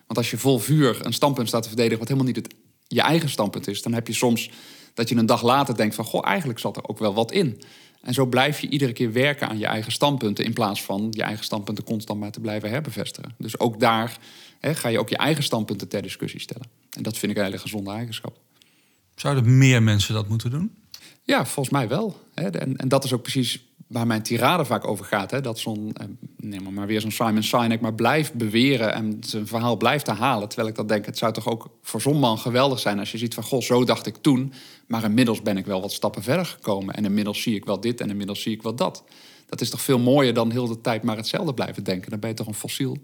Want 0.06 0.18
als 0.18 0.32
je 0.32 0.38
vol 0.38 0.60
vuur 0.60 1.06
een 1.06 1.14
standpunt 1.14 1.48
staat 1.48 1.62
te 1.62 1.68
verdedigen 1.68 2.00
wat 2.00 2.08
helemaal 2.08 2.32
niet 2.34 2.44
het, 2.44 2.54
je 2.88 3.02
eigen 3.02 3.30
standpunt 3.30 3.68
is, 3.68 3.82
dan 3.82 3.94
heb 3.94 4.08
je 4.08 4.14
soms 4.14 4.50
dat 4.94 5.10
je 5.10 5.16
een 5.16 5.26
dag 5.26 5.44
later 5.44 5.76
denkt 5.76 5.96
van, 5.96 6.06
goh, 6.06 6.28
eigenlijk 6.28 6.60
zat 6.60 6.78
er 6.78 6.88
ook 6.88 7.00
wel 7.00 7.14
wat 7.14 7.32
in. 7.32 7.62
En 8.04 8.14
zo 8.14 8.26
blijf 8.26 8.60
je 8.60 8.70
iedere 8.70 8.94
keer 8.94 9.12
werken 9.12 9.50
aan 9.50 9.58
je 9.58 9.66
eigen 9.66 9.92
standpunten... 9.92 10.46
in 10.46 10.54
plaats 10.54 10.84
van 10.84 11.08
je 11.12 11.24
eigen 11.24 11.44
standpunten 11.44 11.84
constant 11.84 12.20
maar 12.20 12.32
te 12.32 12.40
blijven 12.40 12.70
herbevestigen. 12.70 13.36
Dus 13.38 13.60
ook 13.60 13.80
daar 13.80 14.18
hè, 14.60 14.76
ga 14.76 14.88
je 14.88 15.00
ook 15.00 15.10
je 15.10 15.18
eigen 15.18 15.44
standpunten 15.44 15.88
ter 15.88 16.02
discussie 16.02 16.40
stellen. 16.40 16.68
En 16.90 17.04
dat 17.04 17.18
vind 17.18 17.32
ik 17.32 17.38
een 17.38 17.44
hele 17.44 17.58
gezonde 17.58 17.92
eigenschap. 17.92 18.38
Zouden 19.16 19.58
meer 19.58 19.84
mensen 19.84 20.14
dat 20.14 20.28
moeten 20.28 20.50
doen? 20.50 20.76
Ja, 21.24 21.46
volgens 21.46 21.76
mij 21.76 21.88
wel. 21.88 22.20
En, 22.34 22.78
en 22.78 22.88
dat 22.88 23.04
is 23.04 23.14
ook 23.14 23.22
precies 23.22 23.66
waar 23.88 24.08
mijn 24.08 24.22
tirade 24.22 24.66
vaak 24.66 24.88
over 24.88 25.06
gaat. 25.06 25.32
Hè? 25.32 25.42
Dat 25.42 25.60
zo'n, 25.60 25.92
eh, 25.94 26.06
neem 26.38 26.74
maar 26.74 26.88
weer 26.88 27.02
zo'n 27.02 27.12
Simon 27.12 27.44
Sinek 27.44 27.82
maar 27.82 27.94
blijft 27.94 28.34
beweren 28.34 28.94
en 28.94 29.18
zijn 29.20 29.48
verhaal 29.48 29.78
blijft 29.78 30.08
herhalen. 30.08 30.48
Terwijl 30.48 30.70
ik 30.70 30.76
dat 30.76 30.88
denk, 30.88 31.06
het 31.06 31.18
zou 31.18 31.34
toch 31.34 31.48
ook 31.48 31.70
voor 31.82 32.02
zo'n 32.02 32.20
man 32.20 32.40
geweldig 32.40 32.80
zijn 32.80 33.00
als 33.00 33.12
je 33.12 33.18
ziet 33.18 33.34
van, 33.34 33.44
goh, 33.44 33.62
zo 33.62 33.84
dacht 33.84 34.06
ik 34.06 34.18
toen. 34.18 34.54
Maar 34.88 35.04
inmiddels 35.04 35.42
ben 35.42 35.58
ik 35.58 35.66
wel 35.66 35.82
wat 35.82 35.92
stappen 35.92 36.24
verder 36.24 36.46
gekomen. 36.46 36.96
En 36.96 37.06
inmiddels 37.06 37.42
zie 37.42 37.56
ik 37.56 37.66
wel 37.66 37.80
dit 37.80 38.02
en 38.02 38.10
inmiddels 38.10 38.42
zie 38.42 38.54
ik 38.54 38.62
wel 38.62 38.76
dat. 38.76 39.04
Dat 39.46 39.62
is 39.62 39.70
toch 39.70 39.82
veel 39.82 40.00
mooier 40.00 40.34
dan 40.34 40.52
heel 40.52 40.68
de 40.68 40.82
tijd 40.82 41.04
maar 41.04 41.18
hetzelfde 41.18 41.54
blijven 41.54 41.84
denken. 41.84 42.10
Dan 42.10 42.20
ben 42.20 42.30
je 42.30 42.36
toch 42.36 42.48
een 42.48 42.54
fossiel. 42.54 42.98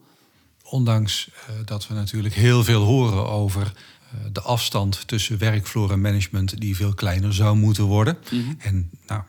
Ondanks 0.63 1.29
uh, 1.29 1.55
dat 1.65 1.87
we 1.87 1.93
natuurlijk 1.93 2.33
heel 2.33 2.63
veel 2.63 2.83
horen 2.83 3.29
over 3.29 3.61
uh, 3.61 4.19
de 4.31 4.41
afstand 4.41 5.07
tussen 5.07 5.37
werkvloer 5.37 5.91
en 5.91 6.01
management, 6.01 6.61
die 6.61 6.75
veel 6.75 6.93
kleiner 6.93 7.33
zou 7.33 7.55
moeten 7.55 7.83
worden. 7.83 8.17
Mm 8.31 8.43
-hmm. 8.43 8.55
En 8.59 8.89
nou, 9.07 9.21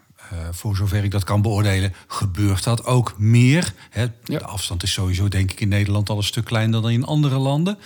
voor 0.50 0.76
zover 0.76 1.04
ik 1.04 1.10
dat 1.10 1.24
kan 1.24 1.42
beoordelen, 1.42 1.94
gebeurt 2.06 2.64
dat 2.64 2.84
ook 2.84 3.14
meer. 3.18 3.74
Hè, 3.90 4.02
ja. 4.02 4.10
De 4.24 4.44
afstand 4.44 4.82
is 4.82 4.92
sowieso, 4.92 5.28
denk 5.28 5.52
ik, 5.52 5.60
in 5.60 5.68
Nederland 5.68 6.08
al 6.08 6.16
een 6.16 6.22
stuk 6.22 6.44
kleiner 6.44 6.82
dan 6.82 6.90
in 6.90 7.04
andere 7.04 7.38
landen. 7.38 7.78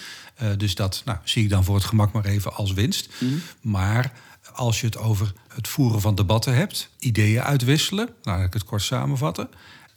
Uh, 0.42 0.48
dus 0.56 0.74
dat 0.74 1.02
nou, 1.04 1.18
zie 1.24 1.42
ik 1.42 1.50
dan 1.50 1.64
voor 1.64 1.74
het 1.74 1.84
gemak 1.84 2.12
maar 2.12 2.24
even 2.24 2.54
als 2.54 2.72
winst. 2.72 3.08
Mm 3.18 3.28
-hmm. 3.28 3.42
Maar 3.60 4.12
als 4.52 4.80
je 4.80 4.86
het 4.86 4.98
over 4.98 5.32
het 5.48 5.68
voeren 5.68 6.00
van 6.00 6.14
debatten 6.14 6.54
hebt, 6.54 6.90
ideeën 6.98 7.42
uitwisselen, 7.42 8.08
nou, 8.22 8.38
laat 8.38 8.46
ik 8.46 8.52
het 8.52 8.64
kort 8.64 8.82
samenvatten, 8.82 9.48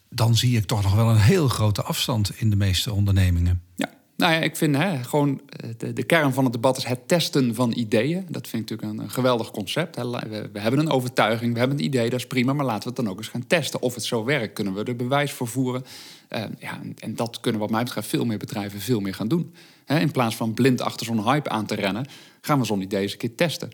dan 0.09 0.35
zie 0.35 0.57
ik 0.57 0.65
toch 0.65 0.83
nog 0.83 0.93
wel 0.93 1.09
een 1.09 1.21
heel 1.21 1.47
grote 1.47 1.83
afstand 1.83 2.39
in 2.39 2.49
de 2.49 2.55
meeste 2.55 2.93
ondernemingen. 2.93 3.61
Ja. 3.75 3.89
Nou 4.17 4.33
ja, 4.33 4.39
ik 4.39 4.55
vind 4.55 4.75
hè, 4.75 5.03
gewoon 5.03 5.41
eh, 5.49 5.69
de, 5.77 5.93
de, 5.93 6.03
kern 6.03 6.33
van 6.33 6.43
het 6.43 6.53
debat 6.53 6.77
is 6.77 6.83
het 6.83 7.07
testen 7.07 7.55
van 7.55 7.71
ideeën. 7.71 8.25
Dat 8.29 8.47
vind 8.47 8.63
ik 8.63 8.69
natuurlijk 8.69 9.01
een, 9.01 9.09
geweldig 9.09 9.51
concept. 9.51 9.95
We, 9.95 10.49
hebben 10.53 10.79
een 10.79 10.89
overtuiging, 10.89 11.53
we 11.53 11.59
hebben 11.59 11.77
een 11.77 11.83
idee, 11.83 12.09
dat 12.09 12.19
is 12.19 12.27
prima. 12.27 12.53
Maar 12.53 12.65
laten 12.65 12.83
we 12.83 12.87
het 12.87 12.95
dan 12.95 13.09
ook 13.09 13.17
eens 13.17 13.27
gaan 13.27 13.47
testen 13.47 13.81
of 13.81 13.93
het 13.95 14.03
zo 14.03 14.23
werkt. 14.23 14.53
Kunnen 14.53 14.73
we 14.73 14.83
er 14.83 14.95
bewijs 14.95 15.31
voor 15.31 15.47
voeren? 15.47 15.85
Uh, 16.29 16.43
ja, 16.59 16.81
en 16.99 17.15
dat 17.15 17.39
kunnen 17.39 17.61
wat 17.61 17.69
mij 17.69 17.83
betreft 17.83 18.07
veel 18.07 18.25
meer 18.25 18.37
bedrijven 18.37 18.79
veel 18.79 18.99
meer 18.99 19.13
gaan 19.13 19.27
doen. 19.27 19.53
Hè, 19.85 19.99
in 19.99 20.11
plaats 20.11 20.35
van 20.35 20.53
blind 20.53 20.81
achter 20.81 21.05
zo'n 21.05 21.23
hype 21.23 21.49
aan 21.49 21.65
te 21.65 21.75
rennen, 21.75 22.05
gaan 22.41 22.59
we 22.59 22.65
zo'n 22.65 22.81
idee 22.81 23.01
eens 23.01 23.11
een 23.11 23.17
keer 23.17 23.35
testen 23.35 23.69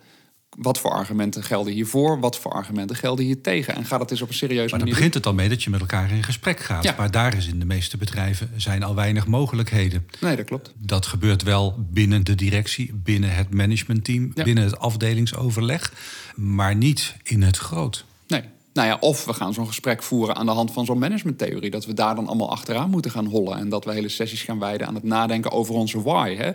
wat 0.57 0.79
voor 0.79 0.91
argumenten 0.91 1.43
gelden 1.43 1.73
hiervoor, 1.73 2.19
wat 2.19 2.37
voor 2.39 2.51
argumenten 2.51 2.95
gelden 2.95 3.25
hier 3.25 3.41
tegen. 3.41 3.75
En 3.75 3.85
gaat 3.85 3.99
het 3.99 4.11
eens 4.11 4.21
op 4.21 4.27
een 4.27 4.33
serieuze 4.33 4.69
maar 4.69 4.79
dan 4.79 4.89
begint 4.89 5.13
het 5.13 5.25
al 5.25 5.33
mee 5.33 5.49
dat 5.49 5.63
je 5.63 5.69
met 5.69 5.79
elkaar 5.79 6.11
in 6.11 6.23
gesprek 6.23 6.59
gaat. 6.59 6.83
Ja. 6.83 6.95
Maar 6.97 7.11
daar 7.11 7.37
is 7.37 7.47
in 7.47 7.59
de 7.59 7.65
meeste 7.65 7.97
bedrijven 7.97 8.49
zijn 8.55 8.83
al 8.83 8.95
weinig 8.95 9.27
mogelijkheden. 9.27 10.07
Nee, 10.19 10.35
dat 10.35 10.45
klopt. 10.45 10.73
Dat 10.77 11.05
gebeurt 11.05 11.43
wel 11.43 11.75
binnen 11.89 12.23
de 12.23 12.35
directie, 12.35 12.93
binnen 12.93 13.35
het 13.35 13.53
managementteam, 13.53 14.31
ja. 14.35 14.43
binnen 14.43 14.63
het 14.63 14.79
afdelingsoverleg, 14.79 15.93
maar 16.35 16.75
niet 16.75 17.15
in 17.23 17.41
het 17.41 17.57
groot. 17.57 18.05
Nee. 18.27 18.43
Nou 18.73 18.87
ja, 18.87 18.97
of 18.99 19.25
we 19.25 19.33
gaan 19.33 19.53
zo'n 19.53 19.67
gesprek 19.67 20.03
voeren 20.03 20.35
aan 20.35 20.45
de 20.45 20.51
hand 20.51 20.71
van 20.71 20.85
zo'n 20.85 20.97
managementtheorie. 20.97 21.69
Dat 21.69 21.85
we 21.85 21.93
daar 21.93 22.15
dan 22.15 22.27
allemaal 22.27 22.51
achteraan 22.51 22.89
moeten 22.89 23.11
gaan 23.11 23.25
hollen. 23.25 23.57
En 23.57 23.69
dat 23.69 23.85
we 23.85 23.93
hele 23.93 24.09
sessies 24.09 24.41
gaan 24.41 24.59
wijden 24.59 24.87
aan 24.87 24.95
het 24.95 25.03
nadenken 25.03 25.51
over 25.51 25.75
onze 25.75 26.01
why. 26.01 26.35
Hè? 26.35 26.51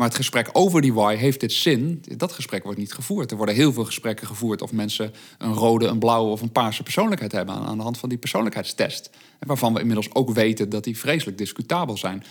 Maar 0.00 0.08
het 0.08 0.18
gesprek 0.18 0.48
over 0.52 0.80
die 0.80 0.94
why, 0.94 1.16
heeft 1.16 1.40
dit 1.40 1.52
zin? 1.52 2.04
Dat 2.16 2.32
gesprek 2.32 2.62
wordt 2.62 2.78
niet 2.78 2.92
gevoerd. 2.92 3.30
Er 3.30 3.36
worden 3.36 3.54
heel 3.54 3.72
veel 3.72 3.84
gesprekken 3.84 4.26
gevoerd 4.26 4.62
of 4.62 4.72
mensen 4.72 5.12
een 5.38 5.52
rode, 5.52 5.86
een 5.86 5.98
blauwe 5.98 6.30
of 6.30 6.40
een 6.40 6.52
paarse 6.52 6.82
persoonlijkheid 6.82 7.32
hebben 7.32 7.54
aan 7.54 7.76
de 7.76 7.82
hand 7.82 7.98
van 7.98 8.08
die 8.08 8.18
persoonlijkheidstest. 8.18 9.10
Waarvan 9.38 9.74
we 9.74 9.80
inmiddels 9.80 10.14
ook 10.14 10.30
weten 10.30 10.68
dat 10.68 10.84
die 10.84 10.98
vreselijk 10.98 11.38
discutabel 11.38 11.96
zijn. 11.96 12.24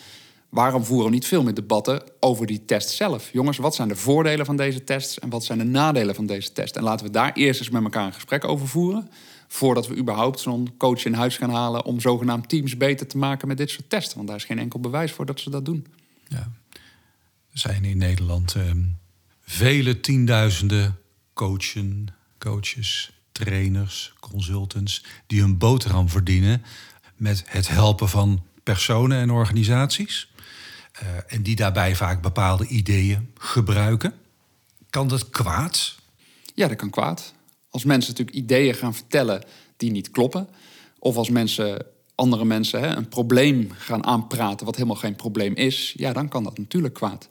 Waarom 0.49 0.83
voeren 0.83 1.05
we 1.05 1.13
niet 1.13 1.25
veel 1.25 1.43
meer 1.43 1.53
debatten 1.53 2.03
over 2.19 2.45
die 2.45 2.65
test 2.65 2.89
zelf? 2.89 3.31
Jongens, 3.31 3.57
wat 3.57 3.75
zijn 3.75 3.87
de 3.87 3.95
voordelen 3.95 4.45
van 4.45 4.55
deze 4.55 4.83
tests 4.83 5.19
en 5.19 5.29
wat 5.29 5.43
zijn 5.43 5.57
de 5.57 5.63
nadelen 5.63 6.15
van 6.15 6.25
deze 6.25 6.51
test? 6.51 6.75
En 6.75 6.83
laten 6.83 7.05
we 7.05 7.11
daar 7.11 7.33
eerst 7.33 7.59
eens 7.59 7.69
met 7.69 7.83
elkaar 7.83 8.05
een 8.05 8.13
gesprek 8.13 8.43
over 8.43 8.67
voeren. 8.67 9.09
Voordat 9.47 9.87
we 9.87 9.95
überhaupt 9.95 10.39
zo'n 10.39 10.69
coach 10.77 11.05
in 11.05 11.13
huis 11.13 11.37
gaan 11.37 11.51
halen 11.51 11.85
om 11.85 11.99
zogenaamd 11.99 12.49
teams 12.49 12.77
beter 12.77 13.07
te 13.07 13.17
maken 13.17 13.47
met 13.47 13.57
dit 13.57 13.69
soort 13.69 13.89
testen. 13.89 14.15
Want 14.15 14.27
daar 14.27 14.37
is 14.37 14.43
geen 14.43 14.59
enkel 14.59 14.79
bewijs 14.79 15.11
voor 15.11 15.25
dat 15.25 15.39
ze 15.39 15.49
dat 15.49 15.65
doen. 15.65 15.85
Ja. 16.27 16.51
Zijn 17.53 17.85
in 17.85 17.97
Nederland 17.97 18.55
eh, 18.55 18.71
vele 19.41 19.99
tienduizenden 19.99 20.97
coachen, 21.33 22.07
coaches, 22.37 23.11
trainers, 23.31 24.13
consultants 24.19 25.03
die 25.27 25.41
hun 25.41 25.57
boterham 25.57 26.09
verdienen 26.09 26.63
met 27.15 27.43
het 27.45 27.67
helpen 27.67 28.09
van 28.09 28.43
personen 28.63 29.19
en 29.19 29.31
organisaties. 29.31 30.31
Uh, 31.03 31.07
en 31.27 31.43
die 31.43 31.55
daarbij 31.55 31.95
vaak 31.95 32.21
bepaalde 32.21 32.67
ideeën 32.67 33.31
gebruiken. 33.37 34.13
Kan 34.89 35.07
dat 35.07 35.29
kwaad? 35.29 35.95
Ja, 36.55 36.67
dat 36.67 36.77
kan 36.77 36.89
kwaad. 36.89 37.33
Als 37.69 37.83
mensen 37.83 38.11
natuurlijk 38.11 38.37
ideeën 38.37 38.75
gaan 38.75 38.95
vertellen 38.95 39.45
die 39.77 39.91
niet 39.91 40.11
kloppen. 40.11 40.47
Of 40.99 41.15
als 41.15 41.29
mensen 41.29 41.85
andere 42.15 42.45
mensen 42.45 42.79
hè, 42.79 42.95
een 42.95 43.09
probleem 43.09 43.71
gaan 43.71 44.05
aanpraten 44.05 44.65
wat 44.65 44.75
helemaal 44.75 44.95
geen 44.95 45.15
probleem 45.15 45.55
is. 45.55 45.93
Ja, 45.97 46.13
dan 46.13 46.29
kan 46.29 46.43
dat 46.43 46.57
natuurlijk 46.57 46.93
kwaad. 46.93 47.27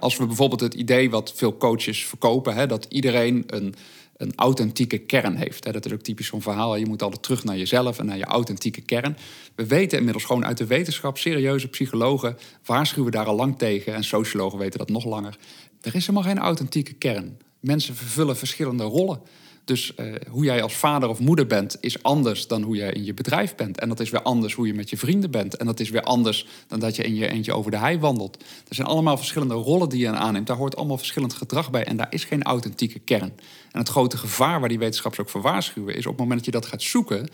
Als 0.00 0.16
we 0.16 0.26
bijvoorbeeld 0.26 0.60
het 0.60 0.74
idee 0.74 1.10
wat 1.10 1.32
veel 1.34 1.56
coaches 1.56 2.06
verkopen, 2.06 2.68
dat 2.68 2.86
iedereen 2.88 3.44
een, 3.46 3.74
een 4.16 4.32
authentieke 4.34 4.98
kern 4.98 5.36
heeft. 5.36 5.72
Dat 5.72 5.86
is 5.86 5.92
ook 5.92 6.00
typisch 6.00 6.26
zo'n 6.26 6.42
verhaal. 6.42 6.76
Je 6.76 6.86
moet 6.86 7.02
altijd 7.02 7.22
terug 7.22 7.44
naar 7.44 7.56
jezelf 7.56 7.98
en 7.98 8.06
naar 8.06 8.16
je 8.16 8.24
authentieke 8.24 8.80
kern. 8.80 9.16
We 9.54 9.66
weten 9.66 9.98
inmiddels 9.98 10.24
gewoon 10.24 10.44
uit 10.44 10.58
de 10.58 10.66
wetenschap, 10.66 11.18
serieuze 11.18 11.68
psychologen 11.68 12.38
waarschuwen 12.64 13.12
daar 13.12 13.26
al 13.26 13.36
lang 13.36 13.58
tegen. 13.58 13.94
En 13.94 14.04
sociologen 14.04 14.58
weten 14.58 14.78
dat 14.78 14.88
nog 14.88 15.04
langer. 15.04 15.38
Er 15.80 15.94
is 15.94 16.06
helemaal 16.06 16.30
geen 16.30 16.42
authentieke 16.42 16.92
kern. 16.92 17.38
Mensen 17.60 17.94
vervullen 17.94 18.36
verschillende 18.36 18.84
rollen. 18.84 19.20
Dus 19.68 19.92
uh, 19.96 20.14
hoe 20.28 20.44
jij 20.44 20.62
als 20.62 20.74
vader 20.74 21.08
of 21.08 21.18
moeder 21.18 21.46
bent, 21.46 21.76
is 21.80 22.02
anders 22.02 22.46
dan 22.46 22.62
hoe 22.62 22.76
jij 22.76 22.92
in 22.92 23.04
je 23.04 23.14
bedrijf 23.14 23.54
bent. 23.54 23.78
En 23.78 23.88
dat 23.88 24.00
is 24.00 24.10
weer 24.10 24.22
anders 24.22 24.54
hoe 24.54 24.66
je 24.66 24.74
met 24.74 24.90
je 24.90 24.96
vrienden 24.96 25.30
bent. 25.30 25.56
En 25.56 25.66
dat 25.66 25.80
is 25.80 25.90
weer 25.90 26.02
anders 26.02 26.46
dan 26.68 26.80
dat 26.80 26.96
je 26.96 27.02
in 27.02 27.14
je 27.14 27.28
eentje 27.28 27.52
over 27.52 27.70
de 27.70 27.76
hei 27.76 27.98
wandelt. 27.98 28.36
Er 28.68 28.74
zijn 28.74 28.86
allemaal 28.88 29.16
verschillende 29.16 29.54
rollen 29.54 29.88
die 29.88 29.98
je 29.98 30.10
aanneemt. 30.10 30.46
Daar 30.46 30.56
hoort 30.56 30.76
allemaal 30.76 30.98
verschillend 30.98 31.32
gedrag 31.32 31.70
bij. 31.70 31.84
En 31.84 31.96
daar 31.96 32.06
is 32.10 32.24
geen 32.24 32.42
authentieke 32.42 32.98
kern. 32.98 33.32
En 33.72 33.78
het 33.78 33.88
grote 33.88 34.16
gevaar 34.16 34.60
waar 34.60 34.68
die 34.68 34.78
wetenschappers 34.78 35.20
ook 35.20 35.30
voor 35.30 35.42
waarschuwen, 35.42 35.94
is 35.94 36.06
op 36.06 36.12
het 36.12 36.20
moment 36.20 36.36
dat 36.36 36.54
je 36.54 36.60
dat 36.60 36.66
gaat 36.66 36.82
zoeken, 36.82 37.28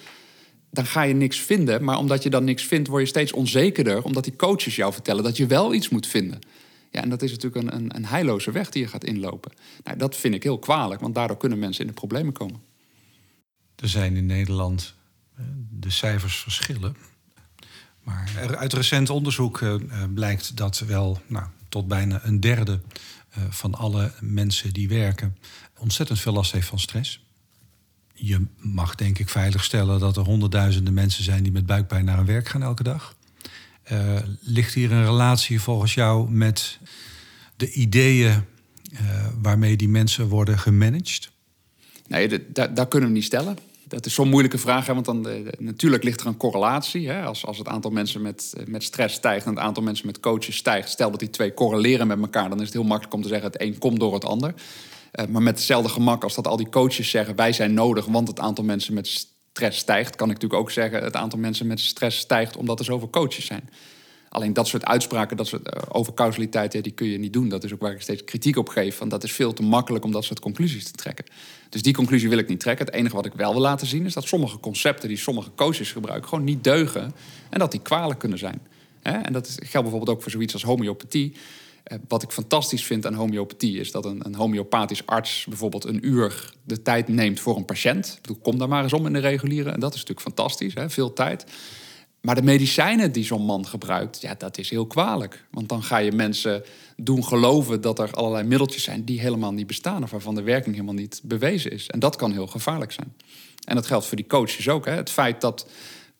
dan 0.71 0.87
ga 0.87 1.03
je 1.03 1.15
niks 1.15 1.39
vinden. 1.39 1.85
Maar 1.85 1.99
omdat 1.99 2.23
je 2.23 2.31
dan 2.31 2.45
niks 2.45 2.65
vindt, 2.65 2.89
word 2.89 3.03
je 3.03 3.09
steeds 3.09 3.33
onzekerder. 3.33 4.03
Omdat 4.03 4.25
die 4.25 4.37
coaches 4.37 4.77
jou 4.77 4.93
vertellen 4.93 5.25
dat 5.25 5.37
je 5.37 5.47
wel 5.47 5.75
iets 5.75 5.89
moet 5.89 6.07
vinden. 6.07 6.39
Ja, 6.95 7.03
en 7.03 7.09
dat 7.09 7.23
is 7.23 7.31
natuurlijk 7.31 7.65
een, 7.65 7.75
een, 7.75 7.97
een 7.97 8.07
heilloze 8.07 8.51
weg 8.51 8.71
die 8.71 8.83
je 8.83 8.89
gaat 8.89 9.05
inlopen. 9.05 9.53
Nou, 9.85 9.99
dat 9.99 10.17
vind 10.17 10.35
ik 10.35 10.43
heel 10.43 10.59
kwalijk, 10.59 11.01
want 11.01 11.15
daardoor 11.15 11.37
kunnen 11.37 11.59
mensen 11.59 11.81
in 11.81 11.87
de 11.87 11.93
problemen 11.93 12.33
komen. 12.33 12.61
Er 13.77 13.89
zijn 13.89 14.17
in 14.17 14.27
Nederland 14.27 14.95
eh, 15.37 15.45
de 15.71 15.91
cijfers 15.91 16.37
verschillen. 16.37 16.97
Maar 18.03 18.57
uit 18.57 18.73
recent 18.73 19.11
onderzoek 19.11 19.61
eh, 19.61 19.75
eh, 19.75 19.81
blijkt 20.15 20.57
dat 20.57 20.79
wel 20.79 21.21
nou, 21.27 21.47
tot 21.69 21.89
bijna 21.89 22.21
een 22.25 22.41
derde 22.41 22.81
van 23.49 23.75
alle 23.75 24.13
mensen 24.21 24.73
die 24.73 24.89
werken 24.89 25.37
ontzettend 25.79 26.21
veel 26.21 26.33
last 26.33 26.53
heeft 26.53 26.69
van 26.69 26.79
stress. 26.79 27.25
Je 28.13 28.47
mag 28.57 28.95
denk 28.95 29.19
ik 29.19 29.29
veilig 29.29 29.65
stellen 29.65 30.01
dat 30.01 30.17
er 30.17 30.23
honderdduizenden 30.23 30.95
mensen 30.95 31.25
zijn 31.25 31.43
die 31.43 31.53
met 31.53 31.67
buikpijn 31.67 32.05
naar 32.05 32.17
hun 32.17 32.27
werk 32.27 32.49
gaan 32.49 32.63
elke 32.63 32.83
dag. 32.83 33.17
Uh, 33.93 34.17
ligt 34.41 34.75
hier 34.75 34.93
een 34.93 35.05
relatie 35.05 35.61
volgens 35.61 35.95
jou 35.95 36.31
met 36.31 36.79
de 37.57 37.73
ideeën 37.73 38.45
uh, 38.93 39.27
waarmee 39.43 39.77
die 39.77 39.89
mensen 39.89 40.29
worden 40.29 40.59
gemanaged? 40.59 41.31
Nee, 42.07 42.53
dat 42.53 42.89
kunnen 42.89 43.09
we 43.09 43.15
niet 43.15 43.25
stellen. 43.25 43.59
Dat 43.89 44.07
is 44.07 44.15
zo'n 44.15 44.29
moeilijke 44.29 44.59
vraag, 44.59 44.87
hè, 44.87 44.95
want 44.95 45.07
dan, 45.07 45.29
uh, 45.29 45.35
natuurlijk 45.59 46.05
ligt 46.05 46.21
er 46.21 46.27
een 46.27 46.37
correlatie. 46.37 47.09
Hè, 47.09 47.23
als, 47.23 47.47
als 47.47 47.59
het 47.59 47.69
aantal 47.69 47.91
mensen 47.91 48.23
met, 48.23 48.53
met 48.67 48.83
stress 48.83 49.15
stijgt 49.15 49.47
en 49.47 49.51
het 49.51 49.61
aantal 49.61 49.83
mensen 49.83 50.07
met 50.07 50.21
coaches 50.21 50.57
stijgt, 50.57 50.89
stel 50.89 51.11
dat 51.11 51.21
die 51.21 51.31
twee 51.31 51.55
correleren 51.55 52.07
met 52.07 52.21
elkaar, 52.21 52.49
dan 52.49 52.59
is 52.59 52.65
het 52.65 52.73
heel 52.73 52.85
makkelijk 52.85 53.15
om 53.15 53.23
te 53.23 53.29
zeggen: 53.29 53.51
het 53.51 53.61
een 53.61 53.79
komt 53.79 54.01
door 54.01 54.15
het 54.15 54.25
ander. 54.25 54.55
maar 55.29 55.43
met 55.43 55.57
hetzelfde 55.57 55.89
gemak 55.89 56.23
als 56.23 56.35
dat 56.35 56.47
al 56.47 56.57
die 56.57 56.69
coaches 56.69 57.11
zeggen: 57.11 57.37
wij 57.37 57.53
zijn 57.53 57.75
nodig, 57.75 58.07
want 58.07 58.29
het 58.29 58.41
aantal 58.41 58.65
mensen 58.65 58.95
met 58.95 59.34
stress 59.55 59.79
stijgt, 59.79 60.17
kan 60.17 60.29
ik 60.29 60.35
natuurlijk 60.35 60.61
ook 60.61 60.71
zeggen: 60.71 61.03
het 61.03 61.17
aantal 61.17 61.39
mensen 61.39 61.67
met 61.67 61.81
stress 61.81 62.19
stijgt 62.19 62.57
omdat 62.57 62.79
er 62.79 62.85
zoveel 62.85 63.11
coaches 63.11 63.47
zijn. 63.47 63.69
Alleen 64.29 64.53
dat 64.53 64.67
soort 64.67 64.85
uitspraken, 64.85 65.37
dat 65.37 65.47
soort, 65.47 65.75
uh, 65.75 65.83
over 65.89 66.15
causaliteit, 66.15 66.73
die 66.73 66.93
kun 66.93 67.07
je 67.07 67.19
niet 67.19 67.33
doen. 67.33 67.49
Dat 67.49 67.65
is 67.65 67.73
ook 67.73 67.81
waar 67.81 67.93
ik 67.93 68.01
steeds 68.01 68.25
kritiek 68.25 68.57
op 68.57 68.69
geef. 68.69 68.97
Van 68.97 69.09
dat 69.09 69.25
is 69.25 69.33
veel 69.33 69.53
te 69.53 69.63
makkelijk 69.63 70.05
om 70.05 70.13
dat 70.13 70.25
soort 70.25 70.41
conclusies 70.41 70.85
te 70.85 70.93
trekken. 70.93 71.25
Dus 71.69 71.83
die 71.83 71.95
conclusie 71.95 72.29
wil 72.29 72.39
ik 72.39 72.49
niet 72.49 72.61
trekken. 72.61 72.87
Het 72.87 72.95
enige 72.95 73.15
wat 73.15 73.27
ik 73.27 73.33
wel 73.33 73.53
wil 73.53 73.61
laten 73.61 73.87
zien 73.87 74.05
is 74.05 74.15
dat 74.15 74.25
sommige 74.25 74.59
concepten 74.59 75.09
die 75.09 75.19
sommige 75.19 75.51
coaches 75.55 75.93
gebruiken, 75.93 76.29
gewoon 76.29 76.45
niet 76.45 76.65
deugen. 76.65 77.15
En 77.51 77.59
dat 77.59 77.71
die 77.71 77.81
kwalijk 77.81 78.19
kunnen 78.19 78.39
zijn. 78.39 78.61
En 79.03 79.33
dat 79.33 79.49
geldt 79.49 79.73
bijvoorbeeld 79.73 80.09
ook 80.09 80.23
voor 80.23 80.31
zoiets 80.31 80.53
als 80.53 80.63
homeopathie. 80.63 81.35
Eh, 81.85 81.99
wat 82.09 82.23
ik 82.23 82.31
fantastisch 82.31 82.85
vind 82.85 83.07
aan 83.07 83.15
homeopathie 83.15 83.81
is 83.81 83.91
dat 83.91 84.05
een, 84.05 84.21
een, 84.27 84.35
homeopathisch 84.35 85.07
arts 85.07 85.47
bijvoorbeeld 85.49 85.85
een 85.85 86.07
uur 86.07 86.53
de 86.63 86.83
tijd 86.83 87.09
neemt 87.09 87.41
voor 87.41 87.57
een 87.57 87.65
patiënt. 87.65 88.07
Ik 88.07 88.21
bedoel, 88.21 88.43
kom 88.43 88.59
daar 88.59 88.69
maar 88.69 88.83
eens 88.83 88.93
om 88.93 89.07
in 89.07 89.13
de 89.13 89.19
reguliere. 89.19 89.71
En 89.71 89.81
dat 89.81 89.95
is 89.95 90.01
natuurlijk 90.01 90.27
fantastisch, 90.27 90.75
hè? 90.75 90.91
veel 90.91 91.13
tijd. 91.13 91.45
Maar 92.21 92.35
de 92.35 92.43
medicijnen 92.43 93.13
die 93.13 93.25
zo'n 93.25 93.45
man 93.45 93.67
gebruikt, 93.67 94.21
ja, 94.21 94.35
dat 94.35 94.59
is 94.59 94.71
heel 94.71 94.87
kwalijk. 94.87 95.45
Want 95.51 95.69
dan 95.69 95.83
ga 95.83 95.97
je 95.97 96.13
mensen 96.13 96.65
doen 96.97 97.25
geloven 97.25 97.81
dat 97.81 97.99
er 97.99 98.11
allerlei 98.11 98.45
middeltjes 98.47 98.83
zijn 98.83 99.05
die 99.05 99.21
helemaal 99.21 99.53
niet 99.53 99.67
bestaan 99.67 100.03
of 100.03 100.11
waarvan 100.11 100.35
de 100.35 100.43
werking 100.43 100.75
helemaal 100.75 100.95
niet 100.95 101.21
bewezen 101.25 101.71
is. 101.71 101.87
En 101.87 101.99
dat 101.99 102.17
kan 102.17 102.33
heel 102.33 102.47
gevaarlijk 102.47 102.93
zijn. 102.93 103.15
En 103.65 103.75
dat 103.75 103.87
geldt 103.87 104.07
voor 104.07 104.17
die 104.17 104.27
coaches 104.27 104.69
ook. 104.69 104.85
Hè? 104.85 104.93
Het 104.93 105.11
feit 105.11 105.41
dat 105.41 105.67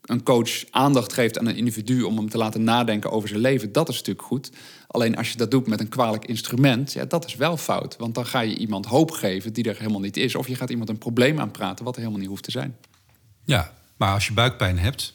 een 0.05 0.23
coach 0.23 0.65
aandacht 0.71 1.13
geeft 1.13 1.39
aan 1.39 1.47
een 1.47 1.57
individu 1.57 2.03
om 2.03 2.17
hem 2.17 2.29
te 2.29 2.39
laten 2.39 2.65
nadenken 2.65 3.11
over 3.11 3.29
zijn 3.29 3.41
leven, 3.41 3.73
dat 3.73 3.89
is 3.89 3.97
natuurlijk 3.97 4.27
goed. 4.27 4.51
Alleen 4.87 5.17
als 5.17 5.31
je 5.31 5.37
dat 5.37 5.51
doet 5.51 5.67
met 5.67 5.81
een 5.81 5.89
kwalijk 5.89 6.25
instrument, 6.25 6.93
ja, 6.93 7.05
dat 7.05 7.25
is 7.25 7.35
wel 7.35 7.57
fout. 7.57 7.97
Want 7.97 8.15
dan 8.15 8.27
ga 8.27 8.41
je 8.41 8.57
iemand 8.57 8.87
hoop 8.87 9.11
geven 9.11 9.53
die 9.53 9.65
er 9.65 9.79
helemaal 9.79 10.01
niet 10.01 10.17
is. 10.17 10.35
Of 10.35 10.49
je 10.49 10.55
gaat 10.55 10.71
iemand 10.71 10.89
een 10.89 10.99
probleem 10.99 11.41
aanpraten 11.41 11.85
wat 11.85 11.95
er 11.95 12.01
helemaal 12.01 12.21
niet 12.21 12.31
hoeft 12.31 12.43
te 12.43 12.51
zijn. 12.51 12.77
Ja, 13.45 13.75
maar 13.97 14.13
als 14.13 14.27
je 14.27 14.33
buikpijn 14.33 14.79
hebt 14.79 15.15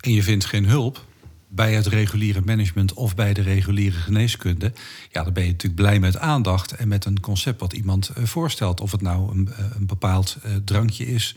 en 0.00 0.12
je 0.12 0.22
vindt 0.22 0.44
geen 0.44 0.66
hulp, 0.66 1.04
bij 1.52 1.74
het 1.74 1.86
reguliere 1.86 2.40
management 2.44 2.92
of 2.92 3.14
bij 3.14 3.34
de 3.34 3.42
reguliere 3.42 3.96
geneeskunde, 3.96 4.72
ja, 5.10 5.24
dan 5.24 5.32
ben 5.32 5.44
je 5.44 5.50
natuurlijk 5.50 5.80
blij 5.80 5.98
met 5.98 6.18
aandacht 6.18 6.72
en 6.72 6.88
met 6.88 7.04
een 7.04 7.20
concept 7.20 7.60
wat 7.60 7.72
iemand 7.72 8.08
eh, 8.08 8.24
voorstelt. 8.24 8.80
Of 8.80 8.92
het 8.92 9.02
nou 9.02 9.30
een, 9.30 9.48
eh, 9.48 9.64
een 9.78 9.86
bepaald 9.86 10.36
uh, 10.46 10.52
drankje 10.64 11.06
is 11.06 11.36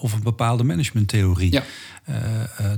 of 0.00 0.12
een 0.12 0.22
bepaalde 0.22 0.64
managementtheorie. 0.64 1.52
Ja. 1.52 1.62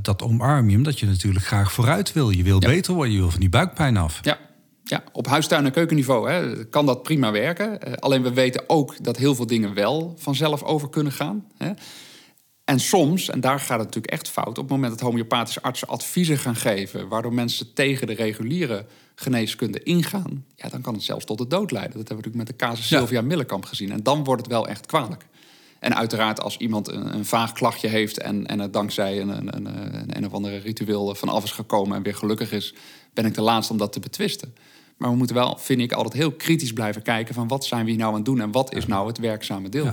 dat 0.02 0.22
omarm 0.22 0.70
je, 0.70 0.76
omdat 0.76 0.98
je 1.00 1.06
natuurlijk 1.06 1.44
graag 1.44 1.72
vooruit 1.72 2.12
wil. 2.12 2.30
Je 2.30 2.42
wil 2.42 2.58
beter 2.58 2.94
worden, 2.94 3.12
je 3.12 3.20
wil 3.20 3.30
van 3.30 3.40
die 3.40 3.48
buikpijn 3.48 3.96
af. 3.96 4.18
Ja. 4.22 4.38
Ja, 4.88 5.04
op 5.12 5.26
huistuin- 5.26 5.64
en 5.64 5.72
keukenniveau 5.72 6.30
hè, 6.30 6.64
kan 6.64 6.86
dat 6.86 7.02
prima 7.02 7.32
werken. 7.32 7.98
alleen 8.00 8.22
we 8.22 8.32
weten 8.32 8.64
ook 8.66 9.04
dat 9.04 9.16
heel 9.16 9.34
veel 9.34 9.46
dingen 9.46 9.74
wel 9.74 10.14
vanzelf 10.18 10.62
over 10.62 10.88
kunnen 10.88 11.12
gaan. 11.12 11.44
Hè. 11.58 11.72
En 12.66 12.81
soms, 12.81 13.29
en 13.29 13.40
daar 13.40 13.61
gaat 13.61 13.79
het 13.79 13.87
natuurlijk 13.87 14.12
echt 14.12 14.29
fout, 14.29 14.48
op 14.48 14.57
het 14.57 14.68
moment 14.68 14.92
dat 14.92 15.00
homeopathische 15.00 15.62
artsen 15.62 15.88
adviezen 15.88 16.38
gaan 16.38 16.57
geven, 16.57 17.09
waardoor 17.09 17.33
mensen 17.33 17.72
tegen 17.72 18.07
de 18.07 18.12
reguliere 18.12 18.87
geneeskunde 19.14 19.83
ingaan, 19.83 20.44
ja, 20.57 20.68
dan 20.68 20.81
kan 20.81 20.94
het 20.94 21.02
zelfs 21.02 21.24
tot 21.24 21.38
de 21.38 21.46
dood 21.46 21.70
leiden. 21.70 21.96
Dat 21.96 22.09
hebben 22.09 22.24
we 22.24 22.31
natuurlijk 22.31 22.50
met 22.50 22.59
de 22.59 22.66
casus 22.66 22.87
Sylvia 22.87 23.20
Millekamp 23.20 23.64
gezien. 23.64 23.92
En 23.92 24.02
dan 24.02 24.24
wordt 24.24 24.42
het 24.42 24.50
wel 24.50 24.68
echt 24.68 24.87
kwalijk. 24.87 25.26
En 25.79 25.96
uiteraard, 25.96 26.40
als 26.40 26.57
iemand 26.57 26.88
een, 26.88 27.14
een 27.14 27.24
vaag 27.24 27.52
klachtje 27.52 27.88
heeft 27.88 28.18
en, 28.18 28.46
en 28.46 28.59
het 28.59 28.72
dankzij 28.72 29.20
een, 29.20 29.29
een, 29.29 29.57
een, 29.57 30.16
een, 30.16 30.26
of 30.26 30.33
andere 30.33 30.57
ritueel 30.57 31.14
vanaf 31.14 31.44
is 31.44 31.50
gekomen 31.50 31.96
en 31.96 32.02
weer 32.02 32.14
gelukkig 32.14 32.52
is, 32.52 32.74
ben 33.14 33.24
ik 33.24 33.35
de 33.35 33.40
laatste 33.40 33.72
om 33.72 33.79
dat 33.79 33.92
te 33.92 34.00
betwisten. 34.00 34.55
Maar 34.96 35.11
we 35.11 35.16
moeten 35.16 35.37
wel, 35.37 35.57
vind 35.59 35.81
ik, 35.81 35.92
altijd 35.92 36.14
heel 36.14 36.33
kritisch 36.33 36.72
blijven 36.72 37.02
kijken 37.02 37.35
van 37.35 37.48
wat 37.48 37.64
zijn 37.64 37.85
we 37.85 37.90
hier 37.90 37.98
nou 37.98 38.11
aan 38.11 38.16
het 38.16 38.24
doen 38.24 38.40
en 38.40 38.52
wat 38.52 38.74
is 38.74 38.87
nou 38.87 39.07
het 39.07 39.18
werkzame 39.18 39.68
deel. 39.68 39.92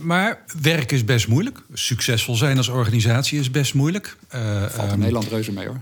Maar 0.00 0.44
werk 0.62 0.92
is 0.92 1.04
best 1.04 1.28
moeilijk. 1.28 1.58
Succesvol 1.72 2.34
zijn 2.34 2.56
als 2.56 2.68
organisatie 2.68 3.38
is 3.38 3.50
best 3.50 3.74
moeilijk. 3.74 4.16
Uh, 4.34 4.62
Valt 4.62 4.86
in 4.86 4.92
um, 4.92 4.98
Nederland 4.98 5.28
reuze 5.28 5.52
mee 5.52 5.66
hoor. 5.66 5.80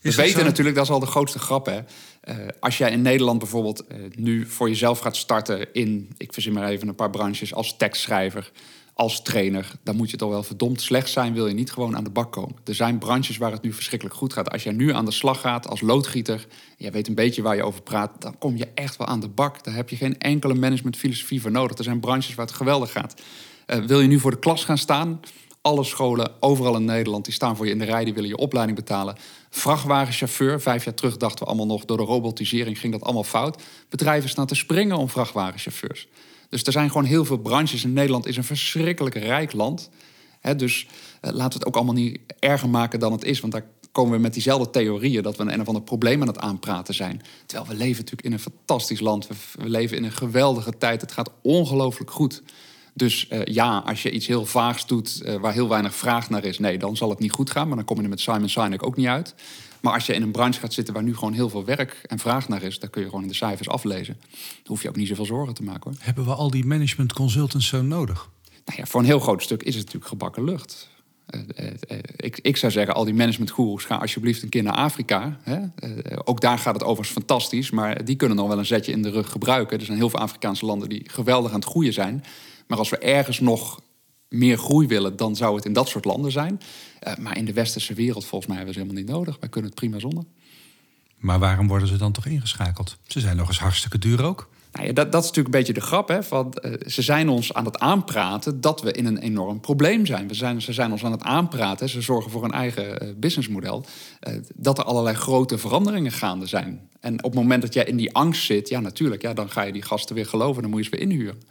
We 0.00 0.14
weten 0.14 0.44
natuurlijk, 0.44 0.76
dat 0.76 0.84
is 0.84 0.90
al 0.90 1.00
de 1.00 1.06
grootste 1.06 1.38
grap. 1.38 1.66
Hè? 1.66 1.80
Uh, 2.24 2.48
als 2.60 2.78
jij 2.78 2.90
in 2.90 3.02
Nederland 3.02 3.38
bijvoorbeeld 3.38 3.84
uh, 3.88 3.98
nu 4.16 4.46
voor 4.46 4.68
jezelf 4.68 4.98
gaat 4.98 5.16
starten 5.16 5.72
in, 5.72 6.14
ik 6.16 6.32
verzin 6.32 6.52
maar 6.52 6.68
even 6.68 6.88
een 6.88 6.94
paar 6.94 7.10
branches, 7.10 7.54
als 7.54 7.76
tekstschrijver, 7.76 8.50
als 8.94 9.22
trainer, 9.22 9.72
dan 9.82 9.96
moet 9.96 10.10
je 10.10 10.16
toch 10.16 10.30
wel 10.30 10.42
verdomd 10.42 10.80
slecht 10.80 11.10
zijn, 11.10 11.34
wil 11.34 11.46
je 11.46 11.54
niet 11.54 11.72
gewoon 11.72 11.96
aan 11.96 12.04
de 12.04 12.10
bak 12.10 12.32
komen. 12.32 12.56
Er 12.64 12.74
zijn 12.74 12.98
branches 12.98 13.36
waar 13.36 13.52
het 13.52 13.62
nu 13.62 13.72
verschrikkelijk 13.72 14.16
goed 14.16 14.32
gaat. 14.32 14.50
Als 14.50 14.62
jij 14.62 14.72
nu 14.72 14.92
aan 14.92 15.04
de 15.04 15.10
slag 15.10 15.40
gaat 15.40 15.68
als 15.68 15.80
loodgieter, 15.80 16.46
jij 16.76 16.92
weet 16.92 17.08
een 17.08 17.14
beetje 17.14 17.42
waar 17.42 17.56
je 17.56 17.62
over 17.62 17.82
praat, 17.82 18.10
dan 18.18 18.38
kom 18.38 18.56
je 18.56 18.68
echt 18.74 18.96
wel 18.96 19.06
aan 19.06 19.20
de 19.20 19.28
bak. 19.28 19.64
Daar 19.64 19.74
heb 19.74 19.88
je 19.88 19.96
geen 19.96 20.18
enkele 20.18 20.54
managementfilosofie 20.54 21.40
voor 21.40 21.50
nodig. 21.50 21.78
Er 21.78 21.84
zijn 21.84 22.00
branches 22.00 22.34
waar 22.34 22.46
het 22.46 22.54
geweldig 22.54 22.92
gaat. 22.92 23.22
Uh, 23.66 23.84
wil 23.84 24.00
je 24.00 24.08
nu 24.08 24.18
voor 24.18 24.30
de 24.30 24.38
klas 24.38 24.64
gaan 24.64 24.78
staan? 24.78 25.20
Alle 25.60 25.84
scholen, 25.84 26.32
overal 26.40 26.76
in 26.76 26.84
Nederland, 26.84 27.24
die 27.24 27.34
staan 27.34 27.56
voor 27.56 27.66
je 27.66 27.72
in 27.72 27.78
de 27.78 27.84
rij, 27.84 28.04
die 28.04 28.14
willen 28.14 28.28
je 28.28 28.36
opleiding 28.36 28.78
betalen. 28.78 29.16
Vrachtwagenchauffeur, 29.50 30.60
vijf 30.60 30.84
jaar 30.84 30.94
terug 30.94 31.16
dachten 31.16 31.38
we 31.38 31.44
allemaal 31.44 31.66
nog, 31.66 31.84
door 31.84 31.96
de 31.96 32.02
robotisering 32.02 32.78
ging 32.78 32.92
dat 32.92 33.02
allemaal 33.02 33.24
fout. 33.24 33.62
Bedrijven 33.88 34.28
staan 34.28 34.46
te 34.46 34.54
springen 34.54 34.96
om 34.96 35.08
vrachtwagenchauffeurs. 35.08 36.08
Dus 36.54 36.62
er 36.62 36.72
zijn 36.72 36.88
gewoon 36.88 37.04
heel 37.04 37.24
veel 37.24 37.36
branches. 37.36 37.84
En 37.84 37.92
Nederland 37.92 38.26
is 38.26 38.36
een 38.36 38.44
verschrikkelijk 38.44 39.14
rijk 39.14 39.52
land. 39.52 39.90
dus 40.56 40.86
uh, 40.86 41.30
laten 41.30 41.48
we 41.48 41.54
het 41.58 41.66
ook 41.66 41.74
allemaal 41.74 41.94
niet 41.94 42.18
erger 42.38 42.68
maken 42.68 43.00
dan 43.00 43.12
het 43.12 43.24
is. 43.24 43.40
Want 43.40 43.52
daar 43.52 43.66
komen 43.92 44.12
we 44.12 44.18
met 44.18 44.32
diezelfde 44.32 44.70
theorieën 44.70 45.22
dat 45.22 45.36
we 45.36 45.42
een, 45.42 45.60
of 45.60 45.66
ander 45.66 45.82
probleem 45.82 46.20
aan 46.20 46.26
het 46.26 46.38
aanpraten 46.38 46.94
zijn. 46.94 47.22
Terwijl 47.46 47.68
we 47.68 47.76
leven 47.76 47.96
natuurlijk 47.96 48.26
in 48.26 48.32
een 48.32 48.38
fantastisch 48.38 49.00
land. 49.00 49.26
We, 49.26 49.68
leven 49.68 49.96
in 49.96 50.04
een 50.04 50.12
geweldige 50.12 50.78
tijd. 50.78 51.00
Het 51.00 51.12
gaat 51.12 51.30
ongelooflijk 51.42 52.10
goed. 52.10 52.42
Dus 52.92 53.28
uh, 53.30 53.44
ja, 53.44 53.78
als 53.86 54.02
je 54.02 54.10
iets 54.10 54.26
heel 54.26 54.46
vaags 54.46 54.86
doet 54.86 55.22
uh, 55.24 55.34
waar 55.34 55.52
heel 55.52 55.68
weinig 55.68 55.94
vraag 55.94 56.30
naar 56.30 56.44
is, 56.44 56.58
nee, 56.58 56.78
dan 56.78 56.96
zal 56.96 57.10
het 57.10 57.18
niet 57.18 57.32
goed 57.32 57.50
gaan. 57.50 57.66
Maar 57.66 57.76
dan 57.76 57.86
kom 57.86 57.96
je 57.96 58.02
er 58.02 58.08
met 58.08 58.20
Simon 58.20 58.48
Sinek 58.48 58.86
ook 58.86 58.96
niet 58.96 59.06
uit. 59.06 59.34
Maar 59.84 59.92
als 59.92 60.06
je 60.06 60.14
in 60.14 60.22
een 60.22 60.30
branche 60.30 60.60
gaat 60.60 60.72
zitten 60.72 60.94
waar 60.94 61.02
nu 61.02 61.14
gewoon 61.14 61.32
heel 61.32 61.48
veel 61.48 61.64
werk 61.64 62.00
en 62.06 62.18
vraag 62.18 62.48
naar 62.48 62.62
is, 62.62 62.78
dan 62.78 62.90
kun 62.90 63.02
je 63.02 63.08
gewoon 63.08 63.22
in 63.22 63.28
de 63.28 63.34
cijfers 63.34 63.68
aflezen. 63.68 64.16
Dan 64.30 64.62
hoef 64.64 64.82
je 64.82 64.88
ook 64.88 64.96
niet 64.96 65.08
zoveel 65.08 65.24
zorgen 65.24 65.54
te 65.54 65.62
maken 65.62 65.90
hoor. 65.90 66.00
Hebben 66.00 66.24
we 66.24 66.34
al 66.34 66.50
die 66.50 66.64
management 66.64 67.12
consultants 67.12 67.66
zo 67.66 67.82
nodig? 67.82 68.30
Nou 68.64 68.78
ja, 68.78 68.86
voor 68.86 69.00
een 69.00 69.06
heel 69.06 69.18
groot 69.18 69.42
stuk 69.42 69.62
is 69.62 69.74
het 69.74 69.84
natuurlijk 69.84 70.10
gebakken 70.10 70.44
lucht. 70.44 70.88
Uh, 71.30 71.40
uh, 71.40 71.66
uh, 71.66 71.98
ik, 72.16 72.38
ik, 72.38 72.56
zou 72.56 72.72
zeggen, 72.72 72.94
al 72.94 73.04
die 73.04 73.14
managementgoeroes, 73.14 73.84
ga 73.84 73.96
alsjeblieft 73.96 74.42
een 74.42 74.48
keer 74.48 74.62
naar 74.62 74.74
Afrika. 74.74 75.38
Hè? 75.42 75.60
ook 76.24 76.40
daar 76.40 76.58
gaat 76.58 76.74
het 76.74 76.82
overigens 76.82 77.16
fantastisch, 77.16 77.70
maar 77.70 78.04
die 78.04 78.16
kunnen 78.16 78.36
nog 78.36 78.48
wel 78.48 78.58
een 78.58 78.66
zetje 78.66 78.92
in 78.92 79.02
de 79.02 79.10
rug 79.10 79.30
gebruiken. 79.30 79.78
Er 79.78 79.84
zijn 79.84 79.98
heel 79.98 80.10
veel 80.10 80.20
Afrikaanse 80.20 80.66
landen 80.66 80.88
die 80.88 81.02
geweldig 81.10 81.52
aan 81.52 81.60
het 81.60 81.68
groeien 81.68 81.92
zijn. 81.92 82.24
Maar 82.66 82.78
als 82.78 82.88
we 82.88 82.98
ergens 82.98 83.40
nog 83.40 83.80
meer 84.34 84.58
groei 84.58 84.86
willen, 84.86 85.16
dan 85.16 85.36
zou 85.36 85.56
het 85.56 85.64
in 85.64 85.72
dat 85.72 85.88
soort 85.88 86.04
landen 86.04 86.32
zijn. 86.32 86.60
Uh, 87.06 87.16
maar 87.16 87.36
in 87.36 87.44
de 87.44 87.52
westerse 87.52 87.94
wereld, 87.94 88.24
volgens 88.24 88.46
mij, 88.46 88.56
hebben 88.56 88.74
we 88.74 88.80
ze 88.80 88.86
helemaal 88.86 89.06
niet 89.06 89.16
nodig. 89.16 89.36
Wij 89.40 89.48
kunnen 89.48 89.70
het 89.70 89.78
prima 89.78 89.98
zonder. 89.98 90.24
Maar 91.18 91.38
waarom 91.38 91.68
worden 91.68 91.88
ze 91.88 91.96
dan 91.96 92.12
toch 92.12 92.26
ingeschakeld? 92.26 92.96
Ze 93.06 93.20
zijn 93.20 93.36
nog 93.36 93.48
eens 93.48 93.58
hartstikke 93.58 93.98
duur 93.98 94.22
ook. 94.22 94.48
Nou 94.72 94.86
ja, 94.86 94.92
dat, 94.92 95.12
dat 95.12 95.22
is 95.22 95.28
natuurlijk 95.28 95.54
een 95.54 95.60
beetje 95.60 95.80
de 95.80 95.86
grap. 95.86 96.08
Hè, 96.08 96.22
van, 96.22 96.54
uh, 96.64 96.72
ze 96.86 97.02
zijn 97.02 97.28
ons 97.28 97.52
aan 97.52 97.64
het 97.64 97.78
aanpraten 97.78 98.60
dat 98.60 98.82
we 98.82 98.92
in 98.92 99.06
een 99.06 99.18
enorm 99.18 99.60
probleem 99.60 100.06
zijn. 100.06 100.28
We 100.28 100.34
zijn 100.34 100.62
ze 100.62 100.72
zijn 100.72 100.92
ons 100.92 101.04
aan 101.04 101.12
het 101.12 101.22
aanpraten, 101.22 101.88
ze 101.88 102.00
zorgen 102.00 102.30
voor 102.30 102.44
een 102.44 102.52
eigen 102.52 103.04
uh, 103.04 103.08
businessmodel, 103.16 103.84
uh, 104.28 104.34
dat 104.54 104.78
er 104.78 104.84
allerlei 104.84 105.16
grote 105.16 105.58
veranderingen 105.58 106.12
gaande 106.12 106.46
zijn. 106.46 106.88
En 107.00 107.14
op 107.18 107.30
het 107.30 107.40
moment 107.40 107.62
dat 107.62 107.74
jij 107.74 107.84
in 107.84 107.96
die 107.96 108.14
angst 108.14 108.44
zit, 108.44 108.68
ja 108.68 108.80
natuurlijk, 108.80 109.22
ja, 109.22 109.34
dan 109.34 109.50
ga 109.50 109.62
je 109.62 109.72
die 109.72 109.82
gasten 109.82 110.14
weer 110.14 110.26
geloven, 110.26 110.62
dan 110.62 110.70
moet 110.70 110.84
je 110.84 110.90
ze 110.90 110.96
weer 110.96 111.00
inhuren. 111.00 111.42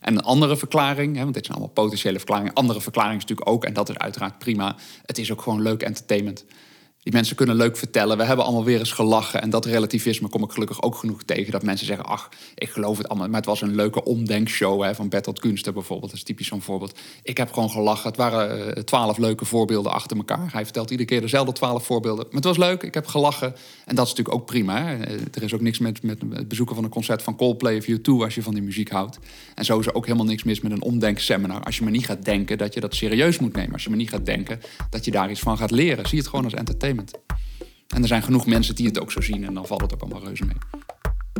En 0.00 0.14
een 0.14 0.22
andere 0.22 0.56
verklaring, 0.56 1.16
hè, 1.16 1.22
want 1.22 1.34
dit 1.34 1.44
zijn 1.44 1.56
allemaal 1.56 1.74
potentiële 1.74 2.16
verklaringen. 2.16 2.52
Andere 2.52 2.80
verklaring 2.80 3.16
is 3.16 3.22
natuurlijk 3.22 3.48
ook, 3.48 3.64
en 3.64 3.72
dat 3.72 3.88
is 3.88 3.98
uiteraard 3.98 4.38
prima, 4.38 4.76
het 5.06 5.18
is 5.18 5.32
ook 5.32 5.42
gewoon 5.42 5.62
leuk 5.62 5.82
entertainment. 5.82 6.44
Die 7.02 7.12
mensen 7.12 7.36
kunnen 7.36 7.56
leuk 7.56 7.76
vertellen. 7.76 8.16
We 8.16 8.24
hebben 8.24 8.44
allemaal 8.44 8.64
weer 8.64 8.78
eens 8.78 8.92
gelachen. 8.92 9.42
En 9.42 9.50
dat 9.50 9.64
relativisme 9.64 10.28
kom 10.28 10.42
ik 10.42 10.50
gelukkig 10.50 10.82
ook 10.82 10.94
genoeg 10.94 11.22
tegen. 11.22 11.52
Dat 11.52 11.62
mensen 11.62 11.86
zeggen, 11.86 12.06
ach, 12.06 12.28
ik 12.54 12.68
geloof 12.68 12.98
het 12.98 13.08
allemaal. 13.08 13.28
Maar 13.28 13.36
het 13.36 13.46
was 13.46 13.60
een 13.60 13.74
leuke 13.74 14.04
omdenkshow 14.04 14.82
hè, 14.82 14.94
van 14.94 15.08
Bertolt 15.08 15.38
Kunster 15.38 15.72
bijvoorbeeld. 15.72 16.10
Dat 16.10 16.20
is 16.20 16.26
typisch 16.26 16.46
zo'n 16.46 16.62
voorbeeld. 16.62 16.98
Ik 17.22 17.36
heb 17.36 17.52
gewoon 17.52 17.70
gelachen. 17.70 18.08
Het 18.08 18.16
waren 18.16 18.76
eh, 18.76 18.82
twaalf 18.82 19.18
leuke 19.18 19.44
voorbeelden 19.44 19.92
achter 19.92 20.16
elkaar. 20.16 20.52
Hij 20.52 20.64
vertelt 20.64 20.90
iedere 20.90 21.08
keer 21.08 21.20
dezelfde 21.20 21.52
twaalf 21.52 21.84
voorbeelden. 21.84 22.24
Maar 22.24 22.34
het 22.34 22.44
was 22.44 22.56
leuk, 22.56 22.82
ik 22.82 22.94
heb 22.94 23.06
gelachen. 23.06 23.54
En 23.84 23.94
dat 23.94 24.06
is 24.06 24.10
natuurlijk 24.10 24.36
ook 24.36 24.46
prima. 24.46 24.92
Eh, 24.92 25.12
er 25.32 25.42
is 25.42 25.54
ook 25.54 25.60
niks 25.60 25.78
met, 25.78 26.02
met 26.02 26.22
het 26.30 26.48
bezoeken 26.48 26.74
van 26.74 26.84
een 26.84 26.90
concert 26.90 27.22
van 27.22 27.36
Coldplay 27.36 27.76
of 27.76 27.84
U2... 27.88 28.22
als 28.22 28.34
je 28.34 28.42
van 28.42 28.54
die 28.54 28.62
muziek 28.62 28.90
houdt. 28.90 29.18
En 29.54 29.64
zo 29.64 29.78
is 29.78 29.86
er 29.86 29.94
ook 29.94 30.06
helemaal 30.06 30.26
niks 30.26 30.42
mis 30.42 30.60
met 30.60 30.72
een 30.72 30.82
omdenkseminar. 30.82 31.62
Als 31.62 31.76
je 31.76 31.82
maar 31.82 31.92
niet 31.92 32.06
gaat 32.06 32.24
denken 32.24 32.58
dat 32.58 32.74
je 32.74 32.80
dat 32.80 32.94
serieus 32.94 33.38
moet 33.38 33.52
nemen. 33.52 33.72
Als 33.72 33.82
je 33.82 33.88
maar 33.88 33.98
niet 33.98 34.10
gaat 34.10 34.26
denken 34.26 34.60
dat 34.90 35.04
je 35.04 35.10
daar 35.10 35.30
iets 35.30 35.40
van 35.40 35.56
gaat 35.56 35.70
leren. 35.70 36.08
Zie 36.08 36.18
het 36.18 36.28
gewoon 36.28 36.44
als 36.44 36.54
entertainment. 36.90 37.14
En 37.88 38.02
er 38.02 38.08
zijn 38.08 38.22
genoeg 38.22 38.46
mensen 38.46 38.74
die 38.74 38.86
het 38.86 39.00
ook 39.00 39.12
zo 39.12 39.20
zien 39.20 39.44
en 39.44 39.54
dan 39.54 39.66
valt 39.66 39.80
het 39.80 39.94
ook 39.94 40.00
allemaal 40.00 40.24
reuze 40.24 40.44
mee. 40.44 40.56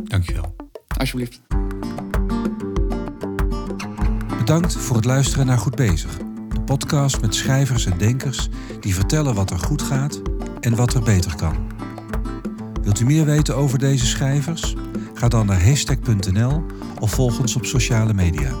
Dankjewel. 0.03 0.55
Alsjeblieft. 0.97 1.41
Bedankt 4.37 4.75
voor 4.75 4.95
het 4.95 5.05
luisteren 5.05 5.45
naar 5.45 5.57
Goed 5.57 5.75
Bezig. 5.75 6.17
De 6.49 6.61
podcast 6.61 7.21
met 7.21 7.35
schrijvers 7.35 7.85
en 7.85 7.97
denkers 7.97 8.47
die 8.79 8.95
vertellen 8.95 9.35
wat 9.35 9.49
er 9.49 9.59
goed 9.59 9.81
gaat 9.81 10.21
en 10.59 10.75
wat 10.75 10.93
er 10.93 11.03
beter 11.03 11.35
kan. 11.35 11.69
Wilt 12.81 12.99
u 12.99 13.05
meer 13.05 13.25
weten 13.25 13.55
over 13.55 13.79
deze 13.79 14.05
schrijvers? 14.05 14.75
Ga 15.13 15.27
dan 15.27 15.45
naar 15.45 15.63
hashtag.nl 15.63 16.63
of 16.99 17.11
volg 17.11 17.39
ons 17.39 17.55
op 17.55 17.65
sociale 17.65 18.13
media. 18.13 18.53